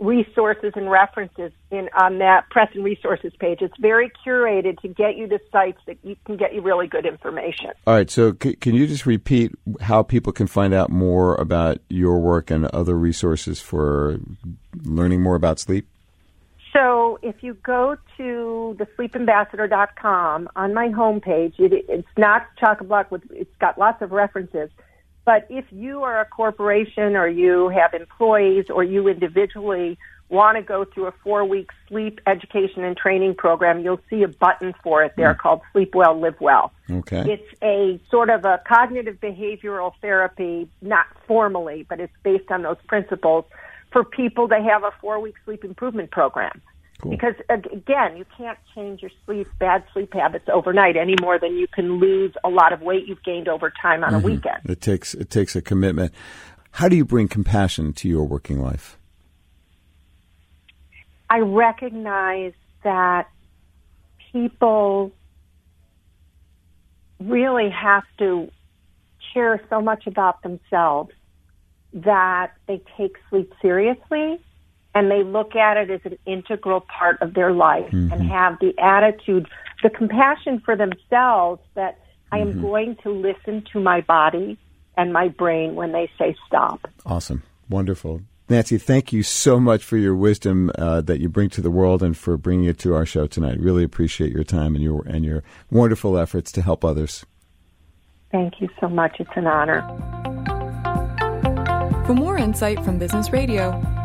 resources 0.02 0.74
and 0.76 0.90
references 0.90 1.52
in 1.70 1.88
on 1.96 2.18
that 2.18 2.50
press 2.50 2.68
and 2.74 2.84
resources 2.84 3.32
page. 3.40 3.60
It's 3.62 3.78
very 3.80 4.12
curated 4.26 4.80
to 4.82 4.88
get 4.88 5.16
you 5.16 5.28
to 5.28 5.40
sites 5.52 5.78
that 5.86 5.98
you 6.04 6.16
can 6.26 6.38
get 6.38 6.54
you 6.56 6.62
really 6.62 6.88
good 6.88 7.06
information. 7.06 7.70
All 7.86 7.94
right, 7.94 8.10
so 8.10 8.36
c- 8.42 8.56
can 8.56 8.74
you 8.74 8.88
just 8.88 9.06
repeat 9.06 9.54
how 9.80 10.02
people 10.02 10.34
can 10.34 10.48
find 10.48 10.74
out 10.74 10.90
more 10.90 11.36
about 11.36 11.78
your 11.88 12.20
work 12.20 12.50
and 12.50 12.66
other 12.66 12.96
resources 12.96 13.62
for 13.62 14.20
learning 14.84 15.22
more 15.22 15.36
about 15.36 15.60
sleep? 15.60 15.88
So 16.74 17.20
if 17.22 17.44
you 17.44 17.54
go 17.54 17.96
to 18.18 18.78
thesleepambassador.com 18.80 20.50
on 20.56 20.74
my 20.74 20.88
homepage, 20.88 21.60
it, 21.60 21.86
it's 21.88 22.08
not 22.18 22.48
chock 22.60 22.82
a 22.82 22.86
block 22.86 23.12
with 23.12 23.22
it's 23.30 23.56
got 23.60 23.78
lots 23.78 24.02
of 24.02 24.12
references. 24.12 24.72
But 25.26 25.46
if 25.50 25.66
you 25.72 26.04
are 26.04 26.20
a 26.20 26.26
corporation 26.26 27.16
or 27.16 27.28
you 27.28 27.70
have 27.70 27.94
employees 27.94 28.66
or 28.70 28.84
you 28.84 29.08
individually 29.08 29.98
want 30.30 30.56
to 30.56 30.64
go 30.64 30.86
through 30.86 31.08
a 31.08 31.12
four 31.24 31.46
week 31.46 31.70
sleep 31.88 32.22
education 32.26 32.84
and 32.84 32.96
training 32.98 33.36
program, 33.36 33.82
you'll 33.82 34.00
see 34.10 34.24
a 34.24 34.28
button 34.28 34.74
for 34.82 35.04
it 35.04 35.14
there 35.18 35.34
mm. 35.34 35.38
called 35.38 35.62
Sleep 35.74 35.94
Well, 35.94 36.20
Live 36.20 36.40
Well. 36.40 36.72
Okay. 36.90 37.34
It's 37.34 37.62
a 37.62 38.00
sort 38.10 38.30
of 38.30 38.46
a 38.46 38.62
cognitive 38.66 39.20
behavioral 39.20 39.94
therapy, 40.02 40.70
not 40.82 41.06
formally, 41.28 41.86
but 41.88 42.00
it's 42.00 42.14
based 42.24 42.50
on 42.50 42.64
those 42.64 42.78
principles 42.88 43.46
for 43.92 44.04
people 44.06 44.48
to 44.48 44.62
have 44.62 44.84
a 44.84 44.92
four 45.02 45.20
week 45.20 45.36
sleep 45.46 45.64
improvement 45.64 46.12
program. 46.12 46.62
Cool. 47.02 47.12
Because 47.12 47.34
again, 47.50 48.16
you 48.16 48.26
can't 48.38 48.60
change 48.76 49.02
your 49.02 49.12
sleep, 49.26 49.48
bad 49.60 49.84
sleep 49.92 50.14
habits 50.14 50.46
overnight 50.54 50.96
any 50.96 51.16
more 51.20 51.40
than 51.40 51.58
you 51.58 51.68
can 51.68 52.00
lose 52.00 52.34
a 52.44 52.50
lot 52.50 52.74
of 52.74 52.82
weight 52.82 53.08
you've 53.08 53.24
gained 53.24 53.48
over 53.48 53.74
time 53.82 54.04
on 54.04 54.14
mm-hmm. 54.14 54.24
a 54.24 54.32
weekend. 54.32 54.62
It 54.66 54.82
takes 54.82 55.16
it 55.16 55.30
takes 55.30 55.56
a 55.56 55.62
commitment. 55.62 56.14
How 56.72 56.88
do 56.88 56.96
you 56.96 57.04
bring 57.04 57.28
compassion 57.28 57.94
to 57.94 58.08
your 58.08 58.24
working 58.24 58.62
life? 58.62 58.98
I 61.30 61.40
recognize 61.40 62.54
that 62.84 63.30
people 64.32 65.12
really 67.20 67.70
have 67.70 68.04
to 68.20 68.52
care 69.34 69.62
so 69.70 69.82
much 69.82 70.08
about 70.08 70.44
themselves 70.44 71.12
that 71.94 72.52
they 72.68 72.82
take 72.98 73.18
sleep 73.30 73.54
seriously 73.62 74.40
and 74.94 75.10
they 75.10 75.24
look 75.24 75.56
at 75.56 75.78
it 75.78 75.90
as 75.90 76.02
an 76.04 76.18
integral 76.26 76.82
part 76.82 77.22
of 77.22 77.34
their 77.34 77.54
life 77.54 77.92
mm-hmm. 77.92 78.12
and 78.12 78.30
have 78.30 78.58
the 78.60 78.78
attitude, 78.80 79.48
the 79.84 79.90
compassion 79.90 80.62
for 80.64 80.76
themselves 80.76 81.62
that 81.76 82.00
I 82.32 82.40
am 82.40 82.54
mm-hmm. 82.54 82.62
going 82.62 82.98
to 83.04 83.12
listen 83.12 83.64
to 83.74 83.80
my 83.80 84.02
body 84.02 84.58
and 84.98 85.14
my 85.14 85.30
brain 85.30 85.76
when 85.76 85.92
they 85.92 86.10
say 86.18 86.36
stop. 86.48 86.88
Awesome. 87.06 87.44
Wonderful. 87.70 88.22
Nancy, 88.50 88.78
thank 88.78 89.14
you 89.14 89.24
so 89.24 89.62
much 89.62 89.82
for 89.82 89.96
your 89.96 90.14
wisdom 90.14 90.72
uh, 90.78 91.00
that 91.02 91.22
you 91.22 91.30
bring 91.30 91.50
to 91.52 91.62
the 91.62 91.72
world 91.72 92.04
and 92.04 92.18
for 92.18 92.36
bringing 92.36 92.66
it 92.66 92.78
to 92.80 92.94
our 92.94 93.06
show 93.06 93.26
tonight. 93.26 93.58
Really 93.60 93.84
appreciate 93.84 94.34
your 94.34 94.44
time 94.44 94.76
and 94.76 94.84
your 94.84 95.08
and 95.08 95.24
your 95.24 95.42
wonderful 95.70 96.18
efforts 96.18 96.52
to 96.54 96.62
help 96.62 96.84
others. 96.84 97.26
Thank 98.30 98.60
you 98.60 98.68
so 98.82 98.90
much. 98.90 99.18
It's 99.20 99.30
an 99.36 99.48
honor. 99.48 99.82
For 102.06 102.14
more 102.14 102.38
insight 102.38 102.84
from 102.84 102.98
Business 102.98 103.32
Radio, 103.32 103.82